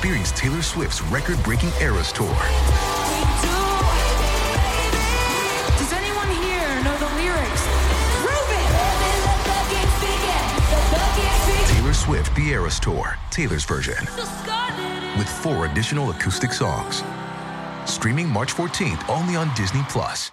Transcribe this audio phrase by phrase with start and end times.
[0.00, 2.26] Experience Taylor Swift's record-breaking Eras Tour.
[5.76, 7.66] Does anyone here know the lyrics?
[11.68, 14.02] Taylor Swift The Eras Tour, Taylor's version,
[15.18, 17.04] with four additional acoustic songs.
[17.84, 20.32] Streaming March 14th only on Disney Plus.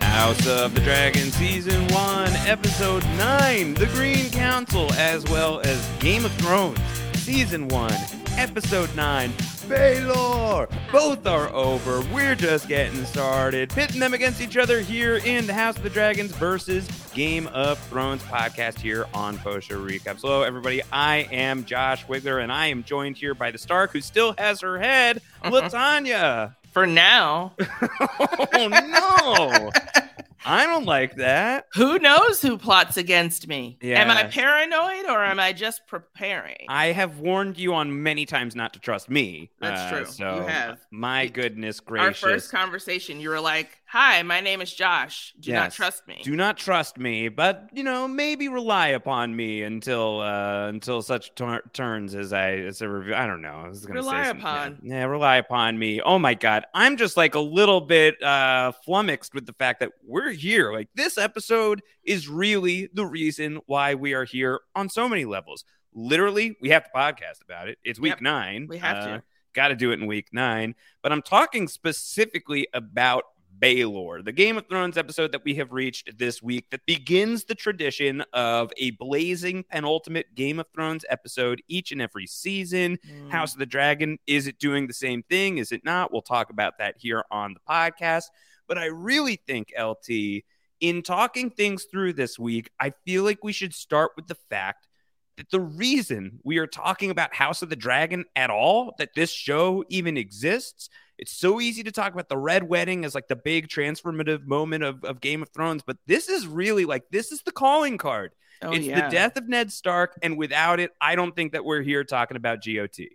[0.00, 6.24] House of the Dragon Season 1, Episode 9, The Green Council, as well as Game
[6.24, 6.78] of Thrones
[7.14, 7.92] Season 1,
[8.36, 9.32] Episode 9,
[9.64, 10.70] Baelor.
[10.92, 12.02] Both are over.
[12.12, 15.90] We're just getting started, pitting them against each other here in the House of the
[15.90, 20.20] Dragons versus Game of Thrones podcast here on Post Show Recaps.
[20.20, 20.82] Hello, everybody.
[20.92, 24.60] I am Josh Wigler, and I am joined here by the Stark, who still has
[24.60, 26.54] her head, Latanya.
[26.72, 27.52] For now.
[28.00, 29.70] oh, no.
[30.44, 31.66] I don't like that.
[31.74, 33.78] Who knows who plots against me?
[33.82, 36.66] Am I paranoid or am I just preparing?
[36.68, 39.50] I have warned you on many times not to trust me.
[39.60, 40.06] That's Uh, true.
[40.06, 40.78] So, You have.
[40.90, 42.22] My goodness gracious.
[42.22, 45.32] Our first conversation, you were like, "Hi, my name is Josh.
[45.38, 49.62] Do not trust me." Do not trust me, but you know, maybe rely upon me
[49.62, 53.14] until uh until such tur- turns as I as a review.
[53.14, 53.62] I don't know.
[53.64, 54.40] I was gonna Rely something.
[54.42, 54.78] upon.
[54.82, 56.00] Yeah, yeah, rely upon me.
[56.00, 59.92] Oh my god, I'm just like a little bit uh flummoxed with the fact that
[60.04, 60.72] we're here.
[60.72, 65.64] Like this episode is really the reason why we are here on so many levels.
[65.94, 67.78] Literally, we have to podcast about it.
[67.84, 68.66] It's week Yep, nine.
[68.68, 69.10] we have to.
[69.12, 69.20] Uh,
[69.54, 70.74] Got to do it in week nine.
[71.00, 73.22] But I'm talking specifically about
[73.58, 77.54] Baelor, the Game of Thrones episode that we have reached this week that begins the
[77.54, 82.98] tradition of a blazing penultimate Game of Thrones episode each and every season.
[83.08, 83.30] Mm.
[83.30, 85.58] House of the Dragon, is it doing the same thing?
[85.58, 86.12] Is it not?
[86.12, 88.24] We'll talk about that here on the podcast.
[88.66, 90.44] But I really think, LT,
[90.80, 94.88] in talking things through this week, I feel like we should start with the fact
[95.36, 99.30] that the reason we are talking about House of the Dragon at all, that this
[99.30, 100.88] show even exists,
[101.18, 104.84] it's so easy to talk about the Red Wedding as like the big transformative moment
[104.84, 108.34] of, of Game of Thrones, but this is really like this is the calling card.
[108.62, 109.08] Oh, it's yeah.
[109.08, 112.36] the death of Ned Stark, and without it, I don't think that we're here talking
[112.36, 113.08] about GOT.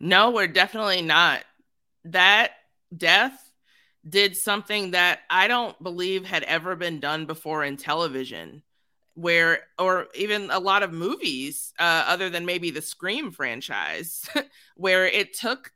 [0.00, 1.44] No, we're definitely not.
[2.04, 2.52] That
[2.96, 3.38] death
[4.08, 8.62] did something that I don't believe had ever been done before in television,
[9.14, 14.28] where, or even a lot of movies, uh, other than maybe the Scream franchise,
[14.76, 15.72] where it took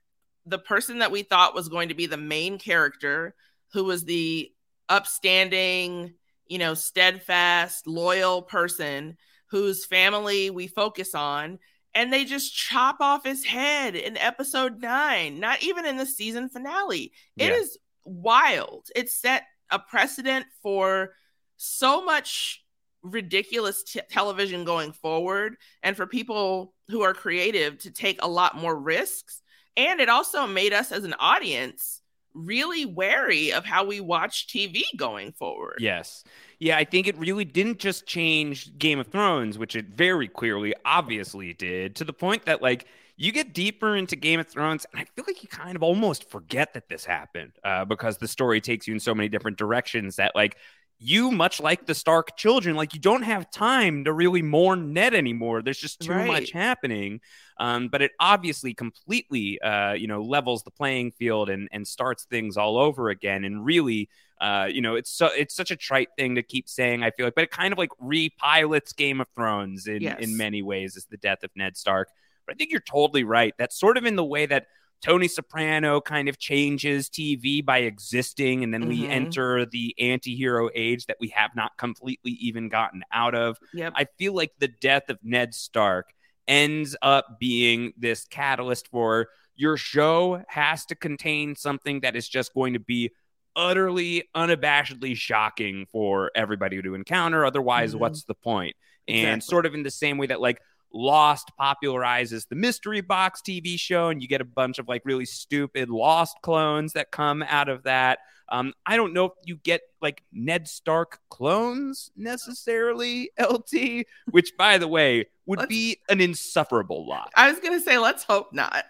[0.47, 3.35] the person that we thought was going to be the main character,
[3.73, 4.51] who was the
[4.89, 6.15] upstanding,
[6.47, 9.17] you know, steadfast, loyal person
[9.47, 11.59] whose family we focus on,
[11.95, 16.49] and they just chop off his head in episode nine, not even in the season
[16.49, 17.13] finale.
[17.37, 17.57] It Yeah.
[17.57, 18.89] is wild.
[18.97, 21.15] It set a precedent for
[21.59, 22.65] so much
[23.03, 28.57] ridiculous t- television going forward and for people who are creative to take a lot
[28.57, 29.43] more risks.
[29.77, 32.03] And it also made us as an audience
[32.35, 35.77] really wary of how we watch TV going forward.
[35.81, 36.25] Yes.
[36.59, 40.75] Yeah, I think it really didn't just change Game of Thrones, which it very clearly,
[40.85, 42.87] obviously did, to the point that, like,
[43.17, 46.31] you get deeper into Game of Thrones, and I feel like you kind of almost
[46.31, 50.17] forget that this happened uh, because the story takes you in so many different directions
[50.17, 50.57] that, like,
[51.03, 55.15] you, much like the Stark children, like, you don't have time to really mourn Ned
[55.15, 55.63] anymore.
[55.63, 56.27] There's just too Right.
[56.27, 57.21] much happening.
[57.59, 62.25] Um, but it obviously completely, uh, you know, levels the playing field and, and starts
[62.25, 64.09] things all over again and really
[64.41, 67.05] uh, you know, it's so it's such a trite thing to keep saying.
[67.05, 70.19] I feel like, but it kind of like repilots Game of Thrones in Yes.
[70.19, 70.97] in many ways.
[70.97, 72.09] Is the death of Ned Stark,
[72.45, 73.55] but I think you're totally right.
[73.57, 74.67] That's sort of in the way that
[75.03, 79.11] Tony Soprano kind of changes TV by existing, and then we Mhm.
[79.11, 83.59] enter the anti-hero age that we have not completely even gotten out of.
[83.75, 83.93] Yep.
[83.97, 86.13] I feel like the death of Ned Stark
[86.47, 92.55] ends up being this catalyst for your show has to contain something that is just
[92.55, 93.11] going to be
[93.55, 97.99] utterly unabashedly shocking for everybody to encounter otherwise Mhm.
[97.99, 98.43] what's the point?
[98.43, 98.77] point
[99.09, 99.41] and Exactly.
[99.51, 100.61] sort of in the same way that like
[100.95, 105.25] Lost popularizes the mystery box TV show, and you get a bunch of like really
[105.27, 108.19] stupid Lost clones that come out of that.
[108.49, 114.77] Um, I don't know if you get like Ned Stark clones necessarily, LT, which by
[114.79, 117.31] the way would Let's- be an insufferable lot.
[117.35, 118.85] I was gonna say, let's hope not.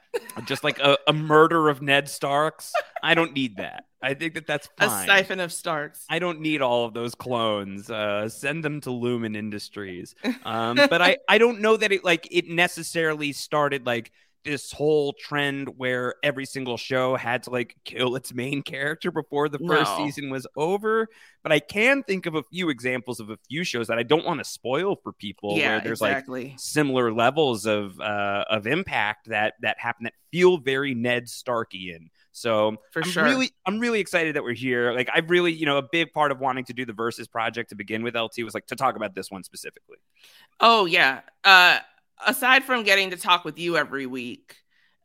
[0.45, 2.73] Just like a, a murder of Ned Starks.
[3.03, 3.85] I don't need that.
[4.03, 6.05] I think that that's A siphon of Starks.
[6.11, 7.89] I don't need all of those clones.
[7.89, 10.15] Uh, send them to Lumon Industries.
[10.45, 14.11] Um, but I, I don't know that it like it necessarily started like
[14.45, 19.49] this whole trend where every single show had to like kill its main character before
[19.49, 20.05] the first No.
[20.05, 21.07] season was over.
[21.45, 24.25] But I can think of a few examples of a few shows that I don't
[24.27, 26.25] want to spoil for people yeah, where there's like
[26.57, 32.09] similar levels of uh, of impact that that happen that feel very Ned Starkian.
[32.33, 33.25] So For I'm sure.
[33.25, 34.93] really I'm really excited that we're here.
[34.93, 37.71] Like I've really, you know, a big part of wanting to do the versus project
[37.71, 39.99] to begin with LT was like to talk about this one specifically.
[40.61, 41.21] Oh yeah.
[41.45, 41.79] Uh
[42.27, 44.57] aside from getting to talk with you every week,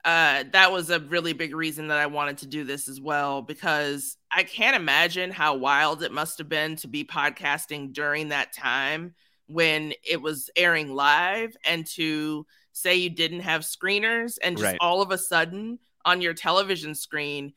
[0.06, 3.42] uh that was a really big reason that I wanted to do this as well
[3.42, 8.54] because I can't imagine how wild it must have been to be podcasting during that
[8.54, 9.16] time
[9.48, 14.78] when it was airing live and to say you didn't have screeners and just Right.
[14.82, 17.54] all of a sudden on your television screen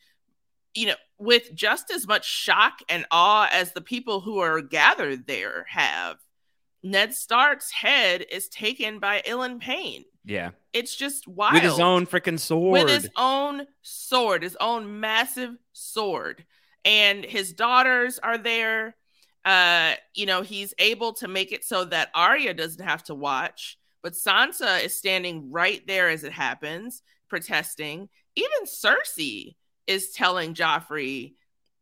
[0.74, 5.26] you know, with just as much shock and awe as the people who are gathered
[5.26, 6.16] there have,
[6.82, 10.04] Ned Stark's head is taken by Ilyn Payne.
[10.24, 10.50] Yeah.
[10.72, 11.54] It's just wild.
[11.54, 12.72] With his own freaking sword.
[12.72, 16.44] with his own sword, his own massive sword.
[16.84, 18.96] And his daughters are there.
[19.44, 23.78] Uh, you know, he's able to make it so that Arya doesn't have to watch,
[24.02, 28.08] but Sansa is standing right there as it happens, protesting.
[28.36, 29.56] Even Cersei
[29.86, 31.34] is telling Joffrey,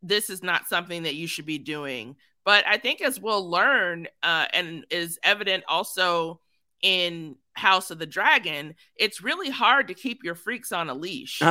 [0.02, 2.16] this is not something that you should be doing.
[2.44, 6.40] But I think as we'll learn, uh, and is evident also
[6.82, 11.42] in House of the Dragon, it's really hard to keep your freaks on a leash.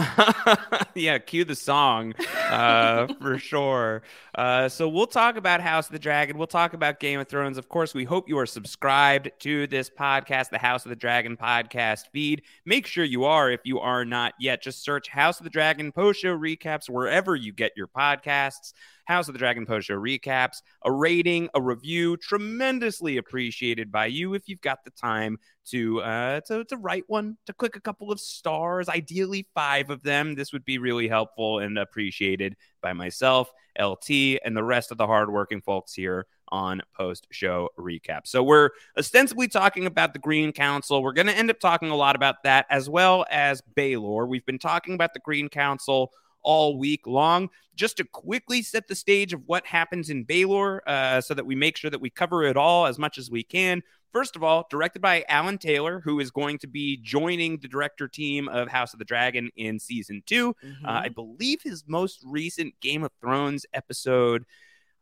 [0.96, 2.14] yeah, cue the song
[2.50, 4.02] uh, for sure.
[4.34, 6.38] Uh, so we'll talk about House of the Dragon.
[6.38, 7.58] We'll talk about Game of Thrones.
[7.58, 11.38] Of course, we hope you are subscribed to this podcast, the House of the Dragon
[11.38, 12.42] podcast feed.
[12.66, 14.64] Make sure you are if you are not yet.
[14.64, 18.74] Just search House of the Dragon post show recaps wherever you get your podcasts.
[19.08, 24.34] House of the Dragon post show recaps, a rating, a review, tremendously appreciated by you
[24.34, 25.38] if you've got the time
[25.68, 30.04] to uh to, to write one, to click a couple of stars, ideally five of
[30.04, 30.36] them.
[30.36, 33.50] This would be really helpful and appreciated by myself,
[33.80, 38.22] LT, and the rest of the hardworking folks here on post show recap.
[38.26, 41.02] So we're ostensibly talking about the Green Council.
[41.02, 44.28] We're going to end up talking a lot about that as well as Baelor.
[44.28, 46.12] We've been talking about the Green Council
[46.44, 47.50] all week long.
[47.76, 51.56] Just to quickly set the stage of what happens in Baelor uh, so that we
[51.56, 53.84] make sure that we cover it all as much as we can.
[54.12, 58.08] First of all, directed by Alan Taylor, who is going to be joining the director
[58.08, 60.86] team of House of the Dragon in season 2 Mhm.
[60.86, 64.46] Uh, I believe his most recent Game of Thrones episode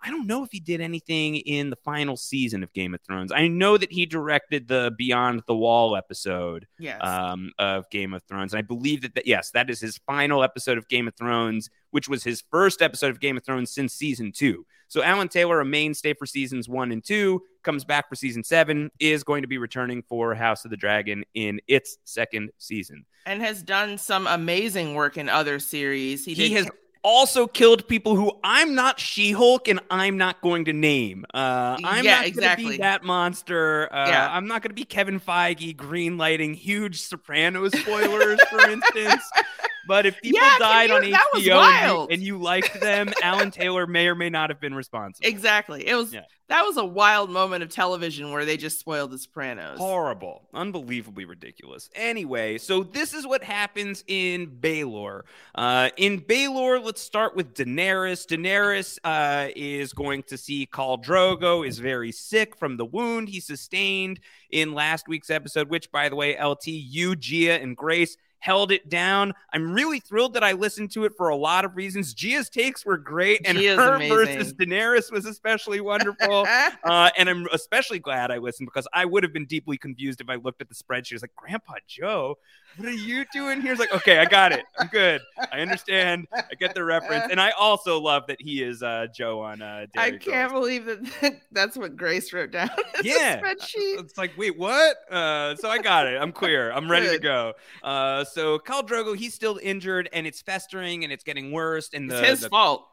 [0.04, 3.32] I don't know if he did anything in the final season of Game of Thrones.
[3.32, 7.00] I know that he directed the Beyond the Wall episode Yes.
[7.02, 8.54] um, of Game of Thrones.
[8.54, 11.70] And I believe that, that, yes, that is his final episode of Game of Thrones,
[11.92, 14.66] which was his first episode of Game of Thrones since season two.
[14.88, 18.92] So Alan Taylor, a mainstay for seasons one and two, comes back for season seven,
[19.00, 23.06] is going to be returning for House of the Dragon in its second season.
[23.26, 26.24] and has done some amazing work in other series.
[26.26, 26.70] He, He, has
[27.06, 31.24] also killed people who I'm not She-Hulk and I'm not going to name.
[31.34, 33.88] Uh, I'm Yeah, not going to be that monster.
[33.94, 34.28] Uh, Yeah.
[34.32, 39.24] I'm not going to be Kevin Feige green lighting huge Sopranos spoilers, for instance.
[39.88, 43.52] But if people Yeah, died you- on HBO and you, and you liked them, Alan
[43.52, 45.28] Taylor may or may not have been responsible.
[45.28, 45.88] exactly.
[45.88, 46.22] It was Yeah.
[46.48, 49.78] that was a wild moment of television where they just spoiled The Sopranos.
[49.78, 50.48] Horrible.
[50.54, 51.90] Unbelievably ridiculous.
[51.96, 55.22] Anyway, so this is what happens in Baelor.
[55.54, 58.26] Uh, in Baelor, let's start with Daenerys.
[58.28, 63.40] Daenerys uh, is going to see Khal Drogo is very sick from the wound he
[63.40, 68.16] sustained in last week's episode, which, by the way, LT, you, Gia, and Grace
[68.46, 69.34] held it down.
[69.52, 72.14] I'm really thrilled that I listened to it for a lot of reasons.
[72.14, 74.16] Gia's takes were great, and Gia's her amazing.
[74.16, 76.46] versus Daenerys was especially wonderful.
[76.84, 80.30] Uh, and I'm especially glad I listened because I would have been deeply confused if
[80.30, 81.14] I looked at the spreadsheet.
[81.14, 82.38] Was like, Grandpa Joe,
[82.78, 83.72] what are you doing here?
[83.72, 84.66] He's like, okay, I got it.
[84.78, 85.22] I'm good.
[85.52, 86.28] I understand.
[86.34, 87.28] I get the reference.
[87.32, 90.52] And I also love that he is uh, Joe on uh, I can't Girls.
[90.52, 92.70] believe that that's what Grace wrote down.
[93.04, 93.40] Yeah.
[93.42, 94.00] spreadsheet.
[94.00, 94.98] It's like, wait, what?
[95.12, 96.20] Uh, so I got it.
[96.20, 96.72] I'm queer.
[96.72, 97.54] I'm ready to go.
[97.84, 101.90] Uh, so Khal Drogo, he's still injured and it's festering and it's getting worse.
[101.94, 102.88] And the, It's his the fault.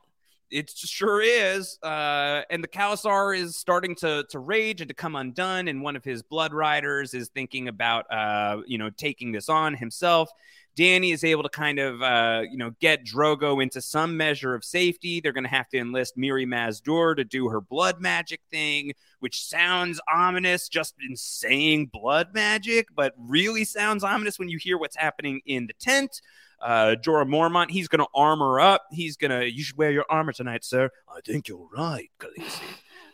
[0.52, 1.78] It sure is.
[1.82, 5.66] Uh, and the Khalasar is starting to to rage and to come undone.
[5.66, 9.74] And one of his blood riders is thinking about, uh, you know, taking this on
[9.74, 10.30] himself.
[10.76, 14.64] Dany is able to kind of, uh, you know, get Drogo into some measure of
[14.64, 15.20] safety.
[15.20, 18.92] They're going to have to enlist Mirri Maz Duur to do her blood magic thing,
[19.20, 24.78] which sounds ominous just in saying blood magic, but really sounds ominous when you hear
[24.78, 26.20] what's happening in the tent.
[26.62, 28.82] Uh, Jorah Mormont, he's going to armor up.
[28.92, 30.90] He's going to, you should wear your armor tonight, sir.
[31.08, 32.60] I think you're right, Khaleesi.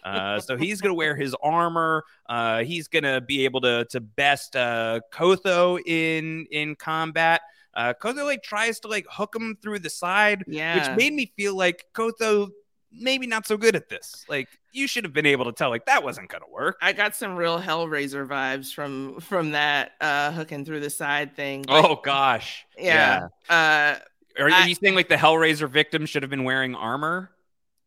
[0.05, 2.05] Uh, so he's going to wear his armor.
[2.29, 7.41] Uh, he's going to be able to to best uh, Qotho in in combat.
[7.75, 10.77] Uh, Qotho like tries to like hook him through the side, Yeah.
[10.89, 12.49] which made me feel like Qotho
[12.93, 14.25] maybe not so good at this.
[14.29, 16.77] Like you should have been able to tell like that wasn't going to work.
[16.83, 21.65] I got some real Hellraiser vibes from from that uh hooking through the side thing.
[21.69, 23.29] Oh gosh, yeah.
[23.49, 23.97] Uh
[24.39, 27.31] Are, I- are you saying like the Hellraiser victims should have been wearing armor?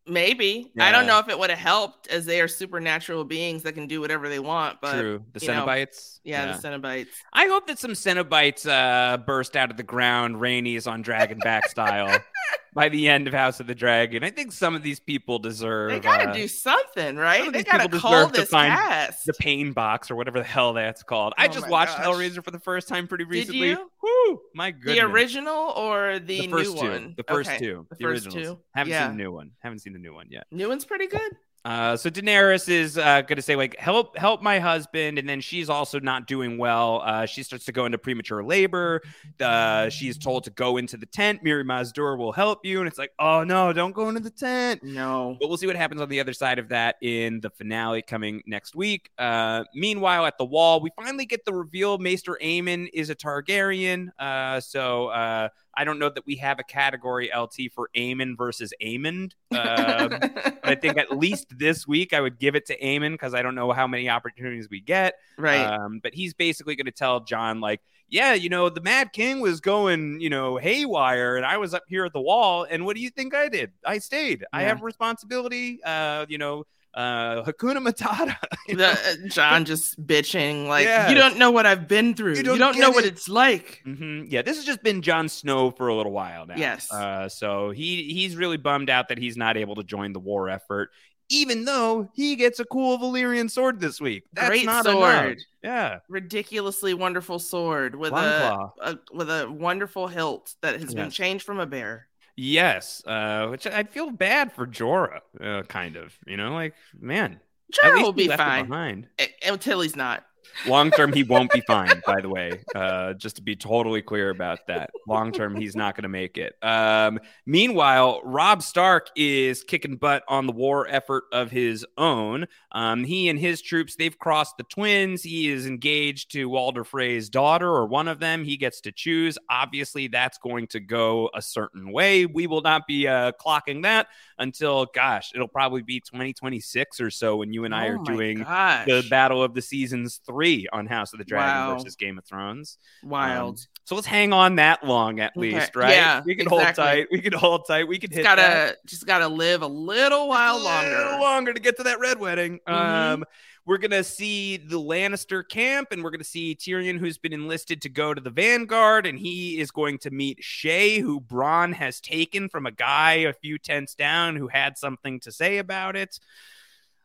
[0.08, 0.72] maybe.
[0.80, 3.88] I don't know if it would have helped as they are supernatural beings that can
[3.88, 6.20] do whatever they want, but True, the you know, Cenobites.
[6.24, 7.08] yeah, the Cenobites.
[7.32, 12.18] I hope that some Cenobites uh, burst out of the ground, Rhaenys on Dragonback style,
[12.74, 14.24] by the end of House of the Dragon.
[14.24, 15.92] I think some of these people deserve.
[15.92, 17.52] They gotta uh, do something, right?
[17.52, 19.26] They gotta call deserve to this find cast.
[19.26, 21.34] the pain box or whatever the hell that's called.
[21.38, 22.06] I Oh just watched gosh.
[22.06, 23.60] Hellraiser for the first time pretty recently.
[23.70, 23.92] Did you?
[24.04, 24.42] Woo!
[24.56, 24.96] My goodness.
[24.96, 26.74] the original or the, the new two.
[26.76, 27.14] one?
[27.18, 27.86] The first Okay, two.
[27.90, 28.58] The The, first originals.
[28.58, 28.64] two.
[28.74, 29.08] Haven't yeah.
[29.08, 29.52] seen the new one.
[29.60, 30.46] Haven't seen the new one yet.
[30.52, 31.32] New one's pretty good.
[31.64, 35.42] Uh, so Daenerys is uh, going to say like help help my husband, and then
[35.42, 37.02] she's also not doing well.
[37.06, 39.02] Uh, she starts to go into premature labor.
[39.40, 41.44] Uh, she's told to go into the tent.
[41.44, 44.32] Mirri Maz Duur will help you, and it's like, oh no, don't go into the
[44.32, 44.84] tent.
[44.84, 45.38] No.
[45.40, 48.42] But we'll see what happens on the other side of that in the finale coming
[48.48, 49.12] next week.
[49.20, 54.10] Uh, meanwhile, at the wall, we finally get the reveal Maester Aemon is a Targaryen.
[54.18, 55.50] Uh, so uh,
[55.82, 59.32] I don't know that we have a category LT for Aemon versus Aemond.
[59.52, 63.34] Um, but I think at least this week I would give it to Aemon because
[63.34, 65.16] I don't know how many opportunities we get.
[65.38, 65.62] right.
[65.62, 69.40] Um, but he's basically going to tell Jon, like, yeah, you know, the Mad King
[69.40, 72.66] was going, you know, haywire, and I was up here at the wall.
[72.70, 73.72] And what do you think I did?
[73.86, 74.46] I stayed.
[74.54, 75.80] I have responsibility.
[75.84, 78.36] Uh, you know, uh, Hakuna Matata.
[78.68, 78.90] you the, know?
[78.92, 81.10] uh, Jon just bitching like Yes.
[81.10, 82.32] you don't know what I've been through.
[82.32, 83.82] You You don't don't, get know what it's like.
[83.86, 84.26] Mhm.
[84.30, 86.56] Yeah, this has just been Jon Snow for a little while now.
[86.58, 86.92] Yes.
[86.92, 90.50] Uh, so he he's really bummed out that he's not able to join the war
[90.50, 90.90] effort,
[91.30, 94.24] even though he gets a cool Valyrian sword this week.
[94.34, 95.26] That's Great not sword.
[95.26, 95.38] enough.
[95.64, 96.00] Yeah.
[96.10, 101.60] Ridiculously wonderful sword with a, a with a wonderful hilt that has been changed from
[101.60, 102.08] a bear.
[102.36, 103.04] Yes.
[103.06, 106.18] Uh, which I feel bad for Jorah, uh, kind of.
[106.26, 107.40] You know, like man,
[107.72, 109.08] Jorah will be fine behind.
[109.46, 110.26] Until he's not.
[110.68, 112.02] Long term, he won't be fine.
[112.06, 114.92] By the way, uh, just to be totally clear about that.
[115.08, 116.54] Long term, he's not going to make it.
[116.62, 122.48] Um, meanwhile, Robb Stark is kicking butt on the war effort of his own.
[122.72, 125.24] Um, he and his troops they've crossed the Twins.
[125.24, 128.44] He is engaged to Walder Frey's daughter, or one of them.
[128.44, 129.38] He gets to choose.
[129.50, 132.26] Obviously, that's going to go a certain way.
[132.26, 134.08] We will not be uh, clocking that
[134.38, 138.40] until, gosh, it'll probably be 2026 or so when you and I Oh are doing
[138.44, 138.86] gosh.
[138.88, 141.74] the Battle of the Seasons three on House of the Dragon Wow.
[141.78, 142.78] versus Game of Thrones.
[143.04, 143.58] Wild.
[143.60, 145.52] Um, so let's hang on that long at Okay.
[145.54, 145.92] least, right?
[145.92, 146.66] Yeah, we can exactly.
[146.66, 147.08] hold tight.
[147.12, 147.88] We can hold tight.
[147.88, 148.78] We can Just hit gotta that.
[148.86, 150.98] just gotta live a little while a longer.
[150.98, 152.60] little longer to get to that red wedding.
[152.68, 152.74] Mhm.
[152.74, 153.24] Um,
[153.66, 157.90] we're gonna see the Lannister camp, and we're gonna see Tyrion, who's been enlisted to
[157.90, 162.50] go to the Vanguard, and he is going to meet Shae, who Bronn has taken
[162.50, 166.20] from a guy a few tents down who had something to say about it.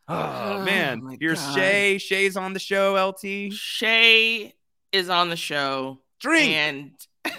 [0.08, 1.58] Oh, Oh, man, here's God.
[1.58, 1.96] Shae.
[1.96, 2.94] Shae's on the show.
[3.08, 4.52] LT, Shae
[4.92, 5.98] is on the show.
[6.20, 6.90] drink, And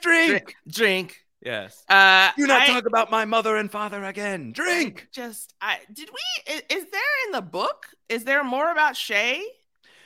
[0.00, 0.32] drink.
[0.32, 0.54] drink.
[0.68, 1.18] drink.
[1.44, 1.82] Yes.
[1.88, 4.52] Uh Do not I- talk about my mother and father again.
[4.52, 5.08] Drink.
[5.12, 7.86] Just I did we is, is there in the book?
[8.08, 9.40] Is there more about Shae?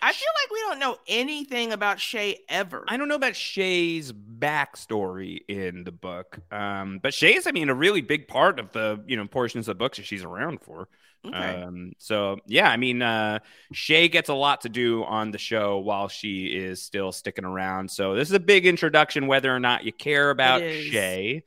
[0.03, 2.85] I feel like we don't know anything about Shae ever.
[2.89, 7.75] I don't know about Shae's backstory in the book, um, but Shae's, I mean, a
[7.75, 10.89] really big part of the you know portions of the books that she's around for.
[11.29, 11.63] Okay.
[11.63, 13.41] Um, so yeah, I mean, uh,
[13.73, 17.91] Shae gets a lot to do on the show while she is still sticking around.
[17.91, 20.63] So this is a big introduction, whether or not you care about.
[20.63, 21.43] Shae.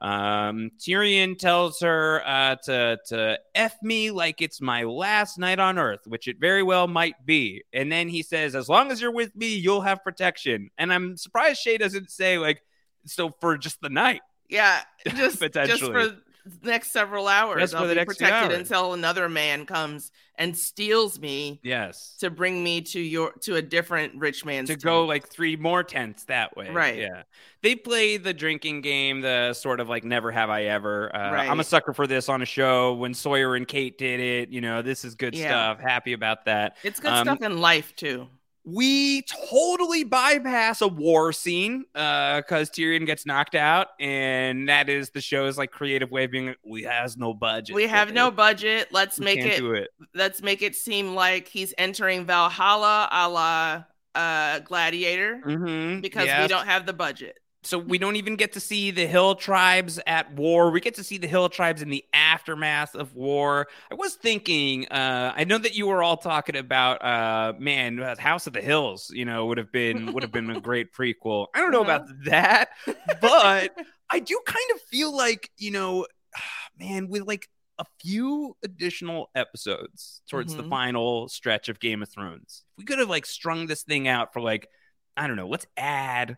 [0.00, 5.78] Um, Tyrion tells her uh, to to f me like it's my last night on
[5.78, 7.62] Earth, which it very well might be.
[7.72, 11.16] And then he says, "As long as you're with me, you'll have protection." And I'm
[11.16, 12.62] surprised Shae doesn't say like,
[13.06, 15.92] "So for just the night." yeah, just just Potentially.
[15.92, 16.16] for the
[16.62, 17.74] next several hours.
[17.74, 22.16] I'll be protected until another man comes and steals me Yes.
[22.18, 25.84] to bring me to your to a different rich man's to go like three more
[25.84, 26.70] tents that way.
[26.70, 26.98] Right.
[26.98, 27.22] Yeah.
[27.62, 31.14] They play the drinking game, the sort of like never have I ever.
[31.14, 32.94] Uh, I'm a sucker for this on a show.
[32.94, 35.48] When Sawyer and Kate did it, you know, this is good Yeah.
[35.74, 35.80] stuff.
[35.80, 36.76] Happy about that.
[36.82, 38.28] It's good Um, stuff in life too.
[38.66, 45.10] We totally bypass a war scene uh, because Tyrion gets knocked out, and that is
[45.10, 46.46] the show's like creative way of being.
[46.46, 47.74] like, We has no budget.
[47.76, 48.88] We have no budget.
[48.90, 49.88] Let's We make it, do it.
[50.14, 56.00] let's make it seem like he's entering Valhalla a la uh gladiator Mhm.
[56.00, 57.38] because we don't have the budget.
[57.64, 60.70] So we don't even get to see the hill tribes at war.
[60.70, 63.66] We get to see the hill tribes in the aftermath of war.
[63.90, 68.46] I was thinking uh i know that you were all talking about uh man house
[68.46, 71.46] of the hills you know would have been would have been a great prequel.
[71.54, 72.70] I don't know about that
[73.20, 73.70] but
[74.10, 76.06] i do kind of feel like you know
[76.78, 80.68] man with like a few additional episodes towards the Mhm.
[80.70, 84.40] final stretch of game of thrones we could have like strung this thing out for
[84.40, 84.68] like
[85.16, 86.36] i don't know let's add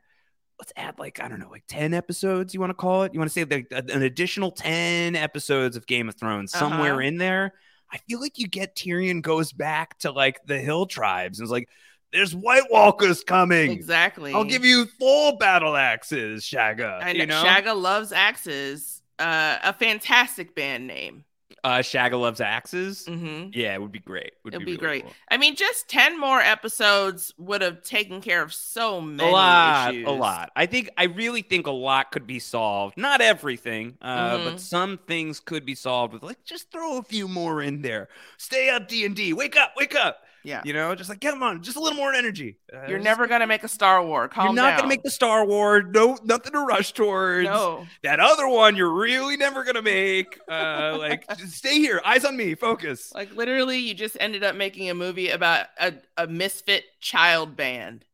[0.59, 2.55] let's add like I don't know, like ten episodes.
[2.55, 3.13] You want to call it?
[3.15, 7.01] You want to say like an additional ten episodes of Game of Thrones somewhere Uh-huh.
[7.03, 7.53] in there?
[7.93, 11.53] I feel like you get Tyrion goes back to like the hill tribes and it's
[11.53, 11.69] like,
[12.13, 13.71] "There's White Walkers coming.
[13.71, 14.33] Exactly.
[14.35, 19.03] I'll give you full battle axes, Shagga." And you know, Shagga loves axes.
[19.19, 21.25] Uh, a fantastic band name.
[21.67, 23.07] Uh, Shagga loves axes.
[23.07, 24.35] hmm Yeah, it would be great.
[24.45, 25.03] Would It'd be, be, really great.
[25.03, 25.13] cool.
[25.31, 29.91] I mean, just ten more episodes would have taken care of so many a lot,
[29.95, 30.07] issues.
[30.07, 30.53] a lot.
[30.55, 32.97] I think I really think a lot could be solved.
[32.97, 34.45] Not everything, uh, Mhm.
[34.45, 38.09] but some things could be solved with like just throw a few more in there.
[38.37, 39.33] Stay up, D and D.
[39.33, 40.23] Wake up, wake up.
[40.47, 40.63] Yeah.
[40.65, 42.57] You know, just like come on, just a little more energy.
[42.73, 44.29] Uh, You're never gonna make a Star War.
[44.29, 45.85] Calm You're not gonna make the Star Wars.
[45.89, 47.47] No, nothing to rush towards.
[47.47, 47.85] no.
[48.05, 50.39] That other one, you're really never gonna make.
[50.49, 53.11] Uh, like, just stay here, eyes on me, focus.
[53.13, 58.05] Like literally, you just ended up making a movie about a, a misfit child band.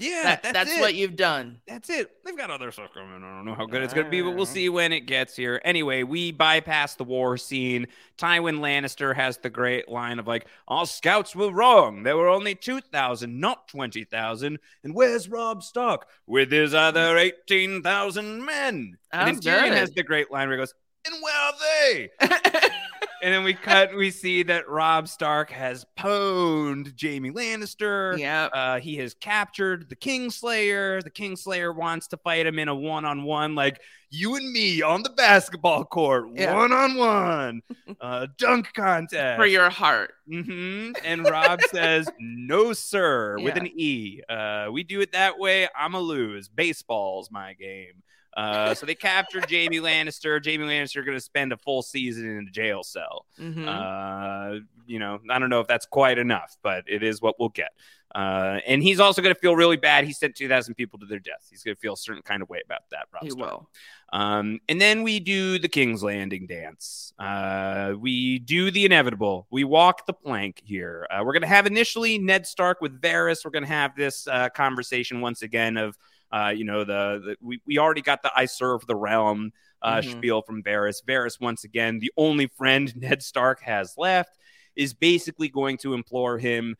[0.00, 1.60] Yeah, That- that's, that's what you've done.
[1.66, 2.10] That's it.
[2.24, 3.22] They've got other stuff coming.
[3.22, 4.44] I don't know how good it's going to be, but we'll ah.
[4.44, 5.60] see when it gets here.
[5.64, 7.86] Anyway, we bypass the war scene.
[8.18, 12.02] Tywin Lannister has the great line of like, "Our scouts were wrong.
[12.02, 14.58] There were only two thousand, not twenty thousand.
[14.84, 19.90] And where's Robb Stark with his other eighteen thousand men?" That and then Tyrion has
[19.90, 20.74] the great line where he goes,
[21.06, 22.10] "And where are they?"
[23.22, 23.94] and then we cut.
[23.94, 28.18] We see that Robb Stark has pwned Jaime Lannister.
[28.18, 28.46] yeah.
[28.46, 31.02] Uh, he has captured the Kingslayer.
[31.02, 33.80] The Kingslayer wants to fight him in a one on one, like
[34.10, 36.54] you and me on the basketball court, Yeah.
[36.54, 37.62] one on one,
[38.00, 39.38] uh, dunk contest.
[39.38, 40.12] For your heart.
[40.30, 40.92] Mm-hmm.
[41.04, 44.20] And Robb says, no, sir, with an E.
[44.28, 45.68] Uh, we do it that way.
[45.78, 46.48] I'm a lose.
[46.48, 48.02] Baseball's my game.
[48.40, 50.44] Uh, so they captured Jaime Lannister.
[50.44, 53.26] Jaime Lannister going to spend a full season in a jail cell.
[53.38, 53.66] Mhm.
[53.66, 57.50] Uh, you know, I don't know if that's quite enough, but it is what we'll
[57.50, 57.70] get.
[58.12, 60.04] Uh, and he's also going to feel really bad.
[60.04, 61.46] He sent 2,000 people to their deaths.
[61.48, 63.06] He's going to feel a certain kind of way about that.
[63.12, 63.68] Robb He will.
[64.12, 67.12] Um, and then we do the King's Landing dance.
[67.20, 69.46] Uh, we do the inevitable.
[69.50, 71.06] We walk the plank here.
[71.08, 73.44] Uh, we're going to have initially Ned Stark with Varys.
[73.44, 75.96] We're going to have this uh, conversation once again of,
[76.32, 80.00] uh, you know, the, the we, we already got the I serve the realm uh,
[80.00, 80.18] Mhm.
[80.18, 81.02] spiel from Varys.
[81.06, 84.36] Varys, once again, the only friend Ned Stark has left,
[84.76, 86.76] is basically going to implore him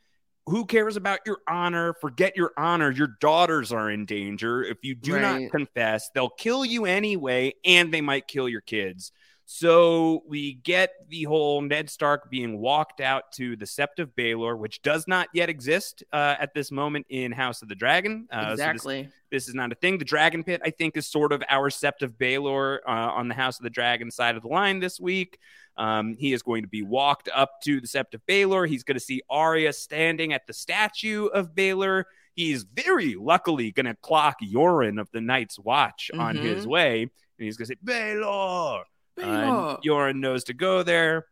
[0.47, 1.95] who cares about your honor?
[2.01, 2.91] Forget your honor.
[2.91, 4.63] Your daughters are in danger.
[4.65, 9.13] If you do not confess, they'll kill you anyway, and they might kill your kids.
[9.53, 14.57] So we get the whole Ned Stark being walked out to the Sept of Baelor,
[14.57, 18.29] which does not yet exist uh, at this moment in House of the Dragon.
[18.31, 19.09] Uh, so this- exactly.
[19.33, 19.99] this is not a thing.
[19.99, 23.35] The Dragon Pit, I think, is sort of our Sept of Baelor uh, on the
[23.35, 25.37] House of the Dragon side of the line this week.
[25.77, 28.69] Um, he is going to be walked up to the Sept of Baelor.
[28.69, 32.05] He's going to see Arya standing at the statue of Baelor.
[32.37, 36.43] He's very luckily going to clock Yoren of the Night's Watch on Mhm.
[36.43, 38.85] his way, and he's going to say Baelor.
[39.23, 41.27] Uh, and Yoren knows to go there.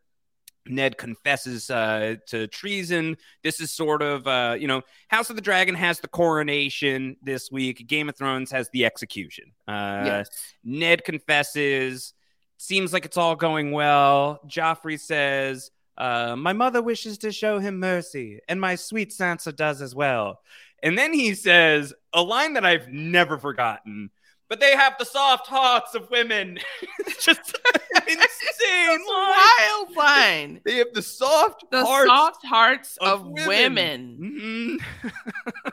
[0.66, 3.16] Ned confesses uh, to treason.
[3.42, 7.50] This is sort of, uh, you know, House of the Dragon has the coronation this
[7.50, 7.86] week.
[7.86, 9.52] Game of Thrones has the execution.
[9.66, 10.28] Uh, yes.
[10.64, 12.12] Ned confesses.
[12.58, 14.40] Seems like it's all going well.
[14.46, 19.80] Joffrey says, uh, My mother wishes to show him mercy, and my sweet Sansa does
[19.80, 20.40] as well.
[20.82, 24.10] And then he says a line that I've never forgotten.
[24.48, 26.58] But they have the soft hearts of women.
[27.00, 27.54] it's just
[27.96, 29.04] an insane.
[29.06, 30.60] Wild line.
[30.64, 33.46] They have the soft The hearts soft hearts of of, women.
[33.46, 34.80] women.
[35.04, 35.12] Mhm.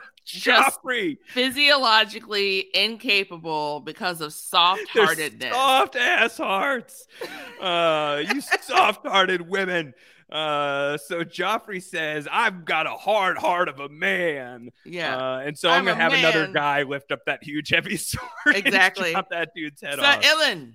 [0.26, 1.18] Just Joffrey.
[1.28, 5.54] physiologically incapable because of soft heartedness.
[5.54, 7.06] Soft ass hearts.
[7.60, 9.94] Uh, you soft hearted women.
[10.30, 14.70] Uh, so Joffrey says, I've got a hard heart of a man.
[14.84, 15.16] Yeah.
[15.16, 18.26] Uh, and so I'm, I'm gonna have another guy lift up that huge heavy sword.
[18.46, 19.12] Exactly.
[19.12, 20.22] chop that dude's head Sir off.
[20.22, 20.72] Ilyn,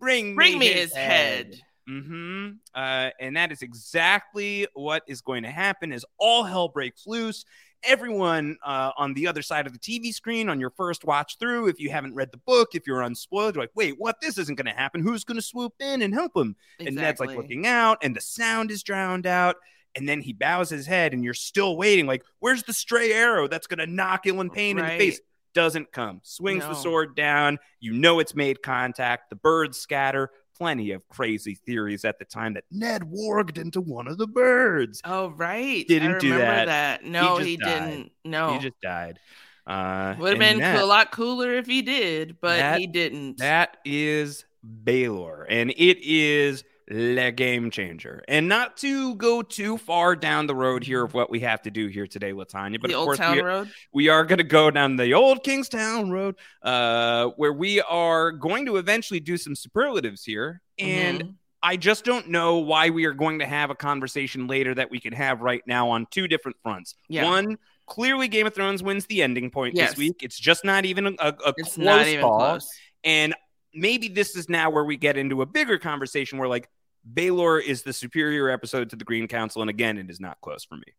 [0.00, 1.60] bring bring me his head.
[1.88, 7.06] mm-hmm Uh, and that is exactly what is going to happen as all hell breaks
[7.06, 7.44] loose.
[7.86, 11.68] Everyone uh, on the other side of the TV screen on your first watch through,
[11.68, 14.20] if you haven't read the book, if you're unspoiled, you're like, wait, what?
[14.20, 15.02] This isn't going to happen.
[15.02, 16.56] Who's going to swoop in and help him?
[16.80, 19.56] And Ned's like looking out, and the sound is drowned out.
[19.96, 22.06] And then he bows his head, and you're still waiting.
[22.06, 25.20] Like, where's the stray arrow that's going to knock Ilyn Payne in the face?
[25.54, 26.20] Doesn't come.
[26.24, 27.60] Swings the sword down.
[27.78, 29.30] You know it's made contact.
[29.30, 30.30] The birds scatter.
[30.56, 35.00] Plenty of crazy theories at the time that Ned warged into one of the birds.
[35.04, 37.04] Oh right, Didn't do remember that.
[37.04, 38.12] No, just he, didn't.
[38.24, 39.18] No, He just died.
[39.66, 43.38] Uh, would have been that- a lot cooler if he did, but that- he didn't.
[43.38, 44.44] That is
[44.84, 48.22] Baelor, and it is the game changer.
[48.28, 51.70] And not to go too far down the road here of what we have to
[51.70, 53.70] do here today, Latanya, but the of old course town we, road.
[53.92, 58.66] we are going to go down the old Kingstown road, uh, where we are going
[58.66, 61.22] to eventually do some superlatives here, and.
[61.22, 61.34] Mhm.
[61.66, 65.00] I just don't know why we are going to have a conversation later that we
[65.00, 66.94] can have right now on two different fronts.
[67.08, 67.24] Yeah.
[67.24, 69.92] One, clearly Game of Thrones wins the ending point Yes.
[69.92, 70.16] this week.
[70.20, 72.38] It's just not even a, a, it's close not even call.
[72.38, 72.68] close.
[73.02, 73.34] And
[73.72, 76.68] maybe this is now where we get into a bigger conversation where like
[77.12, 80.64] Baelor is the superior episode to the Green Council, and again, it is not close
[80.64, 80.94] for me.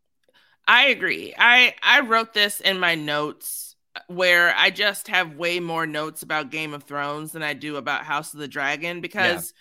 [0.67, 1.33] I agree.
[1.37, 6.23] I I wrote this in my notes uh, where I just have way more notes
[6.23, 9.53] about Game of Thrones than I do about House of the Dragon because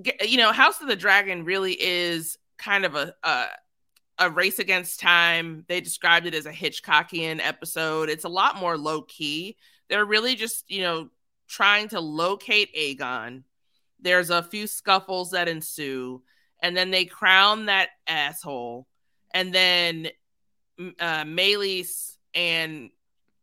[0.00, 3.46] ge- you know House of the Dragon really is kind of a, a
[4.18, 5.64] a race against time.
[5.68, 8.08] They described it as a Hitchcockian episode.
[8.08, 9.56] It's a lot more low key.
[9.88, 11.10] They're really just, you know,
[11.48, 13.42] trying to locate Aegon.
[14.00, 16.22] There's a few scuffles that ensue,
[16.62, 18.86] and then they crown that asshole.
[19.34, 20.08] And then
[20.78, 22.90] uh, Meleys and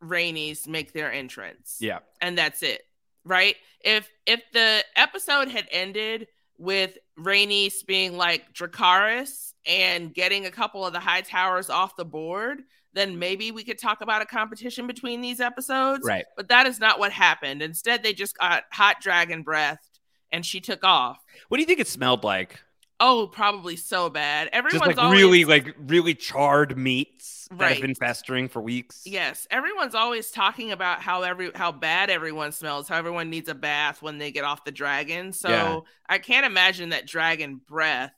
[0.04, 2.00] Rhaenys make their entrance Yeah.
[2.22, 2.82] and that's it
[3.24, 10.52] right if if the episode had ended with Rhaenys being like Dracarys and getting a
[10.52, 12.64] couple of the high towers off the board
[12.94, 16.26] then maybe we could talk about a competition between these episodes Right.
[16.36, 19.93] but that is not what happened instead they just got hot dragon breathed
[20.34, 22.60] and she took off What do you think it smelled like?
[23.00, 27.82] oh probably so bad everyone's Just like always really, like really charred meats that have
[27.82, 29.04] been festering for weeks.
[29.06, 33.54] Yes, everyone's always talking about how every how bad everyone smells, how everyone needs a
[33.56, 35.34] bath when they get off the dragon.
[35.34, 35.80] So Yeah.
[36.10, 38.12] I can't imagine that dragon breath,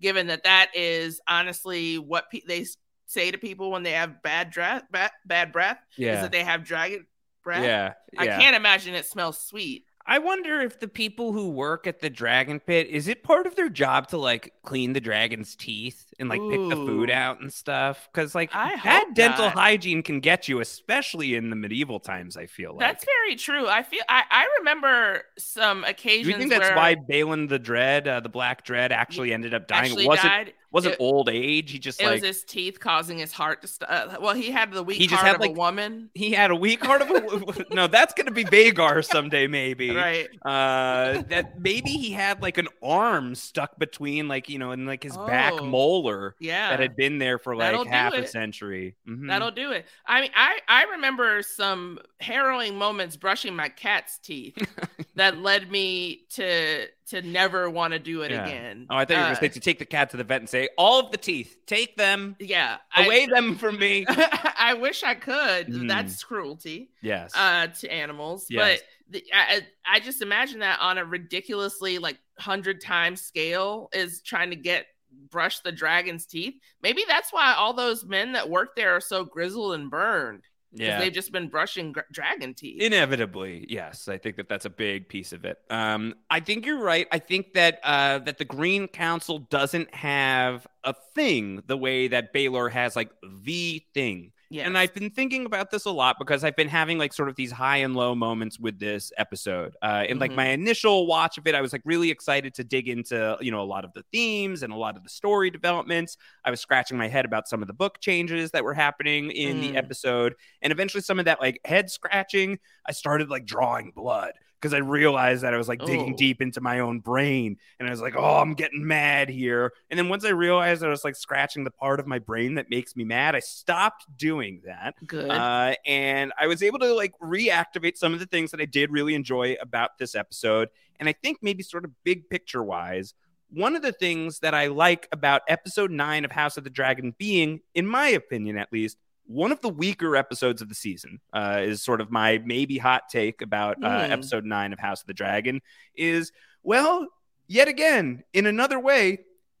[0.00, 2.66] given that that is honestly what pe- they
[3.06, 6.64] say to people when they have bad breath, bad, bad breath, is that they have
[6.64, 7.06] dragon
[7.42, 7.64] breath.
[7.64, 9.84] Yeah, I can't imagine it smells sweet.
[10.10, 13.56] I wonder if the people who work at the dragon pit is it part of
[13.56, 17.52] their job to like clean the dragon's teeth and like pick the food out and
[17.52, 18.08] stuff?
[18.10, 19.54] Because like I bad dental not.
[19.54, 22.38] hygiene can get you, especially in the medieval times.
[22.38, 23.68] I feel like That's very true.
[23.68, 26.24] I feel I, I remember some occasions.
[26.24, 29.52] Do you think that's where why Balin the Dread, uh, the Black Dread, actually ended
[29.52, 29.90] up dying?
[29.90, 30.54] actually it wasn't died?
[30.70, 31.70] Wasn't It- old age.
[31.70, 34.50] He just it like was his teeth causing his heart to st- uh, well he
[34.50, 36.84] had the weak He just heart had, of like- a woman he had a weak
[36.84, 37.64] heart of a.
[37.74, 39.90] no, that's gonna be Vhagar someday, maybe.
[39.96, 44.84] right Uh, that maybe he had like an arm stuck between like you know in
[44.84, 48.26] like his back Oh, molar yeah that had been there for like That'll half a
[48.26, 48.94] century.
[49.08, 49.28] Mhm.
[49.28, 54.56] that'll do it i mean i i remember some harrowing moments brushing my cat's teeth
[55.14, 58.46] that led me to to never want to do it Yeah.
[58.46, 60.40] again Oh, I thought you were Uh, say to take the cat to the vet
[60.40, 64.04] and say all of the teeth, take them yeah I- away them from me.
[64.08, 65.68] I wish I could.
[65.68, 65.88] Mm.
[65.88, 67.32] That's cruelty yes.
[67.34, 68.46] uh, to animals.
[68.50, 68.80] Yes.
[68.80, 73.88] But the, I, I I just imagine that on a ridiculously like hundred times scale
[73.92, 74.86] is trying to get
[75.30, 76.54] brush the dragon's teeth.
[76.82, 80.42] Maybe that's why all those men that work there are so grizzled and burned.
[80.72, 80.98] Yeah.
[80.98, 82.82] they've just been brushing gr- dragon teeth.
[82.82, 84.08] Inevitably, yes.
[84.08, 85.58] I think that that's a big piece of it.
[85.70, 87.08] Um, I think you're right.
[87.10, 92.34] I think that uh, that the Green Council doesn't have a thing the way that
[92.34, 93.10] Baelor has like
[93.44, 94.32] the thing.
[94.50, 94.66] Yes.
[94.66, 97.36] And I've been thinking about this a lot because I've been having like sort of
[97.36, 99.76] these high and low moments with this episode.
[99.82, 102.88] Uh, in like my initial watch of it, I was like really excited to dig
[102.88, 106.16] into you know a lot of the themes and a lot of the story developments.
[106.46, 109.60] I was scratching my head about some of the book changes that were happening in
[109.60, 109.76] the Mm.
[109.76, 112.58] episode, and eventually some of that like head scratching.
[112.86, 116.16] I started like drawing blood because I realized that I was like digging Oh.
[116.16, 119.72] deep into my own brain, and I was like, oh, I'm getting mad here.
[119.90, 122.68] And then once I realized I was like scratching the part of my brain that
[122.70, 124.94] makes me mad, I stopped doing that.
[125.06, 125.30] Good.
[125.30, 128.90] Uh, and I was able to like reactivate some of the things that I did
[128.90, 130.68] really enjoy about this episode.
[131.00, 133.14] And I think maybe sort of big picture wise,
[133.50, 137.14] one of the things that I like about episode nine of House of the Dragon
[137.16, 141.60] being, in my opinion at least, one of the weaker episodes of the season uh,
[141.62, 144.10] is sort of my maybe hot take about uh, Mm.
[144.10, 145.60] episode nine of House of the Dragon
[145.94, 147.06] is, well,
[147.46, 149.18] yet again, in another way,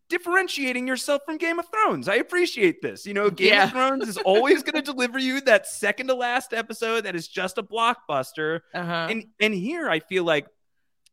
[0.08, 2.08] differentiating yourself from Game of Thrones.
[2.08, 3.04] I appreciate this.
[3.04, 3.64] You know, Game Yeah.
[3.64, 7.28] of Thrones is always going to deliver you that second to last episode that is
[7.28, 8.60] just a blockbuster.
[8.74, 9.08] uh-huh.
[9.10, 10.46] And and here I feel like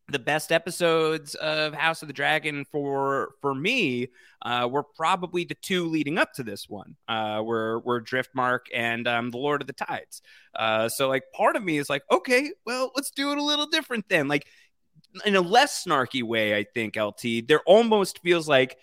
[0.08, 4.08] the best episodes of House of the Dragon for for me
[4.42, 6.96] uh, were probably the two leading up to this one.
[7.08, 10.22] Uh, were were Driftmark and um, the Lord of the Tides.
[10.54, 13.66] Uh, so like part of me is like, okay, well, let's do it a little
[13.66, 14.28] different then.
[14.28, 14.46] Like
[15.24, 17.46] in a less snarky way, I think LT.
[17.48, 18.78] There almost feels like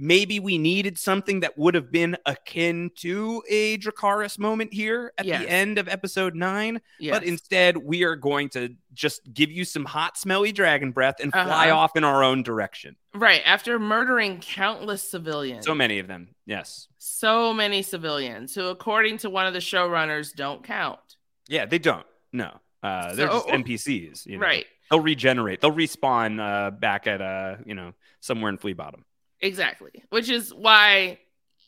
[0.00, 5.26] maybe we needed something that would have been akin to a Dracarys moment here at
[5.26, 5.42] Yes.
[5.42, 6.80] the end of episode nine.
[7.00, 7.14] yes.
[7.18, 11.32] But instead, we are going to just give you some hot, smelly dragon breath and
[11.32, 11.76] fly Uh-huh.
[11.78, 12.96] off in our own direction.
[13.14, 15.66] right after murdering countless civilians.
[15.66, 16.28] So many of them.
[16.46, 16.86] Yes.
[16.98, 21.00] so many civilians who, according to one of the showrunners, don't count.
[21.48, 22.06] Yeah, they don't.
[22.32, 22.60] No.
[22.82, 24.26] Uh, they're just NPCs.
[24.26, 24.42] You know?
[24.46, 24.66] Right.
[24.90, 25.60] They'll regenerate.
[25.60, 29.04] They'll respawn uh, back at, uh, you know, somewhere in Flea Bottom.
[29.40, 30.02] Exactly.
[30.10, 31.18] Which is why,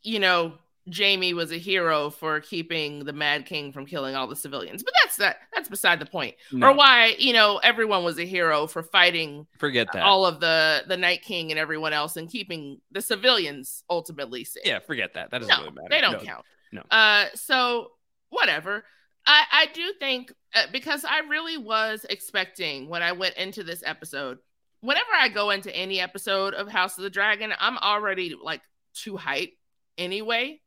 [0.03, 0.55] you know,
[0.93, 4.83] Jaime was a hero for keeping the Mad King from killing all the civilians.
[4.83, 6.35] But that's that that's beside the point.
[6.51, 10.03] No, Or why, you know, everyone was a hero for fighting Forget that.
[10.03, 14.63] all of the the Night King and everyone else and keeping the civilians ultimately safe.
[14.65, 15.31] yeah, forget that.
[15.31, 15.89] That doesn't no, really matter.
[15.91, 16.19] they don't No.
[16.21, 16.45] count.
[16.73, 16.83] no.
[16.91, 17.93] Uh, so
[18.31, 18.83] whatever.
[19.27, 23.83] I I do think uh, because I really was expecting when I went into this
[23.87, 24.39] episode.
[24.81, 28.63] Whenever I go into any episode of House of the Dragon, I'm already like
[28.95, 29.53] too hype
[29.99, 30.61] anyway.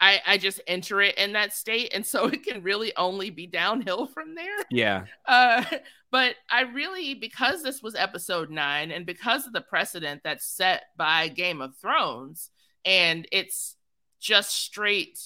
[0.00, 3.46] I I just enter it in that state, and so it can really only be
[3.46, 4.56] downhill from there.
[4.70, 5.04] Yeah.
[5.26, 5.64] Uh,
[6.10, 10.84] but I really, because this was episode nine, and because of the precedent that's set
[10.96, 12.50] by Game of Thrones,
[12.84, 13.76] and it's
[14.20, 15.18] just straight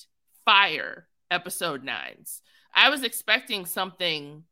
[0.44, 2.42] fire episode nines,
[2.74, 4.44] I was expecting something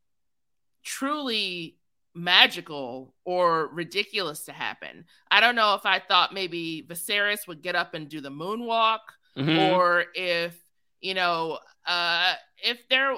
[0.84, 1.76] truly
[2.16, 5.04] magical or ridiculous to happen.
[5.30, 9.00] I don't know if I thought maybe Viserys would get up and do the moonwalk
[9.36, 9.72] Mhm.
[9.76, 10.56] or if
[11.02, 12.32] you know uh
[12.64, 13.12] if there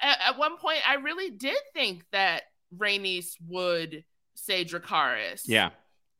[0.00, 2.42] at, at one point i really did think that
[2.78, 4.04] Rhaenys would
[4.36, 5.70] say dracarys yeah.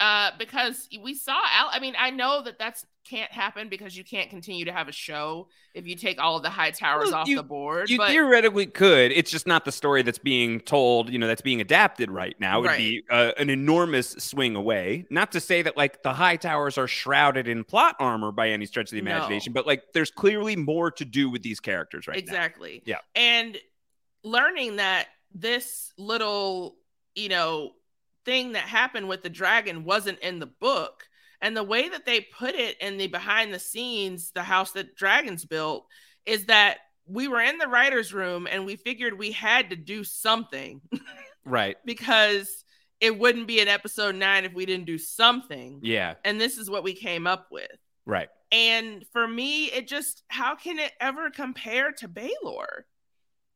[0.00, 4.02] uh because we saw Al- i mean i know that that's can't happen because you
[4.04, 7.16] can't continue to have a show if you take all of the high towers Well,
[7.20, 9.12] off you- the board You but theoretically could.
[9.12, 12.58] It's just not the story that's being told, you know, that's being adapted right now.
[12.58, 12.78] It would Right.
[12.78, 15.06] be uh, an enormous swing away.
[15.10, 18.66] Not to say that, like, the high towers are shrouded in plot armor by any
[18.66, 19.10] stretch of the No.
[19.16, 22.20] imagination, but, like, there's clearly more to do with these characters right now.
[22.20, 22.98] exactly Yeah.
[23.14, 23.58] and
[24.22, 26.76] learning that this little,
[27.14, 27.72] you know,
[28.24, 31.06] thing that happened with the dragon wasn't in the book.
[31.40, 34.96] And the way that they put it in the behind the scenes, the house that
[34.96, 35.86] dragons built,
[36.26, 40.04] is that we were in the writer's room and we figured we had to do
[40.04, 40.80] something.
[41.46, 41.76] Right.
[41.84, 42.64] because
[43.00, 45.80] it wouldn't be an episode nine if we didn't do something.
[45.82, 46.14] Yeah.
[46.24, 47.68] And this is what we came up with.
[48.06, 48.30] Right.
[48.50, 52.84] And for me, it just, how can it ever compare to Baelor?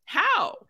[0.04, 0.66] How?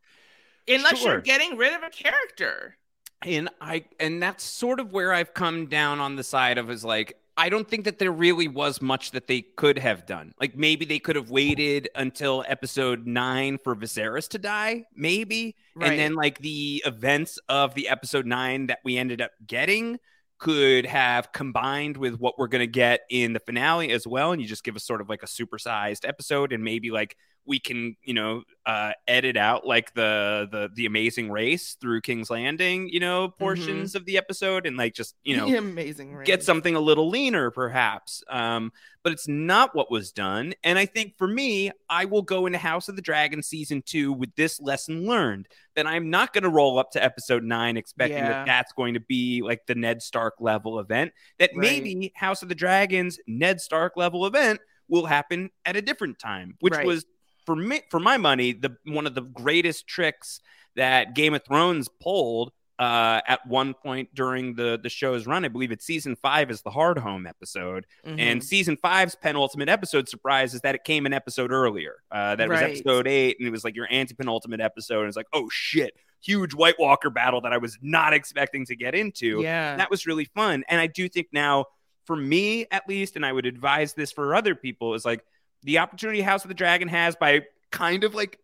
[0.69, 1.15] Unless Sure.
[1.15, 2.77] you're getting rid of a character.
[3.23, 6.85] And i and that's sort of where i've come down on the side of is
[6.85, 10.35] like i don't think that there really was much that they could have done.
[10.41, 15.55] Like maybe they could have waited until episode 9 for Viserys to die maybe.
[15.77, 15.91] Right.
[15.91, 20.01] and then like the events of the episode 9 that we ended up getting
[20.39, 24.33] could have combined with what we're going to get in the finale as well.
[24.33, 27.17] And you just give us sort of like a supersized episode and maybe like
[27.49, 32.29] we can you know uh edit out like the the the amazing race through king's
[32.29, 36.15] landing you know portions of the episode and like just you know amazing.
[36.15, 36.27] Range.
[36.27, 38.71] get something a little leaner perhaps um
[39.03, 42.59] but it's not what was done and i think for me i will go into
[42.59, 46.51] house of the dragon season two with this lesson learned that i'm not going to
[46.51, 48.29] roll up to episode nine expecting Yeah.
[48.29, 51.83] that that's going to be like the ned stark level event that Right.
[51.83, 56.57] maybe house of the dragons ned stark level event will happen at a different time
[56.61, 56.87] which Right.
[56.87, 57.07] was
[57.49, 60.41] for me for my money the one of the greatest tricks
[60.77, 65.45] that game of thrones pulled uh, at one point during the the show's run.
[65.45, 68.21] I believe it's season five is the Hardhome episode, Mhm.
[68.21, 71.97] and season five's penultimate episode surprise is that it came an episode earlier.
[72.13, 75.01] Uh, that was episode eight, and it was like your anti penultimate episode.
[75.01, 78.77] And it's like, oh shit, huge White Walker battle that I was not expecting to
[78.77, 79.41] get into.
[79.43, 79.75] yeah.
[79.77, 81.65] That was really fun, and I do think now,
[82.05, 85.25] for me at least, and I would advise this for other people, is like
[85.63, 88.39] the opportunity House of the Dragon has by kind of like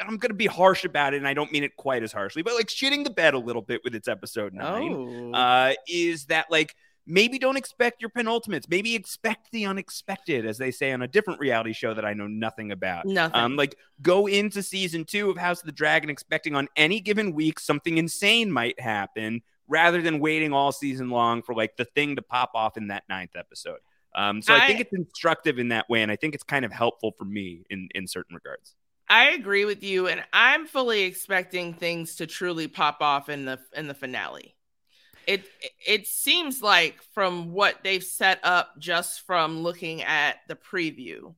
[0.00, 2.42] I'm going to be harsh about it, and I don't mean it quite as harshly,
[2.42, 5.32] but like shitting the bed a little bit with its episode nine oh.
[5.32, 6.74] uh, is that like
[7.06, 11.40] maybe don't expect your penultimates, maybe expect the unexpected, as they say on a different
[11.40, 13.04] reality show that I know nothing about.
[13.04, 13.40] Nothing.
[13.40, 17.34] Um, like go into season two of House of the Dragon expecting on any given
[17.34, 22.16] week something insane might happen, rather than waiting all season long for like the thing
[22.16, 23.78] to pop off in that ninth episode.
[24.14, 26.64] Um, so I, I- think it's instructive in that way, and I think it's kind
[26.64, 28.74] of helpful for me in in certain regards.
[29.08, 33.58] I agree with you, and I'm fully expecting things to truly pop off in the
[33.74, 34.54] in the finale.
[35.26, 35.44] It
[35.86, 41.34] it seems like from what they've set up just from looking at the preview.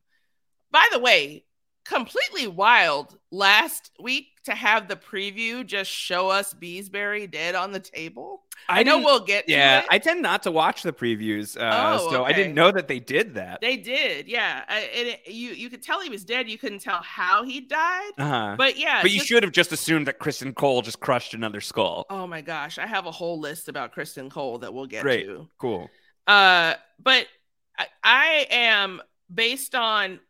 [0.71, 1.45] By the way,
[1.85, 7.81] completely wild last week to have the preview just show us Beesbury dead on the
[7.81, 8.43] table.
[8.69, 9.85] I, know we'll get to Yeah.
[9.91, 13.01] I tend not to watch the previews, uh, Oh, so I didn't know that they
[13.01, 13.61] did that.
[13.61, 14.63] They did, yeah.
[14.69, 16.49] I, and it, you you could tell he was dead.
[16.49, 18.55] You couldn't tell how he died, uh-huh.
[18.57, 19.03] but yeah.
[19.03, 22.07] But you just- should have just assumed that Criston Cole just crushed another skull.
[22.11, 25.27] Oh my gosh, I have a whole list about Criston Cole that we'll get Great.
[25.27, 25.49] to.
[25.59, 25.91] Cool.
[26.27, 27.27] Uh, but
[27.77, 30.21] I, I am based on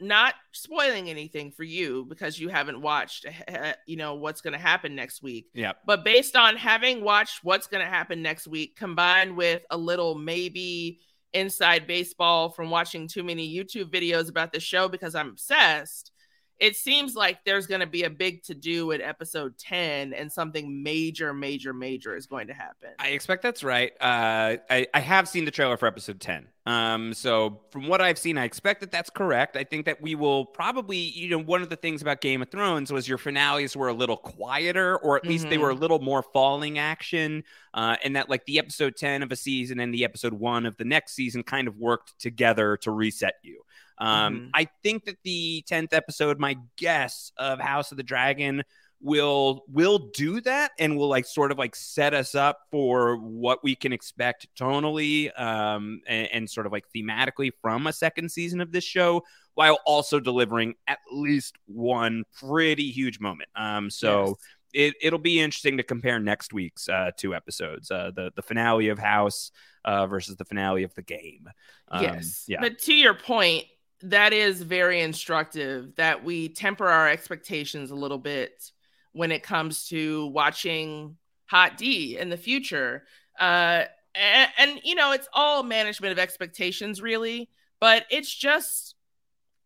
[0.00, 4.58] not spoiling anything for you because you haven't watched, uh, you know, what's going to
[4.58, 5.48] happen next week.
[5.54, 5.72] Yeah.
[5.86, 10.14] But based on having watched what's going to happen next week, combined with a little
[10.14, 11.00] maybe
[11.32, 16.12] inside baseball from watching too many YouTube videos about the show because I'm obsessed,
[16.58, 20.32] it seems like there's going to be a big to do at episode 10 and
[20.32, 22.90] something major, major, major is going to happen.
[22.98, 23.92] I expect that's right.
[24.00, 26.48] Uh, I, I have seen the trailer for episode 10.
[26.64, 29.56] Um, so from what I've seen, I expect that that's correct.
[29.56, 32.50] I think that we will probably, you know, one of the things about Game of
[32.50, 35.60] Thrones was your finales were a little quieter, or at least they Mhm.
[35.60, 37.44] were a little more falling action.
[37.74, 40.76] Uh, and that like the episode 10 of a season and the episode one of
[40.76, 43.60] the next season kind of worked together to reset you.
[43.98, 44.50] Um, Mhm.
[44.54, 48.62] I think that the 10th episode, my guess of House of the Dragon
[49.02, 53.62] will will do that and will like sort of like set us up for what
[53.62, 58.58] we can expect tonally um and, and sort of like thematically from a second season
[58.58, 64.38] of this show while also delivering at least one pretty huge moment um so
[64.72, 68.88] it, it'll be interesting to compare next week's uh, two episodes uh, the the finale
[68.88, 69.50] of house
[69.84, 71.50] uh, versus the finale of the game
[71.88, 72.44] Um, yes.
[72.48, 73.66] yeah But to your point,
[74.02, 78.70] that is very instructive that we temper our expectations a little bit
[79.12, 83.04] when it comes to watching Hot D in the future.
[83.38, 87.48] Uh, and, and, you know, it's all management of expectations, really.
[87.80, 88.94] But it's just,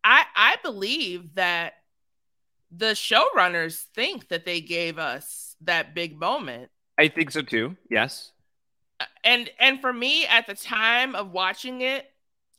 [0.03, 1.73] I I believe that
[2.71, 8.31] the showrunners think that they gave us that big moment i think so too yes
[9.23, 12.10] and and for me at the time of watching it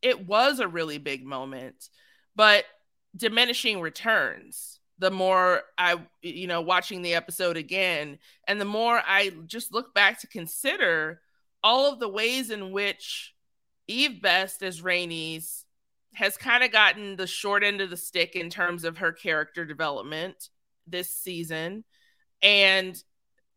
[0.03, 1.89] it was a really big moment
[2.35, 2.65] but
[3.17, 9.33] diminishing returns the more I, you know, watching the episode again, and the more I
[9.47, 11.21] just look back to consider
[11.65, 13.35] all of the ways in which
[13.89, 15.65] Eve Best as Rhaenys
[16.15, 19.65] has kind of gotten the short end of the stick in terms of her character
[19.65, 20.51] development
[20.87, 21.83] this season,
[22.41, 23.03] and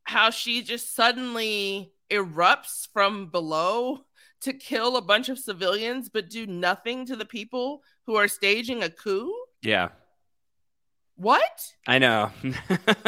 [0.03, 3.99] how she just suddenly erupts from below
[4.45, 8.83] to kill a bunch of civilians but do nothing to the people who are staging
[8.83, 9.33] a coup.
[9.63, 9.89] Yeah.
[11.17, 11.73] What?
[11.87, 12.31] I know.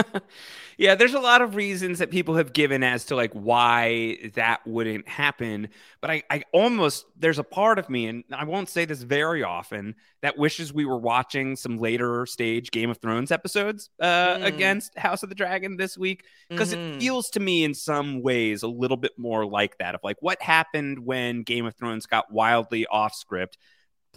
[0.78, 4.66] yeah, there's a lot of reasons that people have given as to like why that
[4.66, 5.68] wouldn't happen.
[6.00, 9.44] But I, I almost, there's a part of me, and I won't say this very
[9.44, 14.46] often, that wishes we were watching some later stage Game of Thrones episodes uh, mm.
[14.46, 16.24] against House of the Dragon this week.
[16.50, 16.96] Because mm-hmm.
[16.96, 20.18] it feels to me in some ways a little bit more like that of like
[20.22, 23.58] what happened when Game of Thrones got wildly off script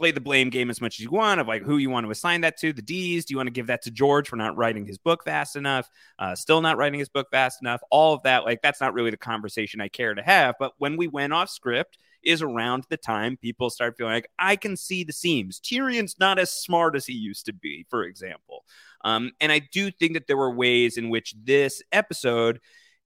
[0.01, 2.11] play the blame game as much as you want of like who you want to
[2.11, 4.57] assign that to the d's do you want to give that to george for not
[4.57, 8.23] writing his book fast enough uh, still not writing his book fast enough all of
[8.23, 11.33] that like that's not really the conversation i care to have but when we went
[11.33, 15.59] off script is around the time people start feeling like I can see the seams.
[15.59, 18.65] Tyrion's not as smart as he used to be, for example.
[19.03, 22.61] Um, and I do think that there were ways in which this episode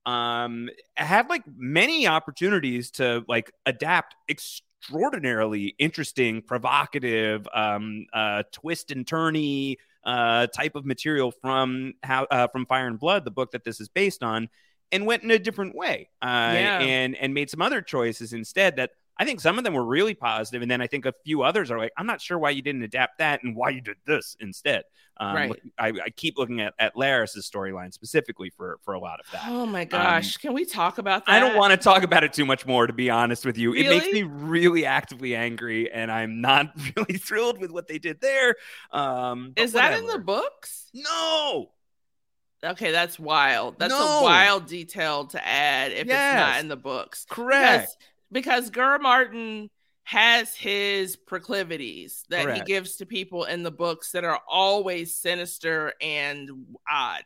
[0.07, 4.17] um, had like many opportunities to like adapt
[4.85, 12.49] extraordinarily interesting, provocative, um, uh, twist and turny uh, type of material from how uh,
[12.49, 14.49] from Fire and Blood, the book that this is based on,
[14.93, 16.81] and went in a different way, uh, yeah.
[16.81, 20.15] and and made some other choices instead that I think some of them were really
[20.15, 22.63] positive, and then I think a few others are like, I'm not sure why you
[22.63, 24.85] didn't adapt that and why you did this instead.
[25.17, 25.63] Um, right.
[25.79, 29.45] I, I, keep looking at at Larys's storyline specifically for for a lot of that.
[29.47, 31.33] Oh my um, gosh, um, can we talk about that?
[31.33, 33.73] I don't want to talk about it too much more, to be honest with you.
[33.73, 33.87] Really?
[33.87, 38.21] It makes me really actively angry, and I'm not really thrilled with what they did
[38.21, 38.57] there.
[38.91, 40.91] Um, Is that in the books?
[40.93, 41.71] No.
[42.65, 43.79] Okay, that's wild.
[43.79, 44.21] That's no.
[44.21, 46.33] a wild detail to add if yes.
[46.33, 47.27] it's not in the books.
[47.29, 47.83] Correct.
[47.83, 47.97] Because
[48.31, 49.71] because Gur Martin
[50.05, 52.69] has his proclivities that Correct.
[52.69, 56.51] he gives to people in the books that are always sinister and
[56.91, 57.25] odd.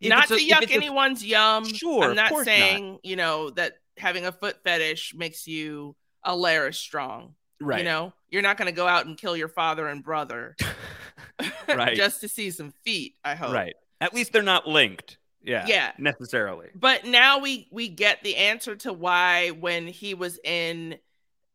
[0.00, 1.64] If not to yuck anyone's a, yum.
[1.64, 2.04] Sure.
[2.04, 3.04] I'm not saying, not.
[3.04, 7.34] you know, that having a foot fetish makes you a Larys strong.
[7.60, 7.78] Right.
[7.78, 10.56] You know, you're not going to go out and kill your father and brother
[11.68, 11.96] right.
[11.96, 13.52] just to see some feet, I hope.
[13.52, 13.74] Right.
[14.00, 15.18] At least they're not linked.
[15.44, 15.66] Yeah.
[15.66, 15.92] Yeah.
[15.98, 16.68] Necessarily.
[16.74, 20.98] But now we we get the answer to why when he was in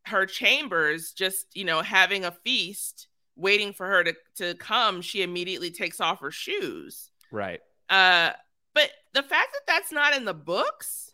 [0.06, 5.22] her chambers just, you know, having a feast, waiting for her to to come, she
[5.22, 7.10] immediately takes off her shoes.
[7.30, 7.60] Right.
[7.88, 8.32] Uh
[8.74, 11.08] but the fact that that's not in the books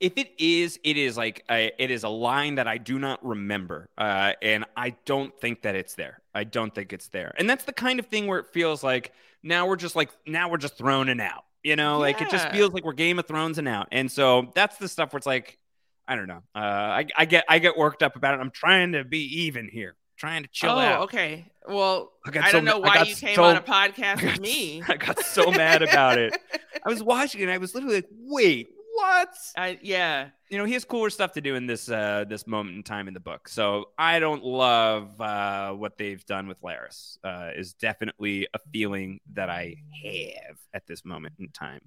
[0.00, 3.24] if it is, it is like a, it is a line that I do not
[3.24, 6.20] remember, uh, and I don't think that it's there.
[6.34, 9.12] I don't think it's there, and that's the kind of thing where it feels like
[9.42, 11.44] now we're just like now we're just throwing it out.
[11.64, 11.96] You know, yeah.
[11.96, 13.88] like it just feels like we're Game of Thrones and out.
[13.90, 15.58] And so that's the stuff where it's like,
[16.06, 16.42] I don't know.
[16.54, 18.40] Uh, I, I get I get worked up about it.
[18.40, 21.00] I'm trying to be even here, trying to chill oh, out.
[21.04, 21.46] okay.
[21.66, 24.82] Well, I, I don't know why you came so, on a podcast with me.
[24.86, 26.36] I got so mad about it.
[26.84, 27.48] I was watching it.
[27.48, 29.28] I was literally like, wait, what?
[29.56, 30.28] I, yeah.
[30.50, 33.08] You know, he has cooler stuff to do in this uh, this moment in time
[33.08, 33.48] in the book.
[33.48, 37.18] So I don't love uh, what they've done with Larys.
[37.24, 41.80] Uh, is definitely a feeling that I have at this moment in time.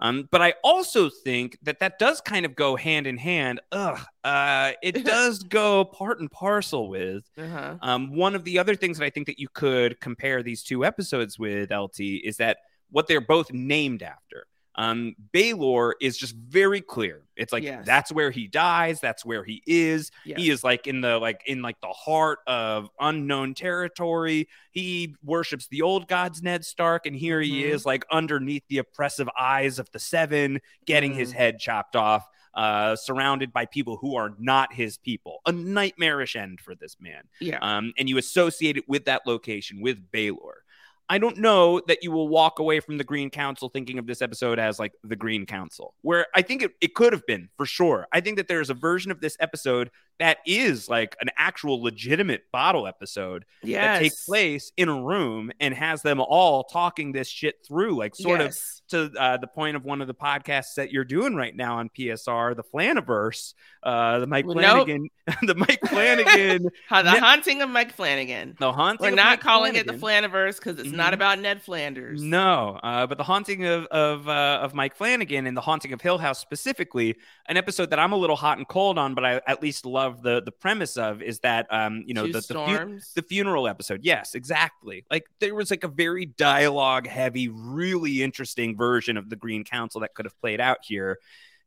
[0.00, 3.60] Um, but I also think that that does kind of go hand in hand.
[3.70, 7.76] Ugh, uh, it does go part and parcel with uh-huh.
[7.82, 10.84] um, one of the other things that I think that you could compare these two
[10.84, 12.58] episodes with LT is that
[12.90, 14.46] what they're both named after.
[14.78, 17.22] Um, Baelor is just very clear.
[17.36, 17.84] It's like yes.
[17.84, 19.00] that's where he dies.
[19.00, 20.12] That's where he is.
[20.24, 20.38] Yes.
[20.38, 24.48] He is like in the like in like the heart of unknown territory.
[24.70, 27.52] He worships the old gods, Ned Stark, and here mm-hmm.
[27.52, 31.20] he is like underneath the oppressive eyes of the Seven, getting mm-hmm.
[31.20, 32.24] his head chopped off.
[32.54, 35.38] Uh, surrounded by people who are not his people.
[35.46, 37.22] A nightmarish end for this man.
[37.40, 37.58] Yeah.
[37.60, 40.62] Um, and you associate it with that location, with Baelor.
[41.10, 44.20] I don't know that you will walk away from the Green Council thinking of this
[44.20, 47.64] episode as like the Green Council, where I think it, it could have been for
[47.64, 48.06] sure.
[48.12, 52.50] I think that there's a version of this episode that is like an actual legitimate
[52.52, 53.82] bottle episode yes.
[53.82, 58.14] that takes place in a room and has them all talking this shit through, like
[58.14, 58.82] sort yes.
[58.92, 61.78] of to uh, the point of one of the podcasts that you're doing right now
[61.78, 65.36] on PSR, the Flaniverse, uh, the Mike Flanagan, nope.
[65.42, 68.56] the Mike Flanagan, the haunting of Mike Flanagan.
[68.58, 69.10] The haunting.
[69.10, 69.94] We're not calling Flanagan.
[69.94, 70.97] it the Flaniverse because it's mm-hmm.
[70.98, 72.22] Not about Ned Flanders.
[72.22, 76.00] No, uh, but the haunting of of uh, of Mike Flanagan and the haunting of
[76.00, 79.40] Hill House specifically, an episode that I'm a little hot and cold on, but I
[79.46, 82.54] at least love the the premise of is that um you know Two the the,
[82.54, 84.00] fu- the funeral episode.
[84.02, 85.06] Yes, exactly.
[85.10, 90.02] Like there was like a very dialogue heavy, really interesting version of the Green Council
[90.02, 91.18] that could have played out here.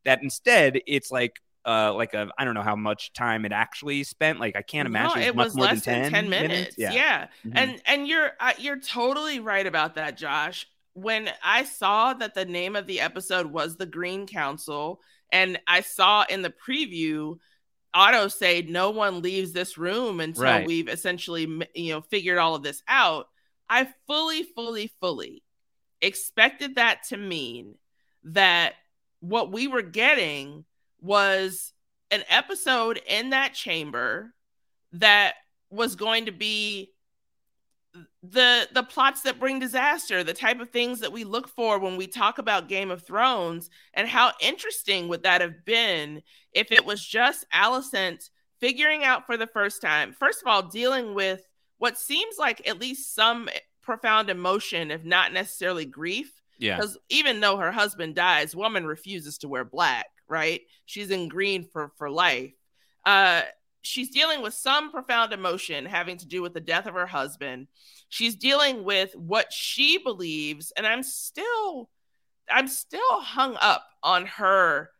[0.04, 1.40] That instead it's like.
[1.64, 4.40] Uh, like a, I don't know how much time it actually spent.
[4.40, 6.74] Like I can't imagine No, it was more less than 10, than 10 minutes.
[6.76, 7.28] Yeah.
[7.46, 7.52] Mhm.
[7.54, 10.66] And and you're uh, you're totally right about that, Josh.
[10.94, 15.00] When I saw that the name of the episode was The Green Council
[15.30, 17.38] and I saw in the preview
[17.94, 20.66] Otto say no one leaves this room until Right.
[20.66, 21.42] we've essentially
[21.74, 23.28] you know figured all of this out,
[23.70, 25.44] I fully fully fully
[26.00, 27.76] expected that to mean
[28.24, 28.74] that
[29.20, 30.64] what we were getting
[31.02, 31.72] was
[32.10, 34.32] an episode in that chamber
[34.92, 35.34] that
[35.70, 36.90] was going to be
[38.22, 41.96] the the plots that bring disaster the type of things that we look for when
[41.98, 46.22] we talk about game of thrones and how interesting would that have been
[46.52, 48.30] if it was just alicent
[48.60, 51.42] figuring out for the first time first of all dealing with
[51.76, 53.46] what seems like at least some
[53.82, 56.76] profound emotion if not necessarily grief yeah.
[56.76, 60.62] because even though her husband dies, woman refuses to wear black, right?
[60.86, 62.52] She's in green for for life.
[63.04, 63.42] Uh,
[63.82, 67.68] she's dealing with some profound emotion having to do with the death of her husband.
[68.08, 71.90] She's dealing with what she believes, and I'm still,
[72.50, 74.90] I'm still hung up on her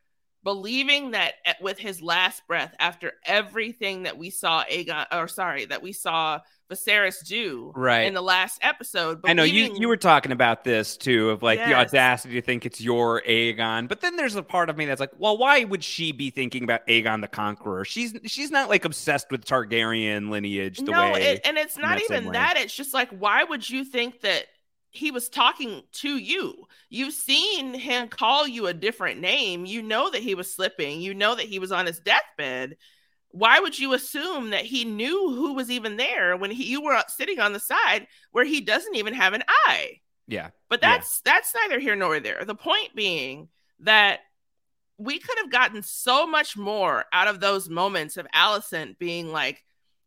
[0.43, 5.81] believing that with his last breath, after everything that we saw Aegon, or sorry, that
[5.81, 6.39] we saw
[6.71, 8.01] Viserys do Right.
[8.07, 9.21] in the last episode.
[9.21, 12.41] But I know you you were talking about this too of like the audacity to
[12.41, 15.63] think it's your Aegon, but then there's a part of me that's like, well, why
[15.63, 17.85] would she be thinking about Aegon the Conqueror?
[17.85, 21.23] She's she's not like obsessed with Targaryen lineage the no, way.
[21.33, 22.55] it, and it's not that even that.
[22.57, 24.45] It's just like, why would you think that
[24.91, 26.65] he was talking to you?
[26.89, 29.65] You've seen him call you a different name.
[29.65, 31.01] You know that he was slipping.
[31.01, 32.77] You know that he was on his deathbed.
[33.33, 37.03] Why would you assume that he knew who was even there when he, you were
[37.09, 40.01] sitting on the side where he doesn't even have an eye?
[40.27, 40.89] yeah, But Yeah.
[40.93, 42.45] that's that's neither here nor there.
[42.45, 44.21] The point being that
[44.97, 49.63] we could have gotten so much more out of those moments of Alicent being like,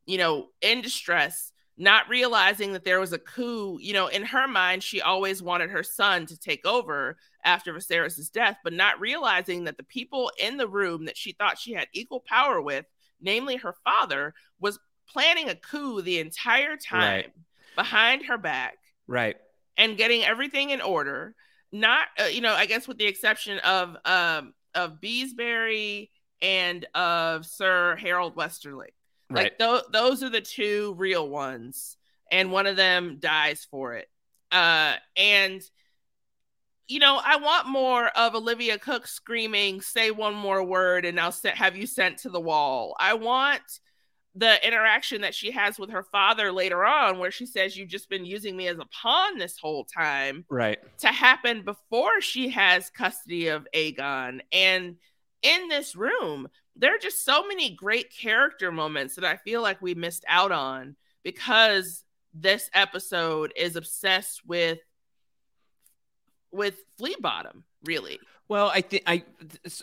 [0.06, 3.78] you know, in distress, not realizing that there was a coup.
[3.80, 8.30] You know, in her mind, she always wanted her son to take over after Viserys'
[8.32, 11.88] death, but not realizing that the people in the room that she thought she had
[11.92, 12.86] equal power with,
[13.20, 17.32] namely her father, was planning a coup the entire time Right.
[17.74, 19.36] behind her back right.
[19.76, 21.34] and getting everything in order.
[21.72, 26.10] Not, uh, you know, I guess with the exception of um of Beesbury
[26.42, 28.92] and of Sir Harold Westerling.
[29.30, 29.44] Right.
[29.44, 31.96] Like th- those are the two real ones,
[32.30, 34.08] and one of them dies for it.
[34.52, 35.60] Uh, and
[36.88, 41.32] you know, I want more of Olivia Cooke screaming, "Say one more word, and I'll
[41.32, 43.80] set, have you sent to the wall." I want
[44.34, 48.08] the interaction that she has with her father later on, where she says, "You've just
[48.08, 50.78] been using me as a pawn this whole time." right.
[50.98, 54.40] to happen before she has custody of Aegon.
[54.52, 54.96] And
[55.42, 59.80] in this room, there are just so many great character moments that I feel like
[59.80, 64.78] we missed out on because this episode is obsessed with
[66.56, 68.18] with Flea Bottom, really.
[68.48, 69.24] Well, I think I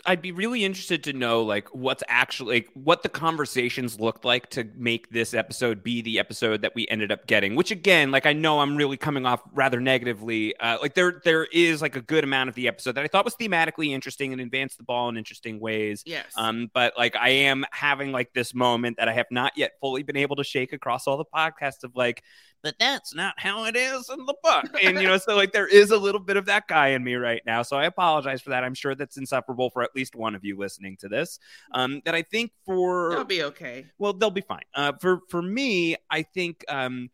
[0.06, 4.48] I'd be really interested to know like what's actually like what the conversations looked like
[4.50, 7.56] to make this episode be the episode that we ended up getting.
[7.56, 10.56] Which again, like I know I'm really coming off rather negatively.
[10.56, 13.26] Uh, like there there is like a good amount of the episode that I thought
[13.26, 16.02] was thematically interesting and advanced the ball in interesting ways.
[16.06, 16.32] Yes.
[16.34, 20.04] Um, but like I am having like this moment that I have not yet fully
[20.04, 22.22] been able to shake across all the podcasts of like,
[22.64, 24.64] but that's not how it is in the book.
[24.82, 27.14] And you know, so like there is a little bit of that guy in me
[27.14, 27.62] right now.
[27.62, 28.64] So I apologize for that.
[28.64, 31.38] I'm sure that's insufferable for at least one of you listening to this.
[31.72, 33.86] Um, that I think for They'll be okay.
[33.98, 34.64] well, they'll be fine.
[34.74, 37.10] Uh, for for me, I think um,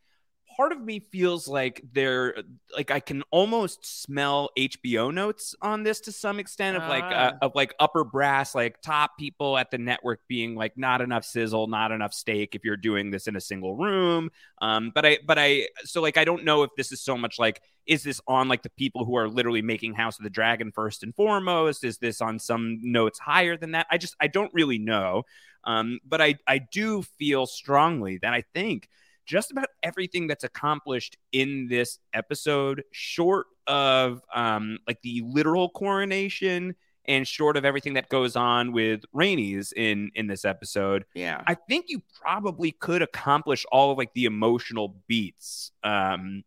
[0.60, 2.34] part of me feels like they're
[2.76, 7.32] like I can almost smell HBO notes on this to some extent of like uh,
[7.32, 7.38] Ah.
[7.40, 11.66] of like upper brass, like top people at the network being like not enough sizzle,
[11.66, 14.28] not enough steak if you're doing this in a single room.
[14.60, 17.38] Um, but I but I so like I don't know if this is so much
[17.38, 20.72] like is this on like the people who are literally making House of the Dragon
[20.72, 21.84] first and foremost?
[21.84, 23.86] Is this on some notes higher than that?
[23.90, 25.22] I just I don't really know.
[25.64, 28.90] Um, but I I do feel strongly that I think
[29.30, 36.74] just about everything that's accomplished in this episode, short of um like the literal coronation
[37.04, 41.42] and short of everything that goes on with Rhaenys in in this episode, Yeah.
[41.46, 46.42] I think you probably could accomplish all of like the emotional beats um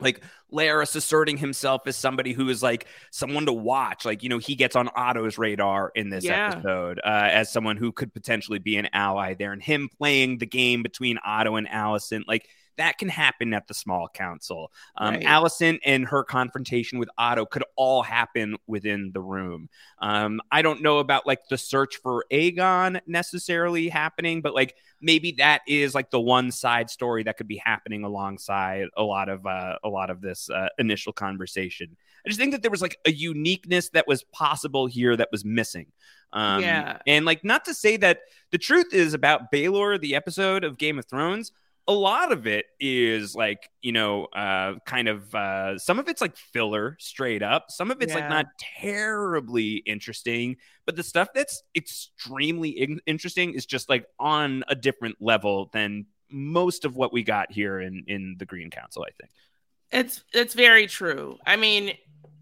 [0.00, 0.22] like
[0.52, 4.04] Larys asserting himself as somebody who is like someone to watch.
[4.04, 6.52] Like, you know, he gets on Otto's radar in this Yeah.
[6.52, 9.52] episode uh, as someone who could potentially be an ally there.
[9.52, 12.48] And him playing the game between Otto and Alicent, like
[12.78, 14.72] that can happen at the small council.
[14.96, 15.24] Um, Right.
[15.24, 19.68] Alicent and her confrontation with Otto could all happen within the room.
[20.00, 25.32] Um, I don't know about like the search for Aegon necessarily happening, but like maybe
[25.38, 29.44] that is like the one side story that could be happening alongside a lot of
[29.46, 31.96] uh, a lot of this uh, initial conversation.
[32.24, 35.44] I just think that there was like a uniqueness that was possible here that was
[35.44, 35.86] missing.
[36.32, 36.98] Um, Yeah.
[37.06, 38.20] and like not to say that
[38.50, 41.52] the truth is about Baelor, the episode of Game of Thrones.
[41.88, 46.20] A lot of it is like you know, uh, kind of uh, some of it's
[46.20, 47.70] like filler, straight up.
[47.70, 53.66] Some of it's like not terribly interesting, but the stuff that's extremely in- interesting is
[53.66, 58.36] just like on a different level than most of what we got here in in
[58.38, 59.04] the Green Council.
[59.08, 59.30] I think.
[59.90, 61.38] It's it's very true.
[61.46, 61.94] I mean,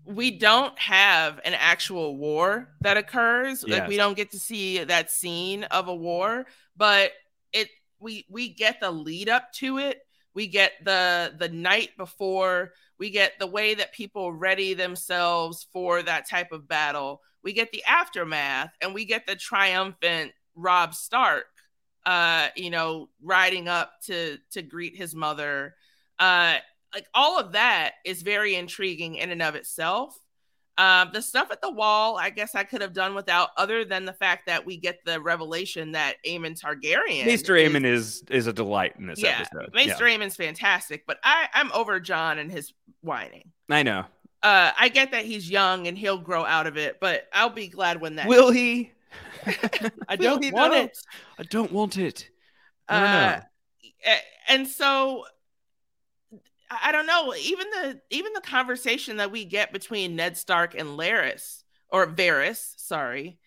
[0.05, 3.65] we don't have an actual war that occurs.
[3.65, 7.13] Like we don't get to see that scene of a war, but
[7.53, 7.69] it
[7.99, 10.01] we we get the lead up to it.
[10.35, 12.73] We get the the night before.
[12.99, 17.21] We get the way that people ready themselves for that type of battle.
[17.43, 21.47] We get the aftermath, and we get the triumphant Robb Stark,
[22.05, 25.75] uh, you know, riding up to to greet his mother.
[26.19, 26.57] Uh,
[26.95, 30.17] like all of that is very intriguing in and of itself.
[30.79, 34.05] Um, the stuff at the wall, I guess I could have done without, other than
[34.05, 38.53] the fact that we get the revelation that Aemon Targaryen, Maester Aemon is is a
[38.53, 39.75] delight in this yeah, episode.
[39.75, 43.53] Maester Aemon's fantastic, but I I'm over Jon and his whining.
[43.71, 44.05] I know.
[44.43, 47.69] Uh, I get that he's young and he'll grow out of it, but I'll be
[47.69, 48.29] glad when that.
[48.29, 48.93] Will he?
[50.09, 50.99] I don't want it.
[51.39, 52.29] I don't want it.
[52.89, 53.43] I
[54.07, 54.11] Uh,
[54.49, 55.25] and so
[56.71, 57.35] I don't know.
[57.35, 62.75] Even the even the conversation that we get between Ned Stark and Larys or Varys,
[62.77, 63.39] sorry,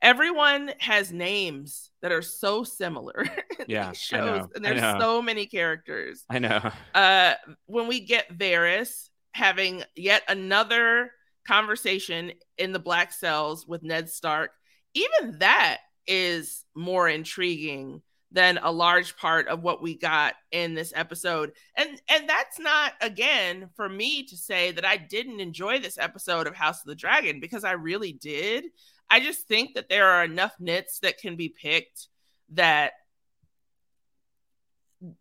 [0.00, 3.24] everyone has names that are so similar.
[3.66, 4.96] Yeah, these I shows, know, and there's know.
[4.98, 6.24] so many characters.
[6.30, 6.70] I know.
[6.94, 7.34] Uh,
[7.66, 11.10] when we get Varys having yet another
[11.46, 14.52] conversation in the Black Cells with Ned Stark,
[14.94, 18.00] even that is more intriguing
[18.30, 21.52] than a large part of what we got in this episode.
[21.76, 26.46] And and that's not again for me to say that I didn't enjoy this episode
[26.46, 28.66] of House of the Dragon because I really did.
[29.10, 32.08] I just think that there are enough nits that can be picked
[32.50, 32.92] that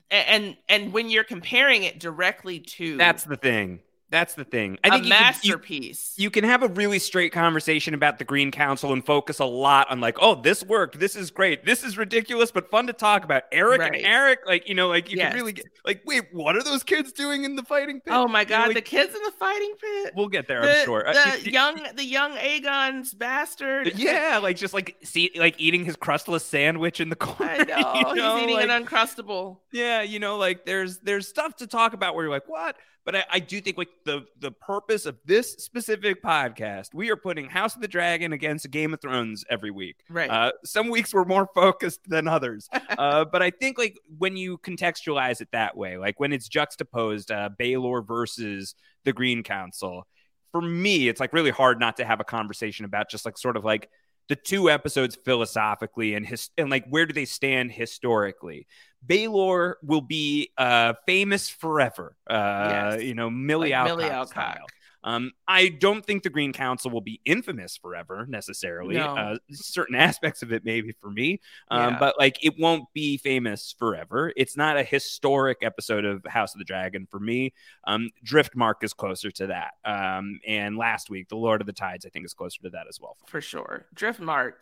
[0.10, 3.80] and and when you're comparing it directly to That's the thing.
[4.10, 4.78] That's the thing.
[4.86, 6.14] I a think you can- you- masterpiece.
[6.16, 9.92] you can have a really straight conversation about the Green Council and focus a lot
[9.92, 13.26] on like, oh, this worked, this is great, this is ridiculous, but fun to talk
[13.26, 13.44] about.
[13.52, 13.96] Eric Right.
[13.96, 15.30] and Eric, like you know, like you Yes.
[15.34, 18.14] can really get like, wait, what are those kids doing in the fighting pit?
[18.14, 20.14] oh my You know, god, like, the kids in the fighting pit.
[20.16, 21.06] we'll get there, the, I'm sure.
[21.08, 23.94] Uh, The y- young the young Aegon's bastard.
[23.98, 27.52] yeah, like just like see, like eating his crustless sandwich in the corner.
[27.52, 28.10] I know.
[28.10, 29.58] you know, He's eating like- an uncrustable.
[29.74, 32.78] yeah you know like there's there's stuff to talk about where you're like what
[33.08, 37.16] but I, I do think like the the purpose of this specific podcast we are
[37.16, 40.30] putting house of the dragon against game of thrones every week Right.
[40.30, 44.58] uh some weeks we're more focused than others uh but i think like when you
[44.60, 50.06] contextualize it that way like when it's juxtaposed uh Baelor versus the green council
[50.52, 53.56] for me it's like really hard not to have a conversation about just like sort
[53.58, 53.90] of like
[54.30, 58.68] the two episodes philosophically and his and like where do they stand historically
[59.06, 62.16] Baelor will be uh, famous forever.
[62.30, 63.04] Uh, Yes.
[63.04, 64.60] You know, Millie Like Alcock Millie Alcock.
[65.08, 68.96] Um, I don't think the Green Council will be infamous forever necessarily.
[68.96, 69.16] No.
[69.16, 71.40] Uh, certain aspects of it, maybe for me,
[71.72, 72.00] um, Yeah.
[72.00, 74.34] but like it won't be famous forever.
[74.36, 77.54] It's not a historic episode of House of the Dragon for me.
[77.86, 82.06] Um, Driftmark is closer to that, um, and last week, The Lord of the Tides,
[82.06, 83.16] I think, is closer to that as well.
[83.28, 83.86] for sure.
[83.96, 84.54] Driftmark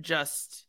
[0.00, 0.64] just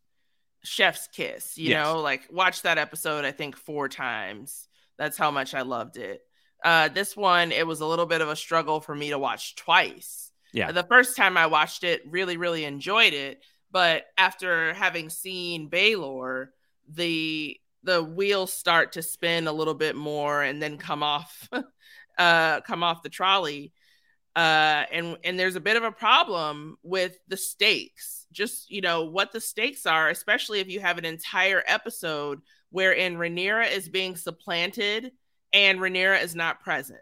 [0.63, 1.85] chef's kiss, you Yes.
[1.85, 4.67] know, like watch that episode I think 4 times.
[4.97, 6.21] That's how much I loved it.
[6.63, 9.55] Uh this one it was a little bit of a struggle for me to watch
[9.55, 10.31] twice.
[10.53, 10.71] Yeah.
[10.71, 13.41] The first time I watched it, really really enjoyed it,
[13.71, 16.47] but after having seen Baelor,
[16.87, 21.49] the the wheels start to spin a little bit more and then come off
[22.17, 23.73] uh come off the trolley
[24.35, 29.05] uh and and there's a bit of a problem with the stakes just you know
[29.05, 34.15] what the stakes are especially if you have an entire episode wherein Rhaenyra is being
[34.15, 35.11] supplanted
[35.53, 36.99] and Rhaenyra is not present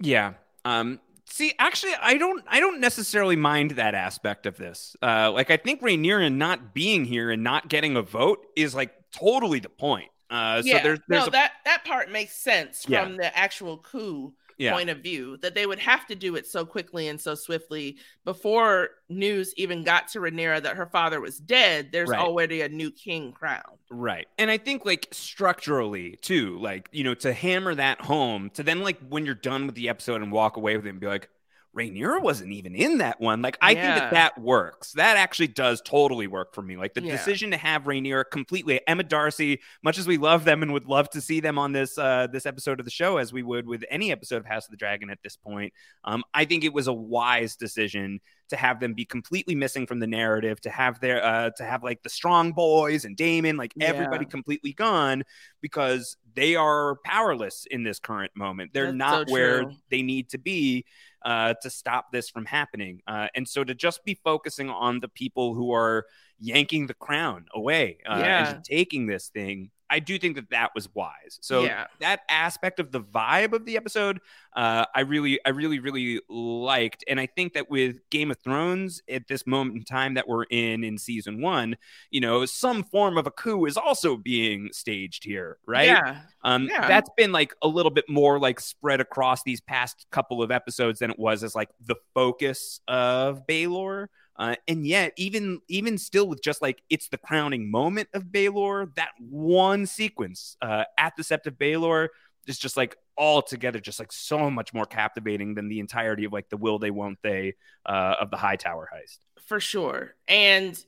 [0.00, 0.34] Yeah.
[0.64, 4.96] Um see actually I don't I don't necessarily mind that aspect of this.
[5.02, 8.92] Uh like I think Rhaenyra not being here and not getting a vote is like
[9.12, 10.10] totally the point.
[10.30, 13.04] Uh so yeah there's there's no a, that that part makes sense Yeah.
[13.04, 14.72] from the actual coup Yeah.
[14.72, 17.96] point of view that they would have to do it so quickly and so swiftly
[18.24, 21.90] before news even got to Rhaenyra that her father was dead.
[21.92, 22.20] There's Right.
[22.20, 23.62] already a new king crowned.
[23.90, 24.26] Right.
[24.38, 28.80] And I think like structurally too, like, you know, to hammer that home, to then
[28.82, 31.28] like when you're done with the episode and walk away with it and be like,
[31.76, 33.42] Rhaenyra wasn't even in that one.
[33.42, 34.92] Like, I think that that works.
[34.92, 36.76] That actually does totally work for me.
[36.76, 37.10] Like the Yeah.
[37.12, 41.10] decision to have Rhaenyra completely Emma Darcy, much as we love them and would love
[41.10, 43.84] to see them on this uh this episode of the show, as we would with
[43.90, 45.72] any episode of House of the Dragon at this point.
[46.04, 48.20] Um, I think it was a wise decision
[48.50, 51.82] to have them be completely missing from the narrative, to have their uh to have
[51.82, 54.30] like the strong boys and Daemon, like everybody Yeah.
[54.30, 55.24] completely gone
[55.60, 58.72] because they are powerless in this current moment.
[58.74, 60.84] They're That's not so where they need to be
[61.24, 63.00] uh, to stop this from happening.
[63.06, 66.04] Uh, and so to just be focusing on the people who are
[66.38, 68.54] yanking the crown away uh, Yeah.
[68.56, 71.38] and taking this thing, I do think that that was wise.
[71.40, 71.86] So Yeah.
[72.00, 74.20] that aspect of the vibe of the episode,
[74.56, 77.04] uh, I really, I really, really liked.
[77.06, 80.44] And I think that with Game of Thrones at this moment in time that we're
[80.44, 81.76] in in season one,
[82.10, 85.86] you know, some form of a coup is also being staged here, right?
[85.88, 86.22] Yeah.
[86.42, 86.88] Um, Yeah.
[86.88, 90.98] that's been like a little bit more like spread across these past couple of episodes
[91.00, 94.06] than it was as like the focus of Baelor.
[94.36, 98.94] Uh, and yet, even even still, with just like it's the crowning moment of Baelor,
[98.96, 102.08] that one sequence uh, at the Sept of Baelor
[102.46, 106.32] is just like all together, just like so much more captivating than the entirety of
[106.32, 107.54] like the will they won't they
[107.86, 109.18] uh, of the Hightower heist.
[109.46, 110.84] for sure and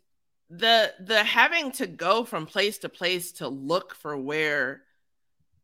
[0.50, 4.82] the the having to go from place to place to look for where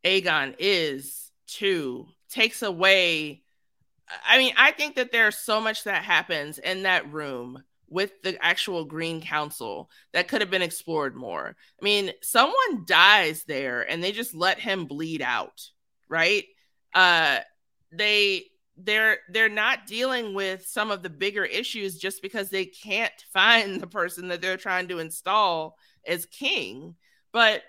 [0.05, 3.43] aegon is too takes away
[4.27, 7.63] i mean i think that there's so much that happens in that room
[7.93, 11.57] with the actual green council that could have been explored more.
[11.81, 15.61] I mean someone dies there and they just let him bleed out
[16.13, 16.45] right?
[16.95, 17.39] Uh
[17.91, 18.45] they
[18.77, 23.81] they're they're not dealing with some of the bigger issues just because they can't find
[23.81, 25.77] the person that they're trying to install
[26.07, 26.95] as king.
[27.33, 27.63] But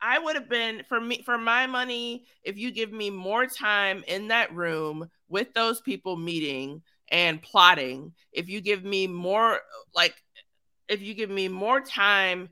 [0.00, 4.04] i would have been for me for my money if you give me more time
[4.06, 6.80] in that room with those people meeting
[7.10, 9.60] and plotting if you give me more
[9.94, 10.14] like
[10.88, 12.48] if you give me more time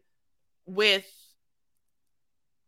[0.66, 1.06] with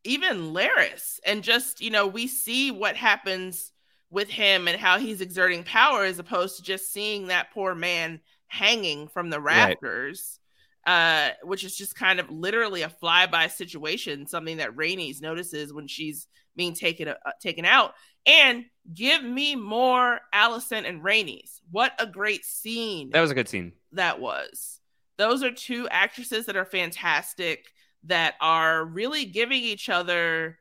[0.04, 3.72] even Larys and just you know we see what happens
[4.10, 8.20] with him and how he's exerting power as opposed to just seeing that poor man
[8.46, 9.76] hanging from the Right.
[9.82, 10.40] rafters
[10.86, 15.86] uh which is just kind of literally a flyby situation something that Rhaenys notices when
[15.86, 16.26] she's
[16.56, 17.92] being taken uh, taken out
[18.28, 23.48] and give me more Alicent and Rhaenys what a great scene That was a good
[23.48, 23.72] scene.
[23.92, 24.80] that was.
[25.16, 27.66] Those are two actresses that are fantastic
[28.04, 30.58] that are really giving each other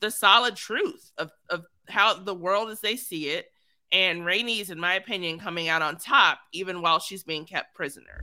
[0.00, 3.46] the solid truth of, of how the world as they see it.
[3.92, 8.22] And Rhaenys, in my opinion, coming out on top, even while she's being kept prisoner.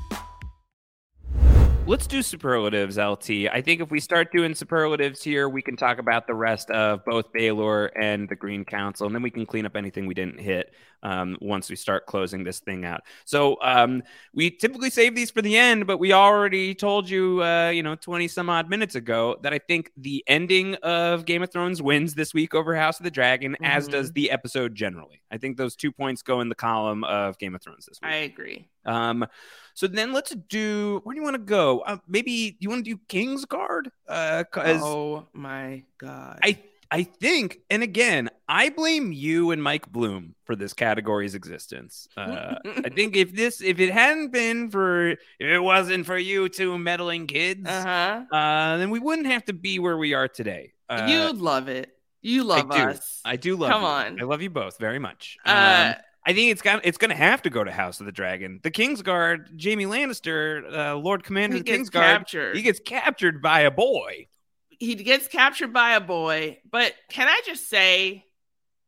[1.87, 3.49] Let's do superlatives, LT.
[3.51, 7.03] I think if we start doing superlatives here, we can talk about the rest of
[7.03, 10.39] both Baelor and the Green Council, and then we can clean up anything we didn't
[10.39, 10.73] hit
[11.03, 13.01] um, once we start closing this thing out.
[13.25, 14.03] So um,
[14.33, 17.95] we typically save these for the end, but we already told you, uh, you know,
[17.95, 22.13] 20 some odd minutes ago that I think the ending of Game of Thrones wins
[22.13, 23.65] this week over House of the Dragon, mm-hmm.
[23.65, 25.23] as does the episode generally.
[25.31, 28.11] I think those two points go in the column of Game of Thrones this week.
[28.11, 28.67] I agree.
[28.85, 29.25] Um,
[29.73, 31.01] so then let's do.
[31.03, 31.79] Where do you want to go?
[31.79, 33.87] Uh, maybe you want to do Kingsguard?
[34.07, 36.39] Uh, oh my god!
[36.43, 36.57] I
[36.91, 42.09] I think, and again, I blame you and Mike Bloom for this category's existence.
[42.17, 46.49] Uh, I think if this, if it hadn't been for, if it wasn't for you
[46.49, 48.25] two meddling kids, uh-huh.
[48.35, 50.73] uh, then we wouldn't have to be where we are today.
[50.89, 51.91] Uh, You'd love it.
[52.21, 53.21] You love I us.
[53.23, 53.71] I do love.
[53.71, 53.87] Come you.
[53.87, 54.21] on.
[54.21, 55.37] I love you both very much.
[55.45, 58.05] Uh, um, I think it's got it's going to have to go to House of
[58.05, 58.59] the Dragon.
[58.61, 62.55] The Kingsguard, Jaime Lannister, uh, Lord Commander of the Kingsguard, captured.
[62.55, 64.27] he gets captured by a boy.
[64.69, 68.25] He gets captured by a boy, but can I just say,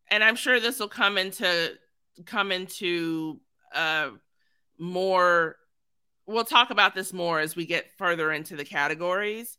[0.10, 1.74] and I'm sure this will come into
[2.26, 3.40] come into
[3.74, 4.10] uh,
[4.78, 5.56] more.
[6.26, 9.58] We'll talk about this more as we get further into the categories.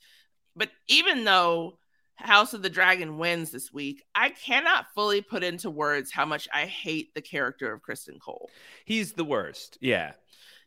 [0.57, 1.79] But even though
[2.17, 6.49] House of the Dragon wins this week, I cannot fully put into words how much
[6.53, 8.51] I hate the character of Criston Cole.
[8.85, 9.79] He's the worst.
[9.81, 10.12] Yeah.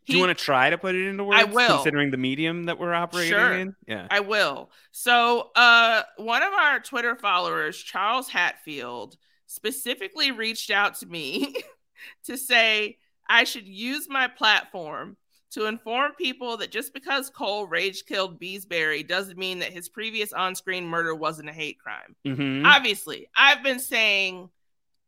[0.03, 1.41] He, Do you want to try to put it into words?
[1.41, 1.75] I will.
[1.75, 3.75] Considering the medium that we're operating sure, in?
[3.87, 4.07] Yeah.
[4.09, 4.71] I will.
[4.91, 9.17] So, uh, one of our Twitter followers, Charles Hatfield,
[9.47, 11.55] specifically reached out to me
[12.25, 15.17] to say I should use my platform
[15.51, 20.33] to inform people that just because Cole rage killed Beesbury doesn't mean that his previous
[20.33, 22.15] on screen murder wasn't a hate crime.
[22.25, 22.65] Mm-hmm.
[22.65, 24.49] Obviously, I've been saying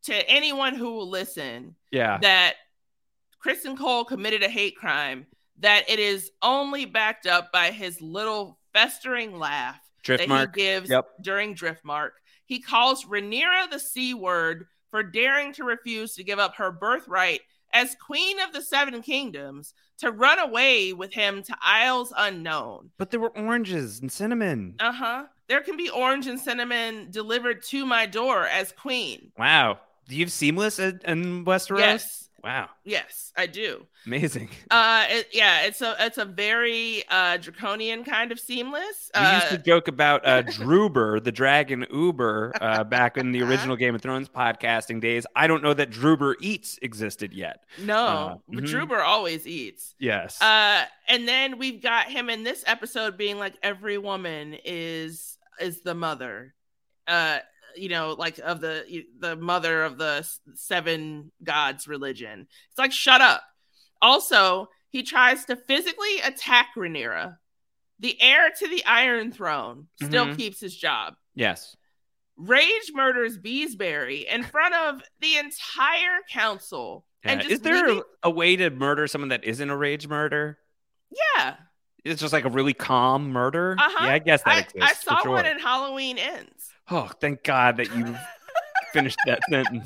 [0.04, 2.18] to anyone who will listen yeah.
[2.22, 2.56] that
[3.46, 5.26] Criston Cole committed a hate crime,
[5.60, 10.28] that it is only backed up by his little festering laugh Driftmark.
[10.28, 11.06] that he gives yep.
[11.22, 12.12] during Driftmark.
[12.46, 17.42] He calls Rhaenyra the C word for daring to refuse to give up her birthright
[17.74, 22.92] as Queen of the Seven Kingdoms to run away with him to Isles Unknown.
[22.98, 24.76] But there were oranges and cinnamon.
[24.80, 25.24] Uh huh.
[25.48, 29.32] There can be orange and cinnamon delivered to my door as Queen.
[29.38, 29.80] Wow.
[30.08, 31.80] Do you have seamless in, in Westeros?
[31.80, 32.29] Yes.
[32.44, 32.70] Wow.
[32.84, 33.86] Yes, I do.
[34.06, 34.50] Amazing.
[34.72, 39.10] Uh, it, yeah, it's a it's a very uh draconian kind of seamless.
[39.16, 43.42] We uh, used to joke about uh Druber, the dragon Uber, uh, back in the
[43.42, 45.26] original Game of Thrones podcasting days.
[45.36, 47.64] I don't know that Druber eats existed yet.
[47.80, 48.68] No, Uh, but mhm.
[48.70, 49.96] Druber always eats.
[50.00, 50.40] Yes.
[50.42, 55.82] Uh, and then we've got him in this episode being like, every woman is is
[55.82, 56.54] the mother.
[57.08, 57.40] Uh,
[57.80, 62.48] you know, like of the the mother of the seven gods religion.
[62.70, 63.42] It's like, shut up.
[64.02, 67.38] Also, he tries to physically attack Rhaenyra.
[68.00, 70.38] The heir to the Iron Throne still Mhm.
[70.38, 71.16] keeps his job.
[71.36, 71.76] yes.
[72.38, 77.06] Rage murders Beesbury in front of the entire council.
[77.22, 77.44] And Yeah.
[77.44, 80.58] just Is there leaving- a way to murder someone that isn't a rage murder?
[81.36, 81.58] yeah.
[82.06, 83.76] It's just like a really calm murder.
[83.78, 84.06] Uh-huh.
[84.06, 84.90] Yeah, I guess that I, exists.
[84.90, 85.32] I saw sure.
[85.32, 86.72] one in Halloween Ends.
[86.92, 88.16] Oh, thank God that you
[88.94, 89.86] finished that sentence.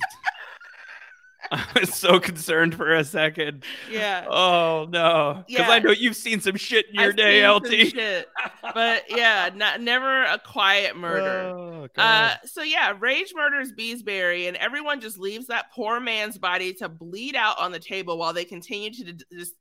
[1.51, 3.63] I was so concerned for a second.
[3.91, 4.25] Yeah.
[4.29, 7.63] Oh no, because I know you've seen some shit in your I've day, seen some
[7.63, 7.87] LT.
[7.91, 8.27] shit.
[8.73, 11.49] But yeah, not, never a quiet murder.
[11.49, 16.73] Oh, Uh, so yeah, Rage murders Beesbury, and everyone just leaves that poor man's body
[16.75, 19.53] to bleed out on the table while they continue to just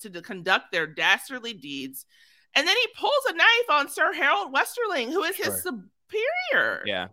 [0.00, 2.04] to conduct their dastardly deeds.
[2.54, 5.56] And then he pulls a knife on Sir Harold Westerling, who is his Sure.
[6.10, 7.08] Superior yeah.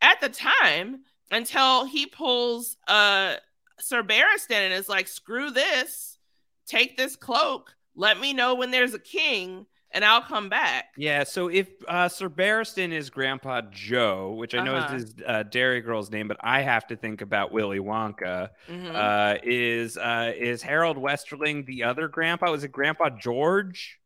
[0.00, 3.36] at the time, until he pulls uh
[3.80, 6.18] Sir Barristan and is like, "Screw this!
[6.66, 7.74] Take this cloak.
[7.96, 12.08] Let me know when there's a king, and I'll come back." Yeah, so if uh,
[12.08, 14.94] Sir Barristan is Grandpa Joe, which I know Uh-huh.
[14.94, 18.50] is his uh, dairy girl's name, but I have to think about Willy Wonka.
[18.68, 18.94] Mhm.
[18.94, 22.50] Uh, is uh, is Harold Westerling the other grandpa?
[22.50, 23.98] Was it Grandpa George?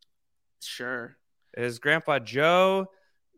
[0.63, 1.17] sure.
[1.57, 2.87] Is Grandpa Joe,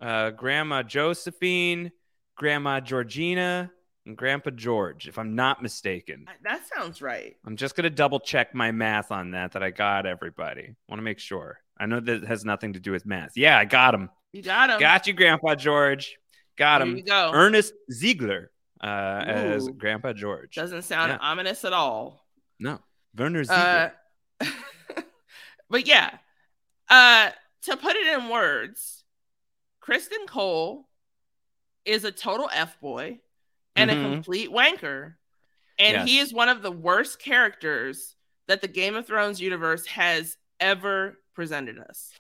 [0.01, 1.93] uh, Grandma Josephine,
[2.37, 3.71] Grandma Georgina,
[4.07, 5.09] and Grandpa George?
[5.09, 7.37] If I'm not mistaken, That sounds right.
[7.45, 9.53] I'm just gonna double check my math on that.
[9.53, 10.75] That I got everybody.
[10.89, 11.59] Want to make sure.
[11.79, 13.37] I know that has nothing to do with math.
[13.37, 14.11] Yeah, I got him.
[14.33, 14.81] You got him.
[14.81, 16.17] Got you, Grandpa George.
[16.57, 16.97] Got There him.
[16.97, 17.31] you go.
[17.33, 18.51] Ernest Ziegler
[18.83, 20.55] uh, as Grandpa George.
[20.57, 21.19] Doesn't sound Yeah.
[21.21, 22.27] ominous at all.
[22.59, 22.81] No,
[23.17, 23.93] Werner Ziegler.
[24.41, 24.47] Uh,
[25.71, 26.11] but yeah,
[26.89, 27.31] uh,
[27.63, 28.98] to put it in words,
[29.89, 30.87] Criston Cole
[31.87, 33.21] is a total f boy
[33.75, 33.99] and Mhm.
[33.99, 35.15] a complete wanker,
[35.79, 38.15] and he is one of the worst characters
[38.49, 42.13] that the Game of Thrones universe has ever presented us.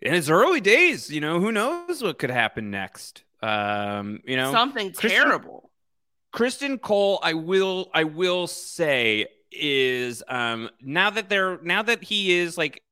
[0.00, 3.24] In its early days, you know, who knows what could happen next?
[3.42, 5.70] Um, you know, Something Criston- terrible.
[6.32, 12.32] Criston Cole, I will, I will say, is um now that they're now that he
[12.32, 12.82] is like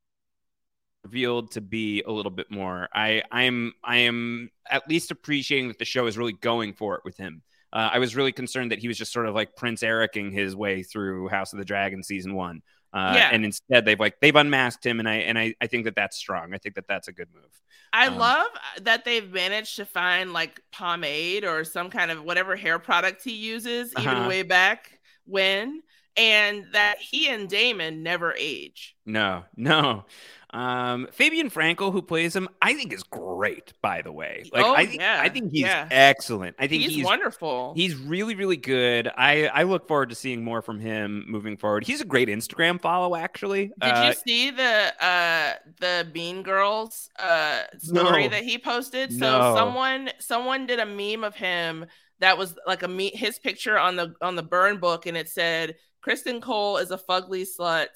[1.04, 2.88] revealed to be a little bit more.
[2.94, 7.02] I, I'm, I am at least appreciating that the show is really going for it
[7.04, 7.42] with him.
[7.72, 10.56] Uh, I was really concerned that he was just sort of like Prince Ericing his
[10.56, 12.62] way through House of the Dragon season one.
[12.92, 13.30] Uh, Yeah.
[13.30, 16.16] and instead they've like they've unmasked him, and I and I, I think that that's
[16.16, 16.52] strong.
[16.52, 17.50] I think that that's a good move.
[17.92, 18.48] I Um, love
[18.82, 23.32] that they've managed to find like pomade or some kind of whatever hair product he
[23.32, 24.24] uses, even Uh-huh.
[24.24, 25.82] way back when,
[26.16, 28.96] and that he and Daemon never age.
[29.06, 30.04] No, no.
[30.52, 33.72] Um, Fabien Frankel, who plays him, I think is great.
[33.80, 35.86] By the way, like Oh, I think yeah, I think he's yeah.
[35.90, 36.56] excellent.
[36.58, 37.72] I think He's, he's, wonderful.
[37.76, 39.08] He's really, really good.
[39.16, 41.84] I I look forward to seeing more from him moving forward.
[41.84, 43.66] He's a great Instagram follow, actually.
[43.80, 48.28] Did Uh, you see the uh the Mean Girls uh story No.
[48.30, 49.12] that he posted?
[49.12, 49.54] So No.
[49.56, 51.86] someone someone did a meme of him
[52.18, 55.28] that was like a me his picture on the on the burn book and it
[55.28, 57.86] said Criston Cole is a fugly slut.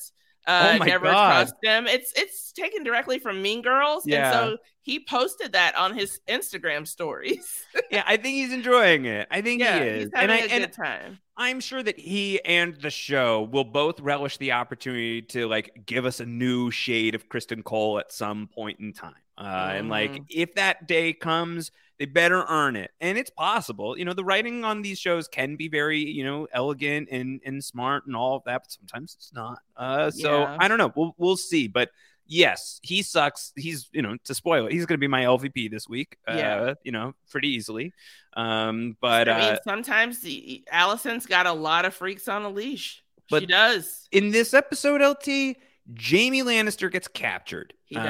[0.46, 1.30] Uh, Oh my never God.
[1.46, 1.86] trust him.
[1.86, 4.26] It's it's taken directly from Mean Girls, Yeah.
[4.26, 7.64] and so he posted that on his Instagram stories.
[7.90, 9.26] yeah, I think he's enjoying it.
[9.30, 11.18] I think yeah, he is, he's having and I and good time.
[11.36, 16.04] I'm sure that he and the show will both relish the opportunity to like give
[16.04, 19.14] us a new shade of Criston Cole at some point in time.
[19.36, 20.26] Uh, And like, Mhm.
[20.30, 22.90] if that day comes, they better earn it.
[23.00, 23.96] And it's possible.
[23.98, 27.62] You know, the writing on these shows can be very, you know, elegant and and
[27.64, 29.58] smart and all of that, but sometimes it's not.
[29.76, 30.56] Uh, so Yeah.
[30.60, 30.92] I don't know.
[30.96, 31.68] We'll we'll see.
[31.68, 31.90] But
[32.26, 33.52] yes, he sucks.
[33.56, 36.16] He's you know to spoil it, he's going to be my LVP this week.
[36.26, 36.74] Uh, Yeah.
[36.82, 37.92] you know, pretty easily.
[38.36, 42.48] Um, but I mean, uh, sometimes the, Alicent's got a lot of freaks on a
[42.48, 43.02] leash.
[43.18, 44.08] she But- does.
[44.10, 45.56] in this episode, LT,
[46.00, 47.74] Jaime Lannister gets captured.
[47.84, 48.00] He Uh,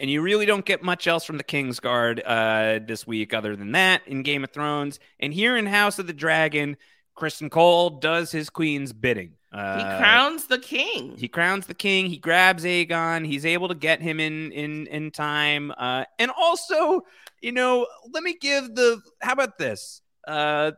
[0.00, 3.72] and you really don't get much else from the Kingsguard uh, this week other than
[3.72, 5.00] that in Game of Thrones.
[5.20, 6.76] And here in House of the Dragon,
[7.16, 9.32] Criston Cole does his queen's bidding.
[9.52, 11.16] Uh, He crowns the king.
[11.16, 12.06] he crowns the king.
[12.06, 13.26] He grabs Aegon.
[13.26, 15.72] He's able to get him in in in time.
[15.76, 17.02] Uh, and also,
[17.40, 19.00] you know, let me give the.
[19.22, 20.00] How about this?
[20.26, 20.72] Uh,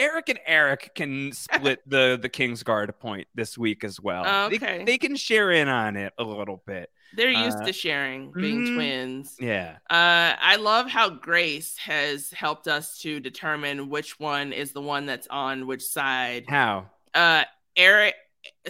[0.00, 4.24] Eric and Eric can split the the Kingsguard point this week as well.
[4.50, 4.84] They- Okay.
[4.84, 6.90] they, can share in on it a little bit.
[7.14, 8.74] They're used Uh, to sharing, being mhm.
[8.76, 9.36] twins.
[9.40, 9.76] Yeah.
[9.90, 15.06] Uh, I love how Grace has helped us to determine which one is the one
[15.06, 16.44] that's on which side.
[16.48, 16.88] How?
[17.14, 17.44] Uh,
[17.76, 18.14] Eric.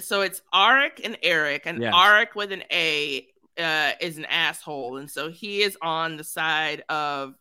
[0.00, 1.94] So it's Arik and Eric, and Yes.
[1.94, 3.26] Arik with an A
[3.58, 7.34] uh, is an asshole, and so he is on the side of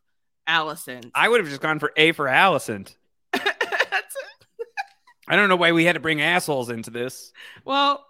[0.47, 1.11] Alicent.
[1.15, 2.95] I would have just gone for A for Alicent.
[3.33, 7.31] I don't know why we had to bring assholes into this.
[7.63, 8.05] well,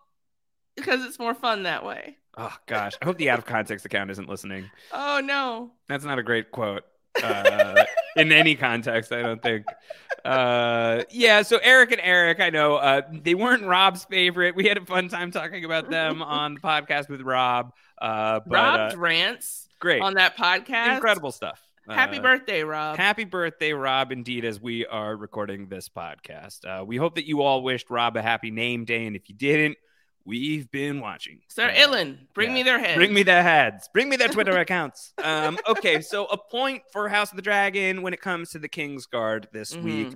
[0.76, 2.18] because it's more fun that way.
[2.38, 4.70] Oh gosh, I hope the out of context account isn't listening.
[4.94, 5.72] Oh no.
[5.90, 6.84] That's not a great quote
[7.22, 7.84] uh,
[8.16, 9.66] in any context, I don't think.
[10.24, 14.56] Uh, yeah, so Eric and Eric, I know uh, they weren't Rob's favorite.
[14.56, 17.74] We had a fun time talking about them on the podcast with Rob.
[18.02, 20.96] Uh, but Rob uh, rants great, on that podcast.
[20.96, 21.62] incredible stuff.
[21.90, 22.98] Happy Uh, birthday, Rob.
[22.98, 26.66] Happy birthday, Rob, indeed, as we are recording this podcast.
[26.66, 29.06] Uh, we hope that you all wished Rob a happy name day.
[29.06, 29.78] And if you didn't,
[30.26, 31.40] we've been watching.
[31.48, 32.56] Sir Uh, Ilyn, bring yeah.
[32.56, 32.96] me their head.
[32.96, 33.90] Bring me their heads.
[33.92, 35.14] Bring me their Twitter accounts.
[35.24, 38.70] Um, okay, so a point for House of the Dragon when it comes to the
[38.70, 40.16] King's Guard this week.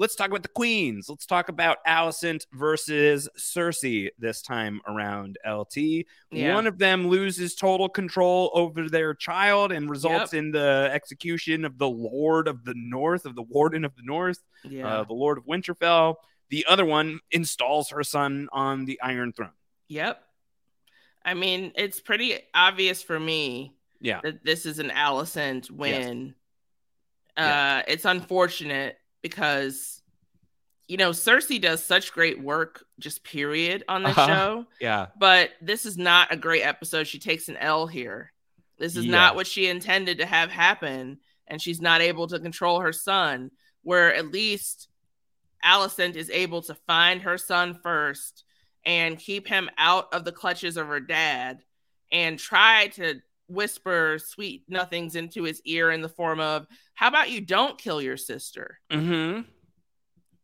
[0.00, 1.08] Let's talk about the queens.
[1.08, 6.04] Let's talk about Alicent versus Cersei this time around LT.
[6.30, 6.54] Yeah.
[6.54, 11.78] One of them loses total control over their child and results in the execution of
[11.78, 14.86] the Lord of the North, of the Warden of the North, Yeah.
[15.00, 16.14] uh, the Lord of Winterfell.
[16.50, 19.50] The other one installs her son on the Iron Throne.
[19.88, 20.22] Yep.
[21.24, 24.20] I mean, it's pretty obvious for me Yeah.
[24.22, 26.36] that this is an Alicent win.
[27.36, 27.78] Yeah.
[27.78, 30.02] Uh, it's unfortunate because,
[30.86, 34.26] you know, Cersei does such great work, just period, on this Uh-huh.
[34.26, 34.66] show.
[34.80, 35.06] Yeah.
[35.18, 37.06] But this is not a great episode.
[37.06, 38.32] She takes an L here.
[38.78, 39.12] This is Yeah.
[39.12, 43.50] not what she intended to have happen, and she's not able to control her son.
[43.82, 44.88] Where at least
[45.64, 48.44] Alicent is able to find her son first
[48.84, 51.62] and keep him out of the clutches of her dad
[52.12, 57.30] and try to whisper sweet nothings into his ear in the form of, How about
[57.30, 58.78] you don't kill your sister?
[58.92, 59.42] Mm-hmm.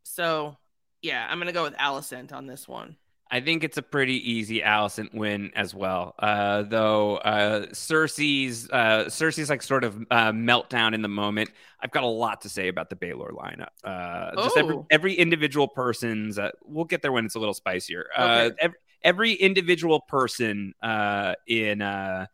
[0.03, 0.57] So,
[1.03, 2.97] yeah, I'm going to go with Alicent on this one.
[3.31, 6.15] I think it's a pretty easy Alicent win as well.
[6.19, 11.51] Uh, though uh, Cersei's uh, Cersei's like sort of uh, meltdown in the moment.
[11.81, 13.69] I've got a lot to say about the Baelor lineup.
[13.83, 14.87] Uh, just every, Oh.
[14.91, 16.39] every individual person's.
[16.39, 18.07] Uh, we'll get there when it's a little spicier.
[18.17, 18.57] Uh, Okay.
[18.61, 22.27] every, every individual person uh, in uh,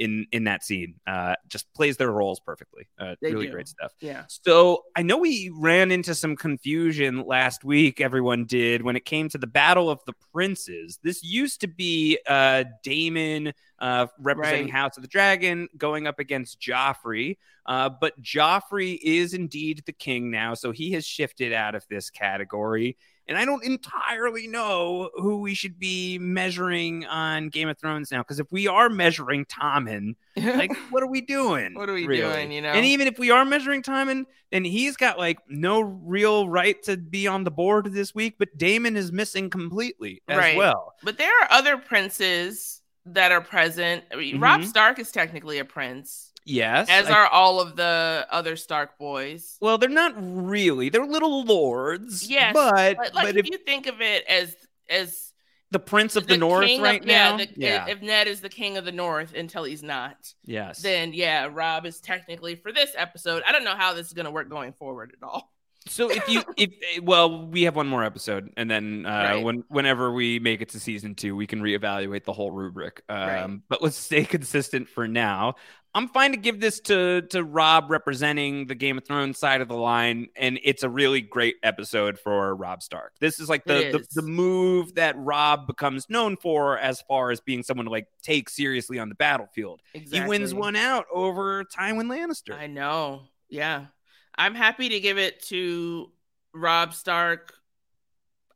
[0.00, 0.94] in in that scene.
[1.06, 2.88] Uh, just plays their roles perfectly.
[2.98, 3.52] Uh, really do.
[3.52, 3.92] great stuff.
[4.00, 4.24] Yeah.
[4.26, 8.00] So I know we ran into some confusion last week.
[8.00, 10.98] Everyone did when it came to the Battle of the Princes.
[11.02, 14.72] This used to be uh, Daemon uh, representing Right.
[14.72, 17.36] House of the Dragon going up against Joffrey.
[17.66, 22.10] Uh, but Joffrey is indeed the king now, so he has shifted out of this
[22.10, 22.96] category.
[23.28, 28.18] And I don't entirely know who we should be measuring on Game of Thrones now,
[28.18, 31.74] because if we are measuring Tommen, like, what are we doing?
[31.74, 32.22] What are we really?
[32.22, 32.72] doing, you know?
[32.72, 36.96] And even if we are measuring Tommen, then he's got like no real right to
[36.96, 38.34] be on the board this week.
[38.38, 40.56] But Daemon is missing completely as Right.
[40.56, 40.94] well.
[41.04, 44.04] But there are other princes that are present.
[44.12, 44.66] I mean, Robb Mhm.
[44.66, 49.56] Stark is technically a prince, Yes, as I- are all of the other Stark boys.
[49.60, 50.88] well, they're not really.
[50.88, 52.28] They're little lords.
[52.28, 54.54] Yes, but but but, if if you think of it as
[54.88, 55.32] as
[55.72, 58.40] the Prince of the, North king of- right yeah, now, the- yeah, if Ned is
[58.40, 62.72] the king of the North until he's not, yes, then yeah, Robb is technically for
[62.72, 63.42] this episode.
[63.46, 65.52] I don't know how this is going to work going forward at all.
[65.86, 69.44] So if you if eh, well, we have one more episode, and then uh, Right.
[69.44, 73.02] when whenever we make it to season two, we can reevaluate the whole rubric.
[73.08, 73.60] Um, Right.
[73.68, 75.54] But let's stay consistent for now.
[75.94, 79.68] I'm fine to give this to to Robb representing the Game of Thrones side of
[79.68, 83.14] the line, and it's a really great episode for Robb Stark.
[83.18, 87.32] This is like the It the, the move that Robb becomes known for as far
[87.32, 89.80] as being someone to like take seriously on the battlefield.
[89.92, 92.54] He wins one out over Tywin Lannister.
[92.54, 93.22] I know.
[93.48, 93.86] Yeah.
[94.38, 96.10] I'm happy to give it to
[96.54, 97.52] Robb Stark.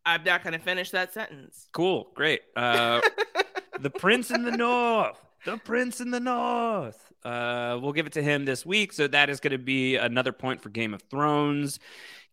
[0.06, 1.68] I'm not to finish that sentence.
[1.72, 2.42] Cool, great.
[2.54, 3.00] Uh,
[3.80, 5.18] the Prince in the North.
[5.44, 7.03] The Prince in the North.
[7.24, 8.92] Uh, we'll give it to him this week.
[8.92, 11.78] So that is going to be another point for Game of Thrones.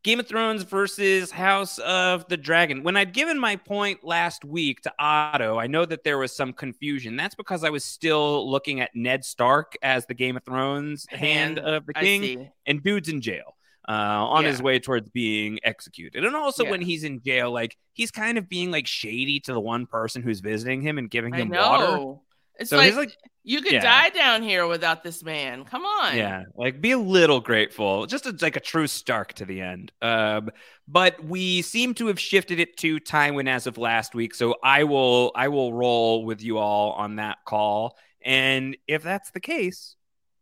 [0.04, 2.82] Game of Thrones versus House of the Dragon.
[2.82, 6.54] When I'd given my point last week to Otto, I know that there was some
[6.54, 7.16] confusion.
[7.16, 11.60] That's because I was still looking at Ned Stark as the Game of Thrones hand,
[11.60, 13.56] of the king, and dude's in jail
[13.88, 16.26] uh, on his way towards being executed.
[16.26, 16.72] And also Yeah.
[16.72, 20.24] when he's in jail, like he's kind of being like shady to the one person
[20.24, 22.16] who's visiting him and giving him water.
[22.62, 23.82] It's So like, he's like, you could yeah.
[23.82, 25.66] die down here without this man.
[25.66, 26.16] Come on.
[26.16, 29.92] yeah, like be a little grateful, just a, like a true Stark to the end.
[30.02, 30.50] Um,
[30.88, 34.84] but we seem to have shifted it to Tywin as of last week, so I
[34.84, 37.98] will I will roll with you all on that call.
[38.24, 39.96] And if that's the case,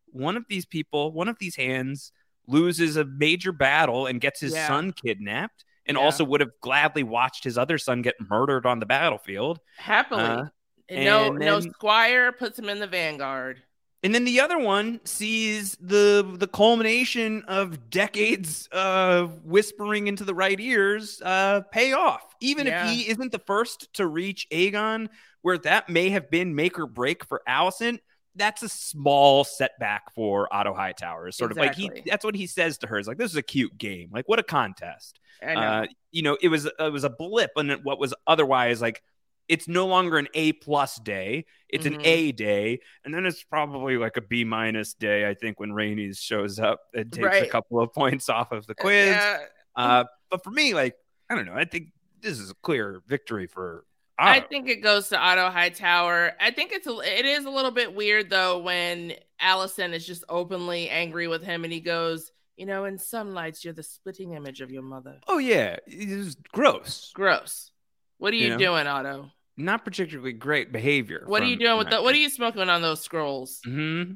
[0.08, 2.12] one of these people, one of these hands,
[2.48, 4.68] loses a major battle and gets his Yeah.
[4.68, 6.04] son kidnapped, and Yeah.
[6.04, 9.60] also would have gladly watched his other son get murdered on the battlefield.
[9.78, 10.24] Happily.
[10.24, 10.46] Uh,
[10.92, 13.62] no, and no then- squire puts him in the vanguard.
[14.02, 20.34] And then the other one sees the the culmination of decades of whispering into the
[20.34, 22.34] right ears uh, pay off.
[22.40, 22.86] Even Yeah.
[22.86, 25.10] if he isn't the first to reach Aegon,
[25.42, 28.00] where that may have been make or break for Alicent,
[28.36, 31.28] that's a small setback for Otto Hightower.
[31.28, 33.00] It's Sort of like he that's what he says to her.
[33.00, 34.12] Is like this is a cute game.
[34.14, 35.20] Like what a contest.
[35.46, 35.60] I know.
[35.62, 39.04] Uh, you know, it was it was a blip on what was otherwise like
[39.50, 41.46] it's no longer an A plus day.
[41.68, 41.96] It's Mhm.
[41.96, 45.28] an A day, and then it's probably like a B minus day.
[45.28, 48.76] I think when Rhaenys shows up and takes a couple of points off of the
[48.76, 49.10] quiz.
[49.16, 49.40] Yeah.
[49.76, 50.96] Uh, but for me, like
[51.30, 51.90] I don't know, I think
[52.22, 53.86] this is a clear victory for.
[54.22, 56.34] I think it goes to Otto Hightower.
[56.42, 60.26] I think it's a, it is a little bit weird though when Alicent is just
[60.28, 64.34] openly angry with him and he goes, you know, in some lights you're the splitting
[64.34, 65.20] image of your mother.
[65.30, 67.12] oh yeah, it was gross.
[67.16, 67.72] Gross.
[68.18, 68.58] What are you, You know?
[68.58, 69.32] doing, Otto?
[69.60, 71.24] Not particularly great behavior.
[71.26, 73.60] What are you doing with that what are you smoking on those scrolls?
[73.64, 74.14] hmm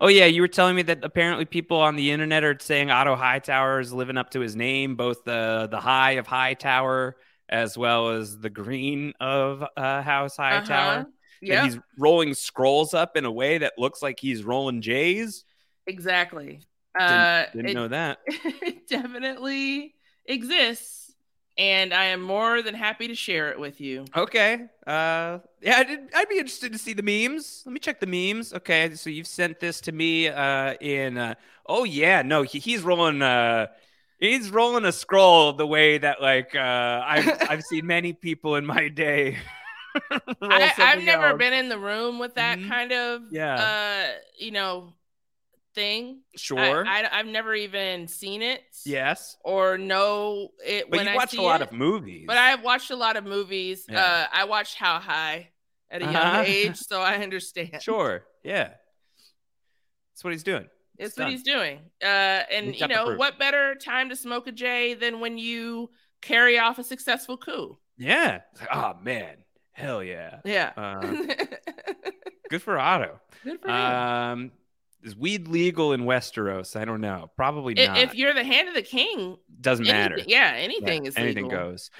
[0.00, 3.16] Oh yeah, you were telling me that apparently people on the internet are saying Otto
[3.16, 7.16] Hightower is living up to his name, both the the high of Hightower
[7.48, 10.92] as well as the green of uh, House Hightower.
[10.92, 10.98] Uh-huh.
[10.98, 11.06] And
[11.42, 15.44] Yeah, he's rolling scrolls up in a way that looks like he's rolling J's.
[15.86, 16.60] exactly.
[16.98, 18.18] Didn't, uh, didn't it, know that.
[18.26, 19.94] it definitely
[20.26, 21.03] exists,
[21.56, 24.04] and I am more than happy to share it with you.
[24.16, 24.54] Okay.
[24.86, 27.62] Uh, yeah, I did, I'd be interested to see the memes.
[27.64, 28.52] Let me check the memes.
[28.52, 31.16] Okay, so you've sent this to me uh, in.
[31.18, 31.34] Uh,
[31.66, 33.22] oh yeah, no, he, he's rolling.
[33.22, 33.68] Uh,
[34.18, 38.66] he's rolling a scroll the way that like uh, I've I've seen many people in
[38.66, 39.38] my day.
[40.42, 42.68] I, I've never been in the room with that Mhm.
[42.68, 43.54] kind of Yeah.
[43.54, 44.92] uh you know
[45.74, 46.20] thing.
[46.36, 46.86] Sure.
[46.86, 48.62] I, I have never even seen it.
[48.86, 51.68] yes, Or know it but when you I watched a lot it.
[51.68, 52.24] of movies.
[52.26, 53.84] But I've watched a lot of movies.
[53.88, 54.02] Yeah.
[54.04, 55.50] Uh I watched How High
[55.90, 56.44] at a young Uh-huh.
[56.46, 57.82] age, so I understand.
[57.82, 58.24] sure.
[58.42, 58.68] Yeah.
[60.12, 60.68] That's what he's doing.
[60.98, 61.32] It's It's what done.
[61.32, 61.78] he's doing.
[62.02, 62.06] Uh
[62.52, 65.90] and He's you know, what better time to smoke a J than when you
[66.22, 67.78] carry off a successful coup?
[67.98, 68.40] Yeah.
[68.60, 69.36] Like, oh man,
[69.72, 70.40] hell yeah.
[70.44, 70.72] Yeah.
[70.76, 71.00] Uh,
[72.50, 73.20] Good for Otto.
[73.42, 73.74] Good for him.
[73.74, 74.52] Um,
[75.04, 76.74] is weed legal in Westeros?
[76.74, 77.30] I don't know.
[77.36, 77.98] Probably not.
[77.98, 80.14] if you're the hand of the king, Doesn't matter.
[80.14, 81.58] anything- yeah, anything Yeah, is anything legal.
[81.70, 81.90] goes.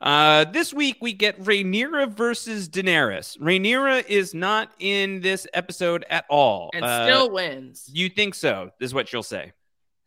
[0.00, 3.36] Uh, this week we get Rhaenyra versus Daenerys.
[3.38, 6.70] Rhaenyra is not in this episode at all.
[6.72, 7.88] and Uh, still wins.
[7.92, 8.70] You think so?
[8.80, 9.52] Is what you'll say.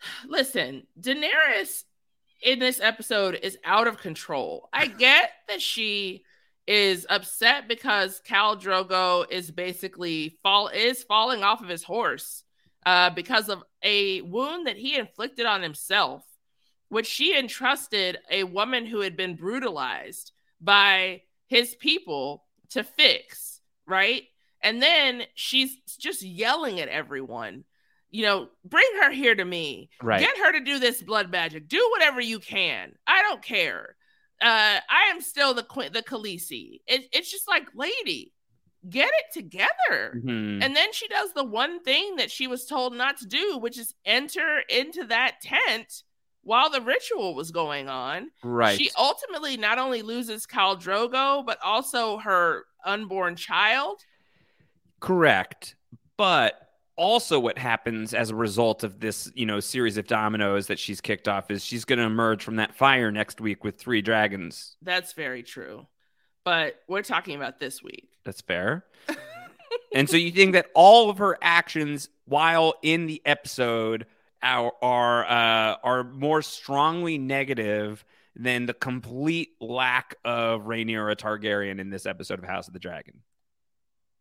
[0.28, 1.84] Listen, Daenerys
[2.42, 4.68] in this episode is out of control.
[4.74, 6.24] I get that she
[6.68, 12.44] is upset because Khal Drogo is basically fall is falling off of his horse
[12.86, 16.24] uh, because of a wound that he inflicted on himself,
[16.90, 20.32] which she entrusted a woman who had been brutalized
[20.62, 24.24] by his people to fix, right?
[24.62, 27.66] And then she's just yelling at everyone.
[28.10, 29.90] You know, bring her here to me.
[30.02, 30.20] Right.
[30.20, 31.68] Get her to do this blood magic.
[31.68, 32.94] Do whatever you can.
[33.08, 33.96] I don't care.
[34.44, 36.82] Uh, I am still the queen, the Khaleesi.
[36.86, 38.34] It, it's just like, lady,
[38.90, 40.22] get it together.
[40.22, 40.62] Mhm.
[40.62, 43.78] And then she does the one thing that she was told not to do, which
[43.80, 46.04] is enter into that tent
[46.42, 48.32] while the ritual was going on.
[48.44, 48.78] Right.
[48.78, 54.02] She ultimately not only loses Khal Drogo, but also her unborn child.
[55.00, 55.76] Correct.
[56.18, 56.60] But
[56.96, 61.02] also what happens as a result of this, you know, series of dominoes that she's
[61.02, 64.76] kicked off is she's going to emerge from that fire next week with three dragons.
[64.82, 65.88] That's very true.
[66.44, 68.10] But we're talking about this week.
[68.26, 68.86] That's fair.
[69.94, 74.06] and so you think that all of her actions while in the episode
[74.42, 78.04] are are uh, are more strongly negative
[78.36, 83.22] than the complete lack of Rhaenyra Targaryen in this episode of House of the Dragon.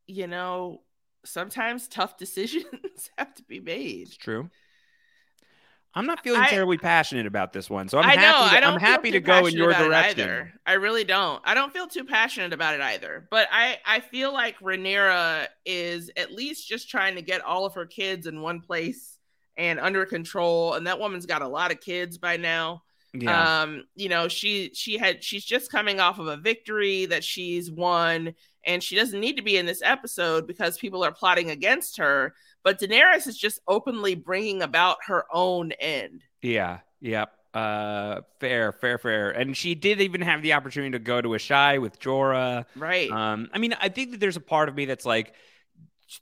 [0.07, 0.83] You know,
[1.25, 4.09] sometimes tough decisions have to be made.
[4.09, 4.51] It's true.
[5.95, 8.23] I'm not feeling I- terribly passionate about this one, so I'm I know.
[8.23, 8.51] happy.
[8.51, 10.21] To, I don't I'm happy to go in your direction.
[10.21, 10.53] either.
[10.65, 11.43] I really don't.
[11.45, 13.27] I don't feel too passionate about it either.
[13.31, 17.75] But I I feel like Rhaenyra is at least just trying to get all of
[17.75, 19.19] her kids in one place
[19.59, 20.73] and under control.
[20.75, 22.85] And that woman's got a lot of kids by now.
[23.13, 23.61] Yeah.
[23.63, 27.71] Um, you know, she she had she's just coming off of a victory that she's
[27.71, 31.99] won, and she doesn't need to be in this episode because people are plotting against
[31.99, 32.35] her.
[32.63, 36.23] But Daenerys is just openly bringing about her own end.
[36.43, 36.81] Yeah.
[37.01, 37.33] Yep.
[37.55, 39.31] Uh, fair, fair, fair.
[39.31, 42.65] And she did even have the opportunity to go to Asshai with Jorah.
[42.77, 43.11] Right.
[43.11, 45.35] Um, I mean, I think that there's a part of me that's like,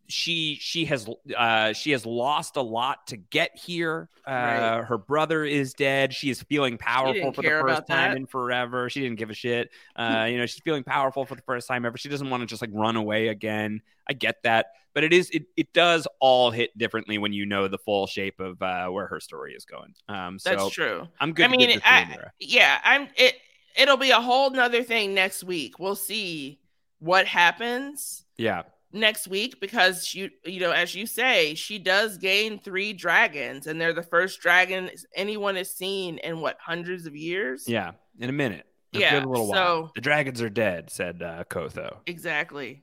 [0.07, 4.09] she she has uh she has lost a lot to get here.
[4.27, 4.85] Uh Right.
[4.85, 6.13] her brother is dead.
[6.13, 8.91] She is feeling powerful for the first time in forever.
[8.91, 9.71] She didn't give a shit.
[9.97, 11.99] Uh you know, she's feeling powerful for the first time ever.
[11.99, 13.83] She doesn't want to just like run away again.
[14.09, 14.67] I get that.
[14.95, 18.41] But it is it it does all hit differently when you know the full shape
[18.41, 19.95] of uh where her story is going.
[20.09, 21.09] Um so That's true.
[21.21, 23.37] I'm good I mean, I, yeah, I'm it.
[23.77, 25.79] It'll be a whole nother thing next week.
[25.79, 26.61] We'll see
[26.99, 28.63] what happens Yeah.
[28.93, 33.81] Next week because you you know as you say she does gain three dragons and
[33.81, 37.93] they're the first dragon anyone has seen in what hundreds of years Yeah.
[38.19, 38.67] In a minute.
[38.95, 39.53] A Yeah, little while.
[39.87, 41.99] so- The dragons are dead, said uh Qotho.
[42.07, 42.83] exactly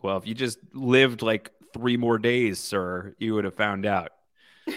[0.00, 4.12] Well, if you just lived like three more days, sir, you would have found out.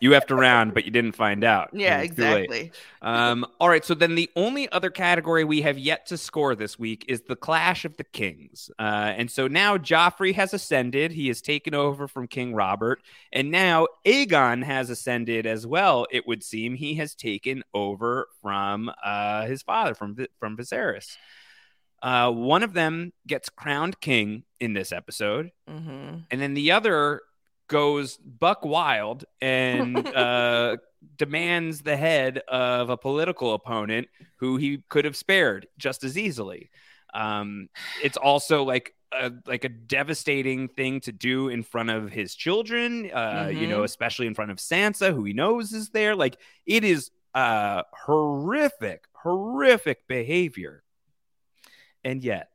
[0.00, 1.70] you have to round, but you didn't find out.
[1.72, 2.44] yeah It was too late.
[2.44, 2.72] exactly
[3.02, 3.84] Um, all right.
[3.84, 7.36] So then the only other category we have yet to score this week is the
[7.36, 8.70] Clash of the Kings.
[8.78, 11.12] Uh, and so now Joffrey has ascended.
[11.12, 13.02] He has taken over from King Robert.
[13.32, 16.74] And now Aegon has ascended as well, it would seem.
[16.74, 21.16] He has taken over from uh, his father, from, from Viserys.
[22.00, 27.22] Uh, one of them gets crowned king in this episode hmm and then the other
[27.68, 30.76] goes buck wild and uh,
[31.16, 36.70] demands the head of a political opponent who he could have spared just as easily.
[37.14, 37.68] Um,
[38.02, 43.10] it's also like a, like a devastating thing to do in front of his children,
[43.10, 43.84] uh, you know, Mhm.
[43.84, 46.14] especially in front of Sansa, who he knows is there.
[46.14, 46.36] Like
[46.66, 50.82] it is uh, horrific, horrific behavior,
[52.04, 52.50] and yet,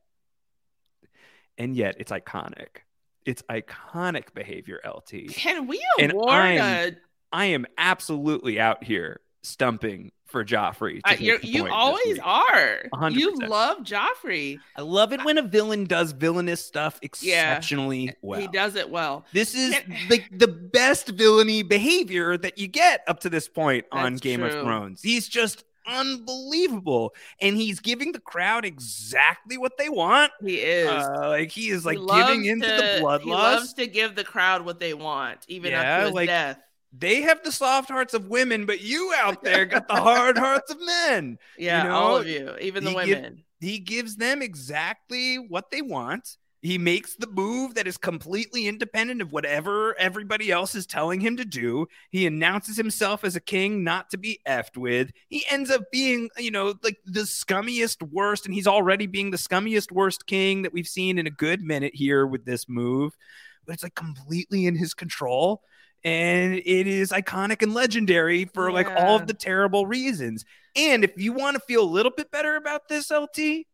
[1.58, 2.83] and yet, it's iconic.
[3.24, 5.28] It's iconic behavior, LT.
[5.30, 6.96] can we And award I'm- a
[7.32, 11.00] I am absolutely out here stumping for Joffrey.
[11.04, 12.82] uh, you always are.
[12.92, 13.12] 100%.
[13.18, 14.58] You love Joffrey.
[14.76, 17.52] I love it when a villain does villainous stuff Yeah.
[17.52, 18.40] exceptionally well.
[18.40, 19.26] He does it well.
[19.32, 19.74] This is
[20.08, 24.42] like the best villainy behavior that you get up to this point on That's Game
[24.42, 24.52] of.
[24.52, 25.02] Thrones.
[25.02, 30.32] He's just unbelievable, and he's giving the crowd exactly what they want.
[30.42, 30.88] He is.
[30.88, 33.22] Uh, like he is like He giving into to- the bloodlust.
[33.22, 36.58] He loves to give the crowd what they want, even Yeah, to his like- death.
[36.96, 40.70] They have the soft hearts of women, but you out there got the hard hearts
[40.70, 41.38] of men.
[41.58, 43.44] Yeah, know, all of you, even the he give- women.
[43.60, 46.36] He gives them exactly what they want.
[46.64, 51.36] He makes the move that is completely independent of whatever everybody else is telling him
[51.36, 51.88] to do.
[52.10, 55.10] He announces himself as a king not to be effed with.
[55.28, 59.36] He ends up being, you know, like the scummiest worst, and he's already being the
[59.36, 63.14] scummiest worst king that we've seen in a good minute here with this move.
[63.66, 65.60] But it's like completely in his control.
[66.02, 70.46] And it is iconic and legendary for like all of the terrible reasons.
[70.74, 73.66] And if you want to feel a little bit better about this, LT,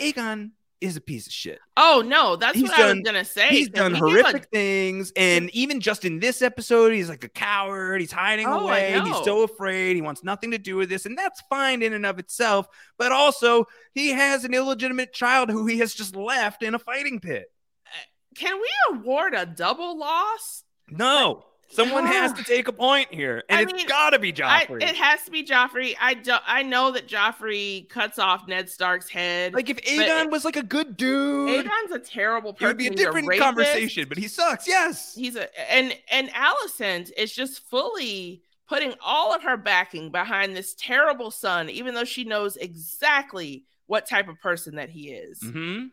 [0.00, 1.58] Aegon is a piece of shit.
[1.76, 3.48] Oh no, that's He's what I was gonna say.
[3.48, 7.22] He's done we give a- horrific things, and even just in this episode, he's like
[7.24, 8.00] a coward.
[8.00, 8.98] He's hiding Oh, away.
[9.04, 9.96] He's so afraid.
[9.96, 12.66] He wants nothing to do with this, and that's fine in and of itself.
[12.98, 17.20] But also, he has an illegitimate child who he has just left in a fighting
[17.20, 17.46] pit.
[17.86, 17.90] Uh,
[18.36, 20.64] can we award a double loss?
[20.90, 24.28] No, someone has to take a point here, and I it's mean, got to be
[24.42, 24.82] I, Joffrey.
[24.82, 25.94] it has to be Joffrey.
[26.00, 29.54] I do, I know that Joffrey cuts off Ned Stark's head.
[29.54, 32.66] like if Aegon was like a good dude, Aegon's a terrible person.
[32.66, 33.44] It would be a different rapist.
[33.44, 34.06] conversation.
[34.08, 34.68] But he sucks.
[34.68, 35.14] Yes.
[35.14, 40.74] He's a and and Alicent is just fully putting all of her backing behind this
[40.74, 45.40] terrible son, even though she knows exactly what type of person that he is.
[45.40, 45.86] Mm-hmm.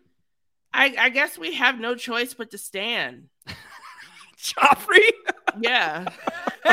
[0.72, 3.30] I, I guess we have no choice but to stand.
[4.38, 5.10] Joffrey.
[5.62, 6.06] Yeah,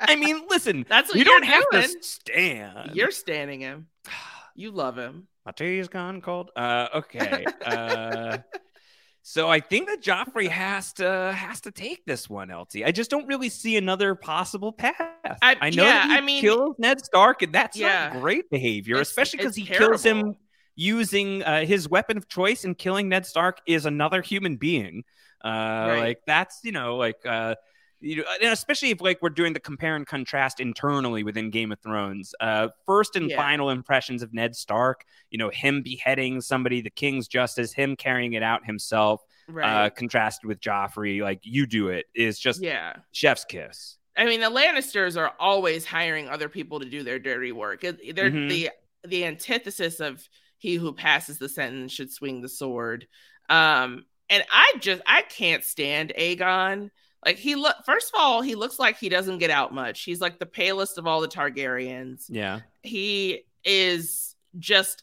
[0.00, 1.82] I mean, listen, that's what you don't have doing.
[1.84, 2.90] to stand.
[2.94, 3.86] You're standing him.
[4.56, 5.26] You love him.
[5.46, 6.50] My tea's gone cold.
[6.54, 7.46] Uh, okay.
[7.64, 8.38] Uh,
[9.22, 12.82] so I think that Joffrey has to has to take this one, LT.
[12.84, 14.98] I just don't really see another possible path.
[15.40, 18.10] I- know yeah, I mean- kills Ned Stark, and that's Yeah.
[18.12, 20.34] not great behavior, It's- especially because he kills him
[20.74, 25.04] using uh, his weapon of choice and killing Ned Stark is another human being.
[25.42, 27.54] Uh, Like that's you know like uh,
[28.00, 31.70] you know, and especially if like we're doing the compare and contrast internally within Game
[31.72, 32.34] of Thrones.
[32.40, 33.36] Uh, first and Yeah.
[33.36, 38.32] final impressions of Ned Stark, you know, him beheading somebody, the King's justice, him carrying
[38.32, 39.86] it out himself, right.
[39.86, 42.96] uh, contrasted with Joffrey, like you do it is just yeah.
[43.12, 43.98] chef's kiss.
[44.16, 47.80] I mean, the Lannisters are always hiring other people to do their dirty work.
[47.82, 47.94] They're
[48.30, 48.48] Mhm.
[48.48, 48.70] the
[49.06, 50.28] the antithesis of
[50.58, 53.06] he who passes the sentence should swing the sword.
[53.48, 56.90] Um, and I just I can't stand Aegon.
[57.24, 60.02] Like he look first of all, he looks like he doesn't get out much.
[60.02, 62.24] He's like the palest of all the Targaryens.
[62.28, 62.60] Yeah.
[62.82, 65.02] He is just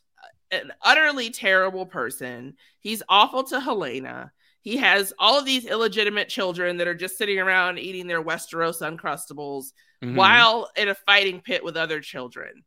[0.50, 2.56] an utterly terrible person.
[2.80, 4.32] He's awful to Helaena.
[4.62, 8.82] He has all of these illegitimate children that are just sitting around eating their Westeros
[8.82, 9.72] Uncrustables
[10.04, 10.16] Mhm.
[10.16, 12.64] while in a fighting pit with other children.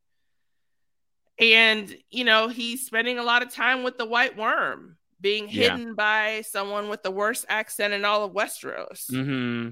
[1.39, 5.77] And, you know, he's spending a lot of time with the White Worm, being Yeah.
[5.77, 9.11] hidden by someone with the worst accent in all of Westeros.
[9.11, 9.71] Mm-hmm.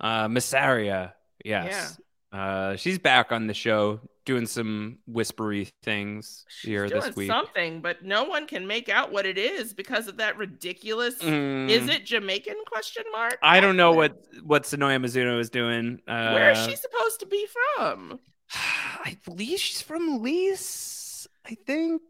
[0.00, 1.12] Uh, Mysaria,
[1.44, 1.98] yes.
[2.32, 7.28] Uh, she's back on the show doing some whispery things here Doing this week.
[7.28, 11.14] something, but no one can make out what it is because of that ridiculous.
[11.22, 11.70] Mm.
[11.70, 12.56] Is it Jamaican?
[12.66, 13.38] Question mark.
[13.40, 16.00] I don't know what what Sonoya Mizuno is doing.
[16.08, 17.46] Uh, Where is she supposed to be
[17.76, 18.18] from?
[18.52, 21.04] I believe she's from Lys.
[21.46, 22.00] I think.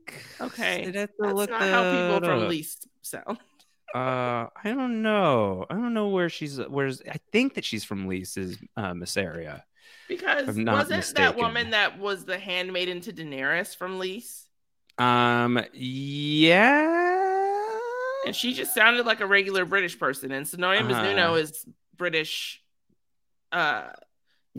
[0.40, 2.48] Okay, that's not how people from.
[2.48, 3.38] Least sound.
[3.94, 5.64] Uh, I don't know.
[5.70, 6.58] I don't know where she's.
[6.58, 9.62] Where's I think that she's from Lys's uh, Mysaria.
[10.08, 14.48] Because wasn't that woman that was the handmaiden to Daenerys from Lease?
[14.98, 15.60] Um.
[15.72, 17.70] Yeah.
[18.26, 20.32] And she just sounded like a regular British person.
[20.32, 20.90] And Sonoya Uh-huh.
[20.90, 21.64] Mizuno is
[21.96, 22.60] British.
[23.52, 23.84] Uh,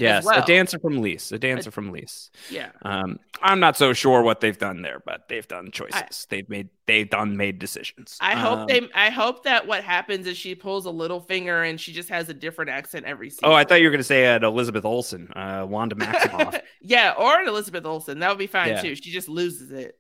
[0.02, 0.44] Yes, well.
[0.44, 1.32] a dancer from Lys.
[1.32, 2.30] A dancer from Lys.
[2.50, 2.70] yeah.
[2.84, 6.26] Um, I'm not so sure what they've done there, but they've done choices.
[6.30, 8.18] they've made they've done made decisions.
[8.22, 8.88] I hope Um, they.
[8.96, 12.30] I hope that what happens is she pulls a little finger and she just has
[12.30, 13.46] a different accent every season.
[13.50, 16.62] Oh, I thought you were going to say at Elizabeth Olsen, uh, Wanda Maximoff.
[16.82, 18.20] yeah, or an Elizabeth Olsen.
[18.20, 18.82] That would be fine Yeah.
[18.82, 18.96] too.
[18.96, 20.00] She just loses it.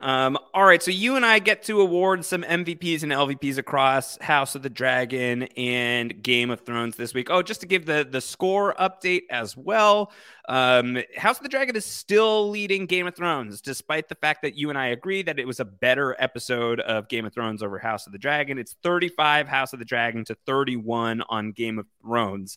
[0.00, 4.16] Um, all right, so you and I get to award some MVPs and LVPs across
[4.20, 7.30] House of the Dragon and Game of Thrones this week.
[7.30, 10.12] Oh, just to give the the score update as well.
[10.48, 14.54] Um, House of the Dragon is still leading Game of Thrones, despite the fact that
[14.54, 17.76] you and I agree that it was a better episode of Game of Thrones over
[17.80, 18.56] House of the Dragon.
[18.56, 22.56] It's 35 House of the Dragon to 31 on Game of Thrones.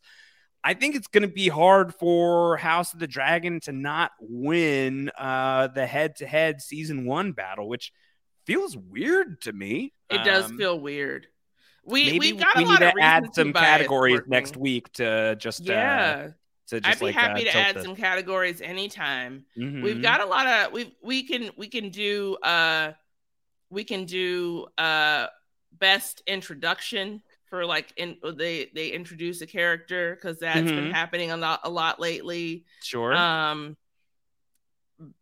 [0.63, 5.09] I think it's going to be hard for House of the Dragon to not win
[5.17, 7.91] uh, the head-to-head season one battle, which
[8.45, 9.93] feels weird to me.
[10.09, 11.27] It does Um, feel weird.
[11.83, 15.35] We we got we a lot need of to add some categories next week to
[15.39, 16.27] just uh, Yeah.
[16.67, 19.45] to just I'd be like happy uh, to add the- some categories anytime.
[19.57, 19.65] We've
[19.97, 20.01] Mhm.
[20.03, 22.91] got a lot of we we can we can do uh
[23.71, 25.25] we can do uh
[25.71, 30.93] best introduction for like in they they introduce a character because that's been Mhm.
[30.93, 32.65] happening a lot a lot lately.
[32.81, 33.13] Sure.
[33.13, 33.77] Um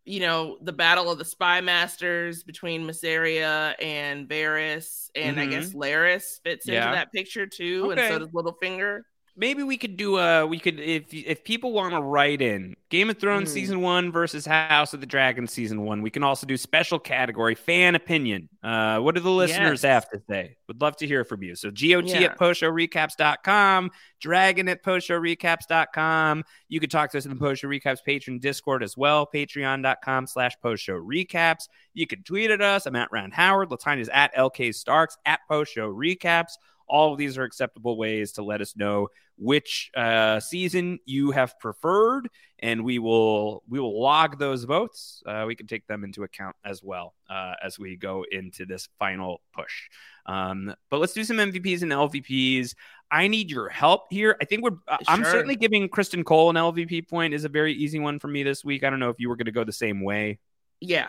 [0.04, 5.72] you know, the battle of the spy masters between Mysaria and Varys, and I guess
[5.72, 6.72] Larys fits Mm-hmm.
[6.74, 6.84] Yeah.
[6.84, 8.02] into that picture too, Okay.
[8.02, 9.02] and so does Littlefinger.
[9.40, 13.08] Maybe we could do a we could if if people want to write in Game
[13.10, 13.54] of Thrones Hmm.
[13.54, 17.54] season one versus House of the Dragon season one, we can also do special category
[17.54, 18.48] fan opinion.
[18.62, 19.92] Uh, what do the listeners Yes.
[19.92, 20.56] have to say?
[20.68, 21.54] Would love to hear from you.
[21.56, 22.20] So GOT Yeah.
[22.28, 23.90] at postshowrecaps.com,
[24.20, 26.44] Dragon at postshowrecaps.com.
[26.68, 30.26] You could talk to us in the Post Show Recaps Patreon Discord as well, patreon.com
[30.26, 31.68] slash post show recaps.
[31.94, 32.86] You can tweet at us.
[32.86, 33.70] I'm at Rand Howard.
[33.70, 36.52] Latanya's at LK Starks at post show recaps.
[36.88, 39.08] All of these are acceptable ways to let us know
[39.40, 45.22] which uh, season you have preferred, and we will we will log those votes.
[45.26, 48.88] Uh, we can take them into account as well uh, as we go into this
[48.98, 49.88] final push.
[50.26, 52.74] Um, but let's do some MVPs and LVPs.
[53.10, 54.36] I need your help here.
[54.40, 54.76] I think we're.
[54.86, 57.32] uh, I'm certainly giving Criston Cole an LVP point.
[57.32, 58.84] is a very easy one for me this week.
[58.84, 60.38] I don't know if you were going to go the same way.
[60.80, 61.08] Yeah,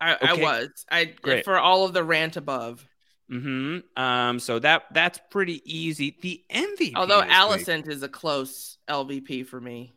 [0.00, 0.68] I, I was.
[0.88, 1.44] I Great.
[1.44, 2.86] for all of the rant above.
[3.30, 4.38] Hmm Um.
[4.38, 6.16] So that that's pretty easy.
[6.20, 6.92] The MVP.
[6.96, 9.92] Although Alicent is a close LVP for me.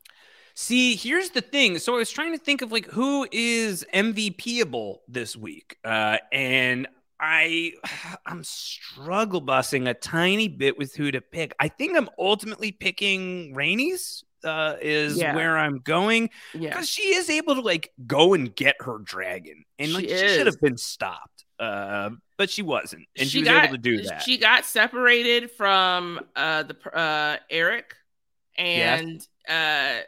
[0.53, 1.79] See, here's the thing.
[1.79, 6.87] So I was trying to think of like who is MVPable this week, uh, and
[7.21, 7.73] I
[8.25, 11.53] I'm struggle bussing a tiny bit with who to pick.
[11.59, 14.23] I think I'm ultimately picking Rhaenys.
[14.43, 15.35] Uh, is Yeah.
[15.35, 19.65] where I'm going Yeah, because she is able to like go and get her dragon,
[19.77, 23.47] and like She she, should have been stopped, uh, but she wasn't, and she, was
[23.47, 24.23] got, able to do that.
[24.23, 27.95] She got separated from uh the uh Eric,
[28.57, 29.99] and uh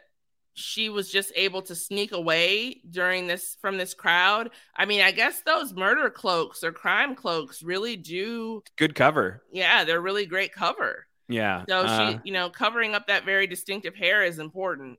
[0.54, 4.50] she was just able to sneak away during this from this crowd.
[4.76, 8.62] I mean, I guess those murder cloaks or crime cloaks really do.
[8.76, 11.06] Good cover, Yeah, they're really great cover.
[11.28, 11.64] yeah.
[11.68, 14.98] So uh, she, you know, covering up that very distinctive hair is important.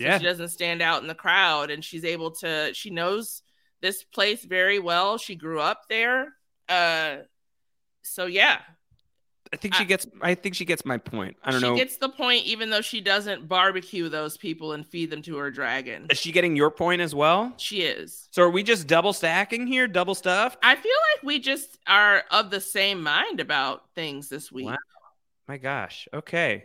[0.00, 0.18] So yeah.
[0.18, 3.42] she doesn't stand out in the crowd and she's able to she knows
[3.82, 6.32] this place very well she grew up there
[6.68, 7.16] uh
[8.02, 8.58] so yeah
[9.52, 10.06] I think she I- gets.
[10.20, 11.36] I think she gets my point.
[11.44, 11.76] I don't she know.
[11.76, 15.36] She gets the point even though she doesn't barbecue those people and feed them to
[15.36, 17.54] her dragon Is she getting your point as well?
[17.56, 20.56] she is So are we just double stacking here, double stuff?
[20.64, 24.76] i feel like we just are of the same mind about things this week Wow.
[25.46, 26.08] My gosh.
[26.12, 26.64] Okay.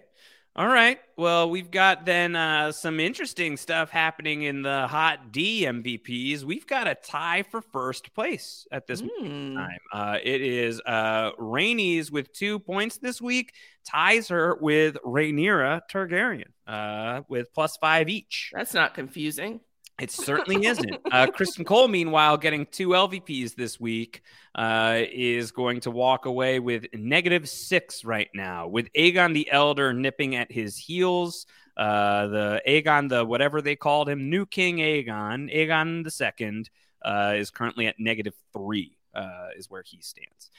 [0.54, 1.00] All right.
[1.18, 6.44] Well, we've got then uh, some interesting stuff happening in the hot D MVPs.
[6.44, 9.56] We've got a tie for first place at this Hmm.
[9.56, 9.80] time.
[9.94, 13.54] Uh, it is uh, Rhaenys with two points this week,
[13.90, 18.52] ties her with Rhaenyra Targaryen uh, with plus five each.
[18.54, 19.62] that's not confusing
[20.00, 20.96] It certainly isn't.
[21.12, 24.24] Uh, Criston Cole, meanwhile, getting two LVPs this week,
[24.56, 29.94] uh, is going to walk away with negative six right now, with Aegon the Elder
[29.94, 31.46] nipping at his heels.
[31.78, 36.70] Uh, the Aegon, the whatever they called him, new King Aegon, Aegon the Second,
[37.04, 40.50] uh, is currently at negative three, uh, is where he stands.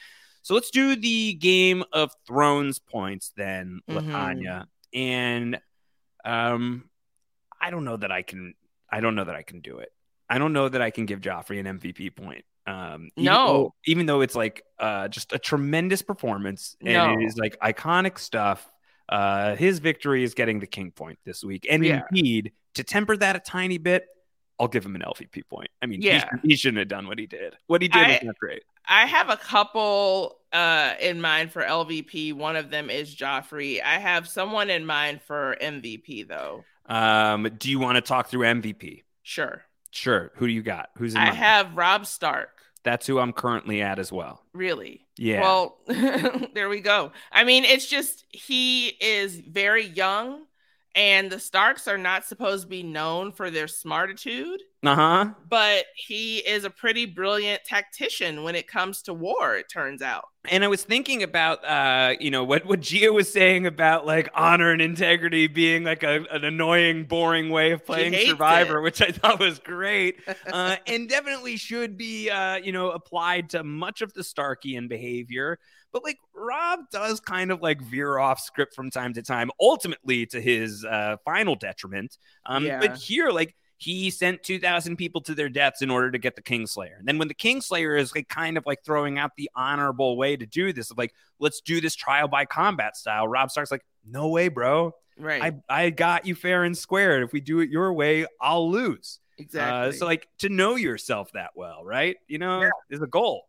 [0.42, 4.04] So let's do the Game of Thrones points then, Mhm.
[4.06, 4.66] Latanya.
[4.94, 5.60] And
[6.24, 6.88] um,
[7.60, 8.54] I don't know that I can.
[8.92, 9.90] I don't know that I can do it.
[10.28, 12.44] I don't know that I can give Joffrey an MVP point.
[12.66, 13.46] Um, even No.
[13.46, 17.12] though- even though it's like uh, just a tremendous performance and No.
[17.18, 18.70] it is like iconic stuff.
[19.08, 22.02] Uh, his victory is getting the king point this week, and Yeah.
[22.10, 24.06] indeed, to temper that a tiny bit,
[24.60, 25.68] I'll give him an LVP point.
[25.82, 26.20] I mean, he Yeah.
[26.20, 27.56] shouldn't- he, shouldn't have done what he did.
[27.66, 28.62] What he did I- was not great.
[28.86, 32.32] I have a couple uh in mind for LVP.
[32.32, 33.82] One of them is Joffrey.
[33.82, 36.64] I have someone in mind for MVP though.
[36.86, 39.02] Um, do you want to talk through MVP?
[39.22, 39.62] Sure.
[39.90, 40.32] Sure.
[40.36, 40.90] Who do you got?
[40.96, 41.36] Who's in I mind?
[41.36, 42.50] have Robb Stark.
[42.82, 44.42] That's who I'm currently at as well.
[44.52, 45.06] Really?
[45.16, 45.42] Yeah.
[45.42, 45.78] Well,
[46.54, 47.12] there we go.
[47.30, 50.46] I mean, it's just he is very young,
[50.94, 55.30] and the Starks are not supposed to be known for their smartitude, Uh huh.
[55.48, 60.24] but he is a pretty brilliant tactician when it comes to war, it turns out.
[60.50, 64.28] And I was thinking about, uh, you know, what what Gia was saying about like
[64.34, 68.82] honor and integrity being like a, an annoying, boring way of playing Survivor, it.
[68.82, 70.20] which I thought was great,
[70.52, 75.60] uh, and definitely should be, uh, you know, applied to much of the Starkian behavior.
[75.92, 80.26] But like Robb does kind of like veer off script from time to time, ultimately
[80.26, 82.16] to his uh, final detriment.
[82.46, 82.80] Um, Yeah.
[82.80, 86.42] But here, like he sent 2,000 people to their deaths in order to get the
[86.42, 86.98] Kingslayer.
[86.98, 90.36] And then when the Kingslayer is like kind of like throwing out the honorable way
[90.36, 93.84] to do this, of like, let's do this trial by combat style, Robb Stark's like,
[94.06, 94.92] no way, bro.
[95.18, 95.42] Right.
[95.68, 97.22] I, I got you fair and square.
[97.22, 99.18] If we do it your way, I'll lose.
[99.36, 99.88] exactly.
[99.88, 102.16] Uh, so like to know yourself that well, right?
[102.28, 103.48] You know, is a goal.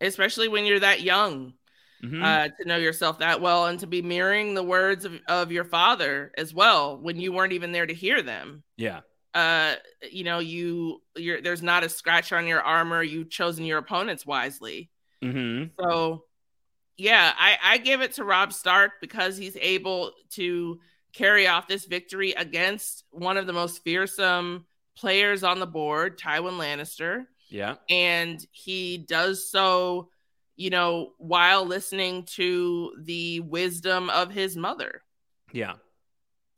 [0.00, 1.54] Especially when you're that young.
[2.02, 2.22] Mhm.
[2.22, 5.64] uh, to know yourself that well and to be mirroring the words of, of your
[5.64, 8.62] father as well when you weren't even there to hear them.
[8.76, 9.00] yeah.
[9.34, 9.74] Uh
[10.10, 14.24] you know you you're there's not a scratch on your armor you've chosen your opponents
[14.26, 14.90] wisely
[15.22, 15.70] Mm-hmm.
[15.80, 16.24] so
[16.98, 20.78] yeah i i give it to robb stark because he's able to
[21.14, 24.66] carry off this victory against one of the most fearsome
[24.96, 27.76] players on the board tywin lannister Yeah.
[27.90, 30.10] and he does so
[30.56, 35.02] you know while listening to the wisdom of his mother
[35.52, 35.74] Yeah.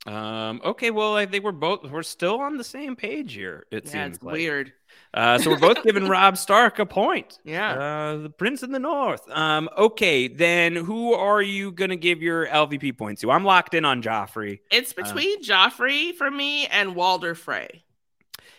[0.06, 3.64] Um, okay, well, I think we're both we're still on the same page here.
[3.70, 4.34] It yeah seems like.
[4.34, 4.72] weird
[5.12, 7.38] Uh, so we're both giving Robb Stark a point.
[7.44, 7.72] Yeah.
[7.72, 9.28] Uh, the Prince in the North.
[9.30, 13.30] Um, okay, then who are you gonna give your LVP points to?
[13.30, 14.60] I'm locked in on Joffrey.
[14.70, 17.82] It's Uh, between Joffrey for me and Walder Frey.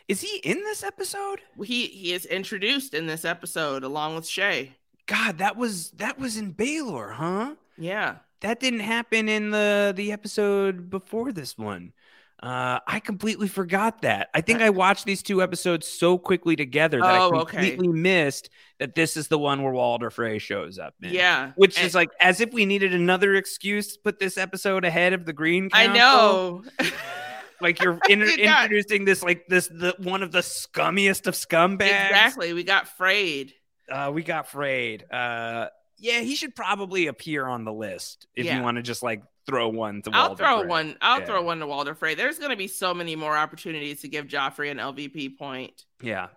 [0.07, 1.41] Is he in this episode?
[1.63, 4.71] He he is introduced in this episode along with Shae.
[5.05, 7.55] God, that was that was in Baelor, huh?
[7.77, 8.17] Yeah.
[8.41, 11.93] That didn't happen in the the episode before this one.
[12.41, 14.29] Uh, I completely forgot that.
[14.31, 17.57] I think I watched these two episodes so quickly together that Oh, I okay.
[17.57, 20.93] completely missed that this is the one where Walder Frey shows up.
[21.01, 21.13] in.
[21.13, 21.53] Yeah.
[21.55, 25.13] which And- is like as if we needed another excuse to put this episode ahead
[25.13, 25.69] of the Green.
[25.73, 26.63] I know.
[27.59, 32.05] Like you're in- introducing this like this the one of the scummiest of scumbags.
[32.05, 32.53] exactly.
[32.53, 33.51] We got frayed.
[33.91, 35.05] Uh, we got frayed.
[35.11, 38.57] Uh, yeah, he should probably appear on the list if Yeah.
[38.57, 40.11] you want to just like throw one to.
[40.13, 40.67] I'll Walder throw Frey.
[40.67, 40.97] one.
[41.01, 41.25] I'll Yeah.
[41.25, 42.15] throw one to Walder Frey.
[42.15, 45.85] There's going to be so many more opportunities to give Joffrey an LVP point.
[46.01, 46.27] Yeah.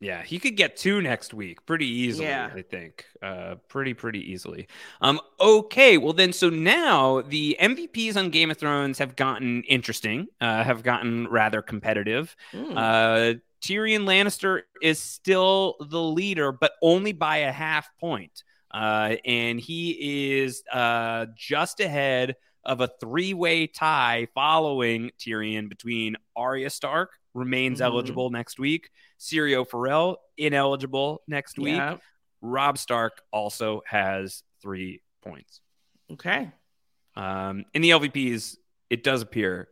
[0.00, 2.50] Yeah, he could get two next week pretty easily, Yeah.
[2.54, 3.04] I think.
[3.20, 4.68] Uh pretty pretty easily.
[5.00, 10.28] Um okay, well then so now the MVPs on Game of Thrones have gotten interesting,
[10.40, 12.36] uh have gotten rather competitive.
[12.52, 12.76] Mm.
[12.76, 18.44] Uh Tyrion Lannister is still the leader but only by a half point.
[18.72, 26.68] Uh and he is uh just ahead of a three-way tie following Tyrion between Arya
[26.70, 27.84] Stark remains Mhm.
[27.84, 28.90] eligible next week.
[29.18, 31.76] Syrio Forel ineligible next week.
[31.76, 31.96] Yeah.
[32.42, 35.60] Robb Stark also has three points.
[36.12, 36.50] Okay.
[37.16, 38.56] Um, in the LVPs,
[38.90, 39.68] it does appear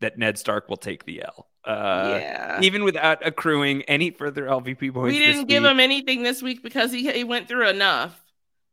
[0.00, 1.46] that Ned Stark will take the L.
[1.64, 2.58] Uh, yeah.
[2.62, 5.12] Even without accruing any further LVP points.
[5.12, 5.72] we didn't give week.
[5.72, 8.18] him anything this week because he he went through enough.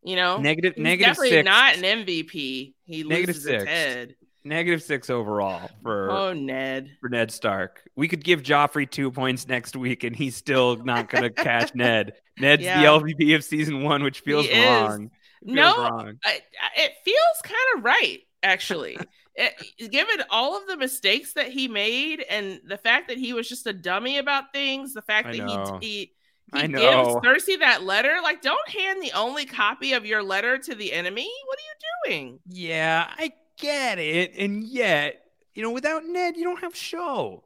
[0.07, 1.45] You know, Negative- He's negative definitely six.
[1.45, 2.73] not an MVP.
[2.85, 4.15] He Negative loses six his head.
[4.45, 6.95] negative six overall for Oh, Ned.
[7.01, 7.83] for Ned Stark.
[7.95, 11.75] We could give Joffrey two points next week, and he's still not going to catch
[11.75, 12.13] Ned.
[12.39, 12.79] Ned's Yeah.
[12.81, 15.09] the LVP of season one, which feels He wrong.
[15.43, 16.19] Feels No, wrong.
[16.23, 16.29] I,
[16.61, 18.97] I- it feels kind of right actually.
[19.39, 23.47] It- given all of the mistakes that he made and the fact that he was
[23.47, 25.77] just a dummy about things, the fact I that know.
[25.79, 26.11] he he
[26.53, 26.79] I he know.
[26.79, 30.93] gives Cersei that letter, like don't hand the only copy of your letter to the
[30.93, 31.29] enemy.
[31.45, 32.39] What are you doing?
[32.47, 37.43] Yeah, I get it, and yet, you know, without Ned, you don't have show.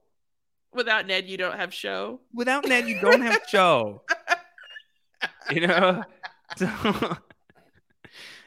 [0.73, 2.21] Without Ned, you don't have show.
[2.33, 4.03] Without Ned, you don't have show.
[5.49, 6.03] You know,
[6.57, 6.69] so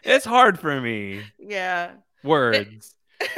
[0.03, 1.23] it's hard for me.
[1.39, 1.93] Yeah.
[2.23, 2.95] Words.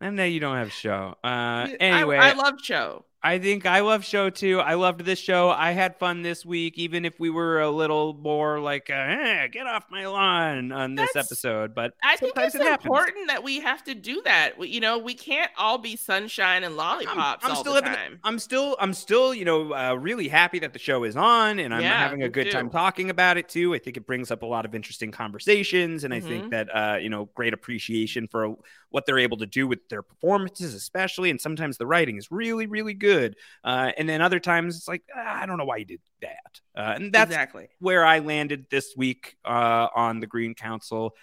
[0.00, 1.16] and now you don't have show.
[1.24, 3.04] Uh, anyway, I, I love show.
[3.24, 4.60] I think I love show too.
[4.60, 5.48] I loved this show.
[5.48, 9.46] I had fun this week, even if we were a little more like, uh, eh,
[9.46, 11.74] get off my lawn on this That's- episode.
[11.74, 14.58] But I think it's it important that we have to do that.
[14.58, 18.20] We, you know, we can't all be sunshine and lollipops all still the having, time.
[18.24, 21.74] I'm still, I'm still, you know, uh, really happy that the show is on, and
[21.74, 23.74] I'm Yeah, having a good time talking about it too.
[23.74, 26.28] I think it brings up a lot of interesting conversations, and I Mhm.
[26.28, 28.54] think that, uh, you know, great appreciation for
[28.94, 31.28] what they're able to do with their performances, especially.
[31.28, 33.34] And sometimes the writing is really, really good,
[33.64, 36.60] uh, and then other times it's like, ah, I don't know why you did that,
[36.76, 37.66] uh, and that's exactly.
[37.80, 41.16] where I landed this week uh, on the Green Council.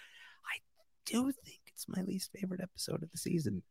[0.44, 0.58] I
[1.06, 3.62] do think it's my least favorite episode of the season.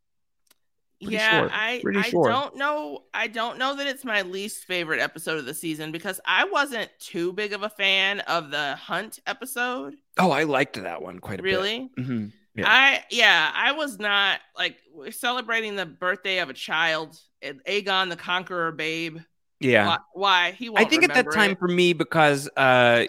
[0.99, 1.47] Pretty yeah.
[1.51, 3.03] I I don't know.
[3.13, 6.89] I don't know that it's my least favorite episode of the season because I wasn't
[6.99, 9.95] too big of a fan of the Hunt episode.
[10.17, 11.91] Oh, I liked that one quite a Really?
[11.95, 12.05] bit.
[12.05, 12.25] hmm
[12.55, 12.65] Yeah.
[12.67, 18.17] I yeah, I was not like we're celebrating the birthday of a child, Aegon the
[18.17, 19.19] Conqueror, babe.
[19.59, 19.87] yeah.
[19.87, 20.51] Why, why?
[20.51, 20.69] he?
[20.75, 21.59] I think at that time it.
[21.59, 23.05] for me because uh,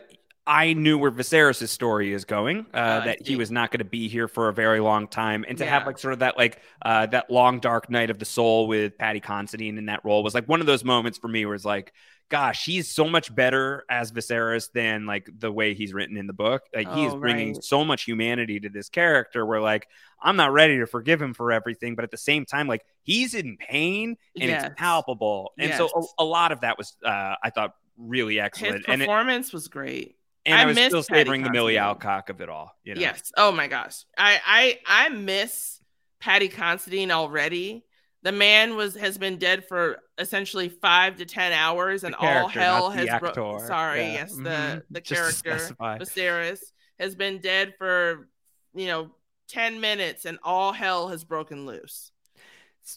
[0.46, 3.84] I knew where Viserys' story is going, uh, I that he was not going to
[3.84, 6.58] be here for a very long time, and to have like sort of that like
[6.84, 10.34] uh, that long dark night of the soul with Paddy Considine in that role was
[10.34, 11.92] like one of those moments for me where it's like,
[12.28, 16.32] gosh, he's so much better as Viserys than like the way he's written in the
[16.32, 16.62] book.
[16.74, 17.62] Like he is Oh, bringing right.
[17.62, 19.46] so much humanity to this character.
[19.46, 19.86] Where like
[20.20, 23.34] I'm not ready to forgive him for everything, but at the same time, like he's
[23.34, 24.64] in pain and Yes.
[24.64, 25.88] it's palpable, and so
[26.18, 29.52] a, a lot of that was uh, I thought really his excellent, and it, performance
[29.52, 30.16] was great.
[30.44, 31.78] And I, I was miss still Paddy savoring the Milly.
[31.78, 32.74] Alcock of it all.
[32.84, 33.00] You know?
[33.00, 33.32] Yes.
[33.36, 34.04] Oh my gosh.
[34.16, 35.80] I I I miss
[36.20, 37.84] Paddy Considine already.
[38.22, 42.90] The man was has been dead for essentially five to ten hours, and all hell
[42.90, 43.66] has broken.
[43.66, 44.12] Sorry, yeah.
[44.12, 44.78] yes, the mm-hmm.
[44.90, 46.60] the character Viserys
[47.00, 48.28] has been dead for
[48.74, 49.10] you know
[49.48, 52.12] ten minutes, and all hell has broken loose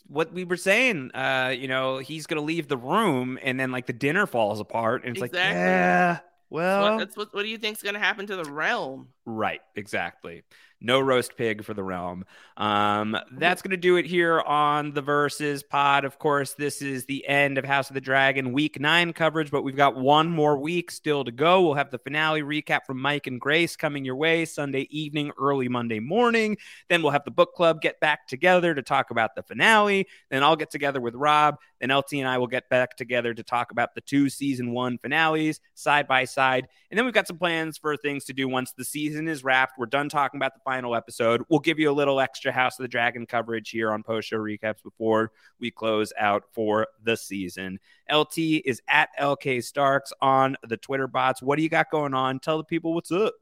[0.07, 1.11] what we were saying.
[1.13, 5.03] Uh, you know, he's gonna leave the room, and then like the dinner falls apart,
[5.05, 5.39] and it's exactly.
[5.39, 6.19] like, yeah,
[6.49, 7.33] well, that's what.
[7.33, 9.09] What do you think's gonna happen to the realm?
[9.25, 10.43] Right, exactly
[10.81, 12.25] no roast pig for the realm.
[12.57, 16.05] Um, that's going to do it here on the Versus pod.
[16.05, 19.63] Of course, this is the end of House of the Dragon week nine coverage, but
[19.63, 21.61] we've got one more week still to go.
[21.61, 25.67] We'll have the finale recap from Mike and Grace coming your way Sunday evening, early
[25.67, 26.57] Monday morning.
[26.89, 30.07] Then we'll have the book club get back together to talk about the finale.
[30.29, 31.57] Then I'll get together with Rob.
[31.79, 34.97] Then LT and I will get back together to talk about the two season one
[34.97, 36.67] finales side by side.
[36.89, 39.77] And then we've got some plans for things to do once the season is wrapped.
[39.77, 41.43] We're done talking about the final episode.
[41.49, 44.37] We'll give you a little extra House of the Dragon coverage here on post show
[44.37, 47.79] recaps before we close out for the season.
[48.11, 51.41] LT is at LK Starks on the Twitter bots.
[51.41, 52.39] What do you got going on?
[52.39, 53.33] Tell the people what's up.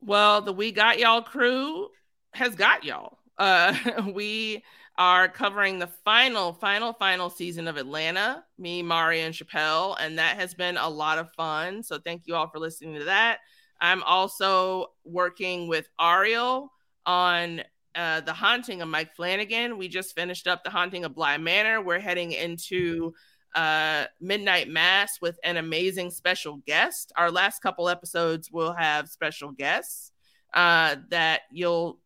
[0.00, 1.88] Well, the We Got Y'all crew
[2.32, 3.18] has got y'all.
[3.38, 3.74] Uh,
[4.14, 4.64] we
[4.98, 9.96] are covering the final, final, final season of Atlanta, me, Mari, and Chappelle.
[9.98, 11.82] And that has been a lot of fun.
[11.82, 13.38] So thank you all for listening to that.
[13.82, 16.72] I'm also working with Ariel
[17.04, 17.62] on
[17.96, 19.76] uh, The Haunting of Mike Flanagan.
[19.76, 21.82] We just finished up The Haunting of Bly Manor.
[21.82, 23.12] We're heading into
[23.56, 27.12] uh, Midnight Mass with an amazing special guest.
[27.16, 30.12] Our last couple episodes will have special guests
[30.54, 31.98] uh, that you'll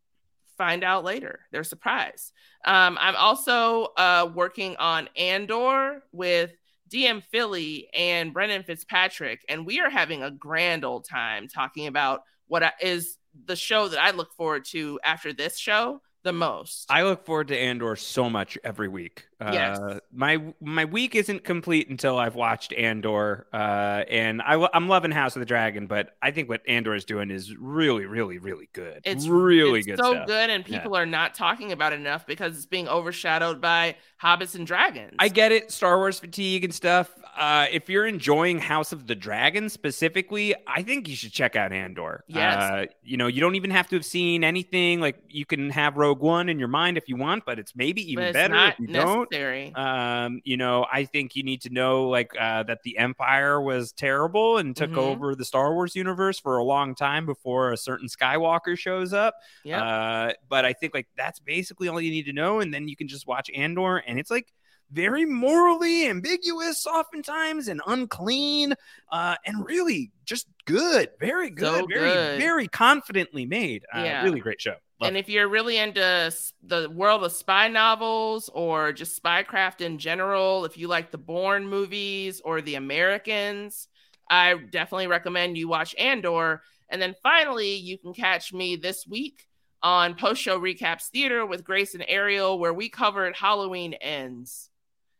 [0.56, 1.40] find out later.
[1.52, 2.32] They're surprise.
[2.64, 6.52] Um, I'm also uh, working on Andor with
[6.88, 12.22] DM Philly and Brendan Fitzpatrick, and we are having a grand old time talking about
[12.46, 16.86] what is the show that I look forward to after this show the most.
[16.90, 19.26] I look forward to Andor so much every week.
[19.40, 19.78] Yes.
[19.78, 25.10] Uh, my my week isn't complete until I've watched Andor, uh, and I, am loving
[25.10, 28.70] House of the Dragon, but I think what Andor is doing is really, really, really
[28.72, 29.02] good.
[29.04, 29.98] It's really it's good.
[29.98, 30.26] So stuff.
[30.26, 31.00] good, and people yeah.
[31.00, 35.14] are not talking about it enough because it's being overshadowed by Hobbits and Dragons.
[35.18, 37.10] I get it, Star Wars fatigue and stuff.
[37.36, 41.72] Uh, if you're enjoying House of the Dragon specifically, I think you should check out
[41.72, 42.24] Andor.
[42.26, 42.62] Yes.
[42.62, 45.00] Uh, you know, you don't even have to have seen anything.
[45.00, 48.10] Like you can have Rogue One in your mind if you want, but it's maybe
[48.10, 48.86] even it's better if you
[49.30, 49.74] necessary.
[49.74, 53.92] Um, you know, I think you need to know like uh, that the Empire was
[53.92, 54.98] terrible and took mm-hmm.
[54.98, 59.34] over the Star Wars universe for a long time before a certain Skywalker shows up.
[59.64, 59.82] Yeah.
[59.82, 62.96] Uh, but I think like that's basically all you need to know, and then you
[62.96, 64.52] can just watch Andor, and it's like
[64.90, 68.74] very morally ambiguous oftentimes and unclean
[69.10, 74.22] uh, and really just good very good so very very confidently made uh, yeah.
[74.22, 76.32] really great show Love and if you're really into
[76.62, 81.68] the world of spy novels or just spycraft in general if you like the bourne
[81.68, 83.88] movies or the americans
[84.30, 89.46] i definitely recommend you watch andor and then finally you can catch me this week
[89.82, 94.70] on post show recaps theater with grace and ariel where we covered halloween ends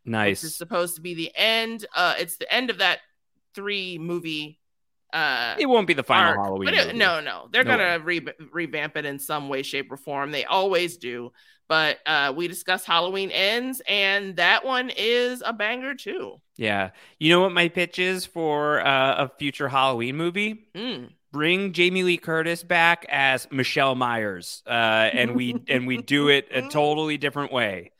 [0.06, 0.44] Nice.
[0.44, 1.84] It's supposed to be the end.
[1.94, 3.00] Uh, it's the end of that
[3.54, 4.60] three movie.
[5.12, 6.74] Uh, it won't be the final arc, Halloween.
[6.74, 10.32] It, no, no, they're no gonna re- revamp it in some way, shape, or form.
[10.32, 11.32] They always do.
[11.68, 16.40] But uh, we discussed Halloween ends, and that one is a banger too.
[16.56, 20.68] Yeah, you know what my pitch is for uh, a future Halloween movie?
[20.74, 26.28] Mm bring Jamie Lee Curtis back as Michelle Myers, uh, and we and we do
[26.28, 27.90] it a totally different way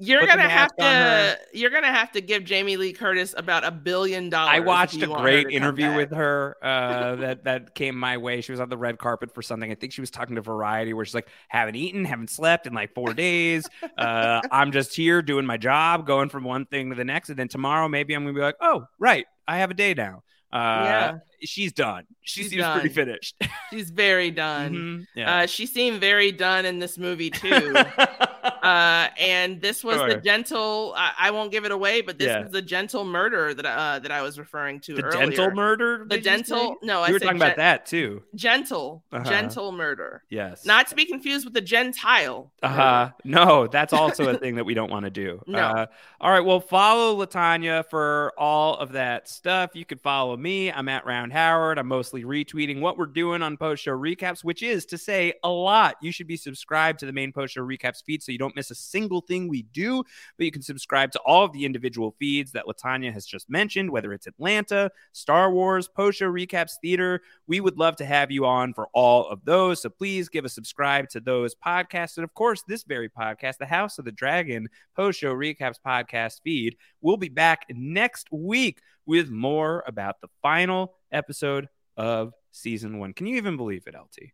[0.00, 4.30] you're gonna have to you're gonna have to give Jamie Lee Curtis about a billion
[4.30, 4.54] dollars.
[4.54, 8.40] I watched a great interview with her uh, that that came my way.
[8.40, 9.70] She was on the red carpet for something.
[9.70, 12.72] I think she was talking to Variety, where she's like, "Haven't eaten, haven't slept in
[12.72, 13.68] like four days.
[13.98, 17.38] Uh, I'm just here doing my job, going from one thing to the next, and
[17.38, 20.22] then tomorrow maybe I'm gonna be like, oh right, I have a day now."
[20.52, 21.18] Uh, yeah.
[21.42, 22.06] She's done.
[22.22, 22.80] She she's seems done.
[22.80, 23.36] pretty finished.
[23.70, 24.72] she's very done.
[24.72, 25.18] Mm-hmm.
[25.18, 25.36] Yeah.
[25.36, 27.74] Uh, she seemed very done in this movie too.
[27.76, 30.08] uh, and this was sure.
[30.08, 30.94] the gentle.
[30.96, 32.42] I, I, won't give it away, but this yeah.
[32.42, 34.94] was the gentle murder that uh, that I was referring to.
[34.94, 35.26] The earlier.
[35.26, 36.06] gentle murder.
[36.08, 36.76] The gentle.
[36.82, 38.22] No, we I were talking gen- about that too.
[38.34, 39.28] Gentle, uh-huh.
[39.28, 40.22] gentle murder.
[40.30, 40.64] Yes.
[40.64, 42.52] Not to be confused with the gentile.
[42.62, 43.10] Uh huh.
[43.24, 45.40] No, that's also a thing that we don't want to do.
[45.50, 45.58] No.
[45.58, 45.86] Uh,
[46.20, 46.44] all right.
[46.44, 49.70] Well, follow Latanya for all of that stuff.
[49.74, 50.70] You can follow me.
[50.70, 51.78] I'm at Round Howard.
[51.78, 55.48] I'm mostly retweeting what we're doing on post show recaps, which is to say a
[55.48, 55.96] lot.
[56.02, 58.70] You should be subscribed to the main post show recaps feed so you don't miss
[58.70, 60.02] a single thing we do.
[60.36, 63.90] But you can subscribe to all of the individual feeds that Latanya has just mentioned,
[63.90, 67.20] whether it's Atlanta, Star Wars, post show recaps, theater.
[67.46, 69.82] We would love to have you on for all of those.
[69.82, 72.16] So please give a subscribe to those podcasts.
[72.16, 76.40] And of course, this very podcast, the House of the Dragon post show recaps podcast
[76.42, 76.76] feed.
[77.00, 83.12] We'll be back next week with more about the final episode of season one.
[83.12, 84.30] Can you even believe it, LT?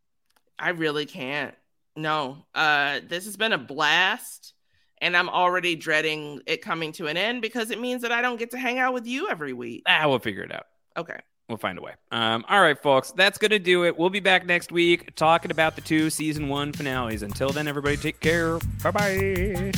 [0.59, 1.55] I really can't.
[1.97, 2.47] No.
[2.55, 4.55] Uh this has been a blast.
[5.03, 8.39] And I'm already dreading it coming to an end because it means that I don't
[8.39, 9.83] get to hang out with you every week.
[9.87, 10.65] Ah, we'll figure it out.
[10.97, 11.19] Okay.
[11.49, 11.93] We'll find a way.
[12.11, 13.97] Um, all right, folks, that's going to do it.
[13.97, 17.23] We'll be back next week talking about the two season one finales.
[17.23, 18.59] Until then, everybody take care.
[18.83, 19.73] Bye bye.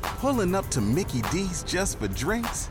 [0.00, 2.70] Pulling up to Mickey D's just for drinks?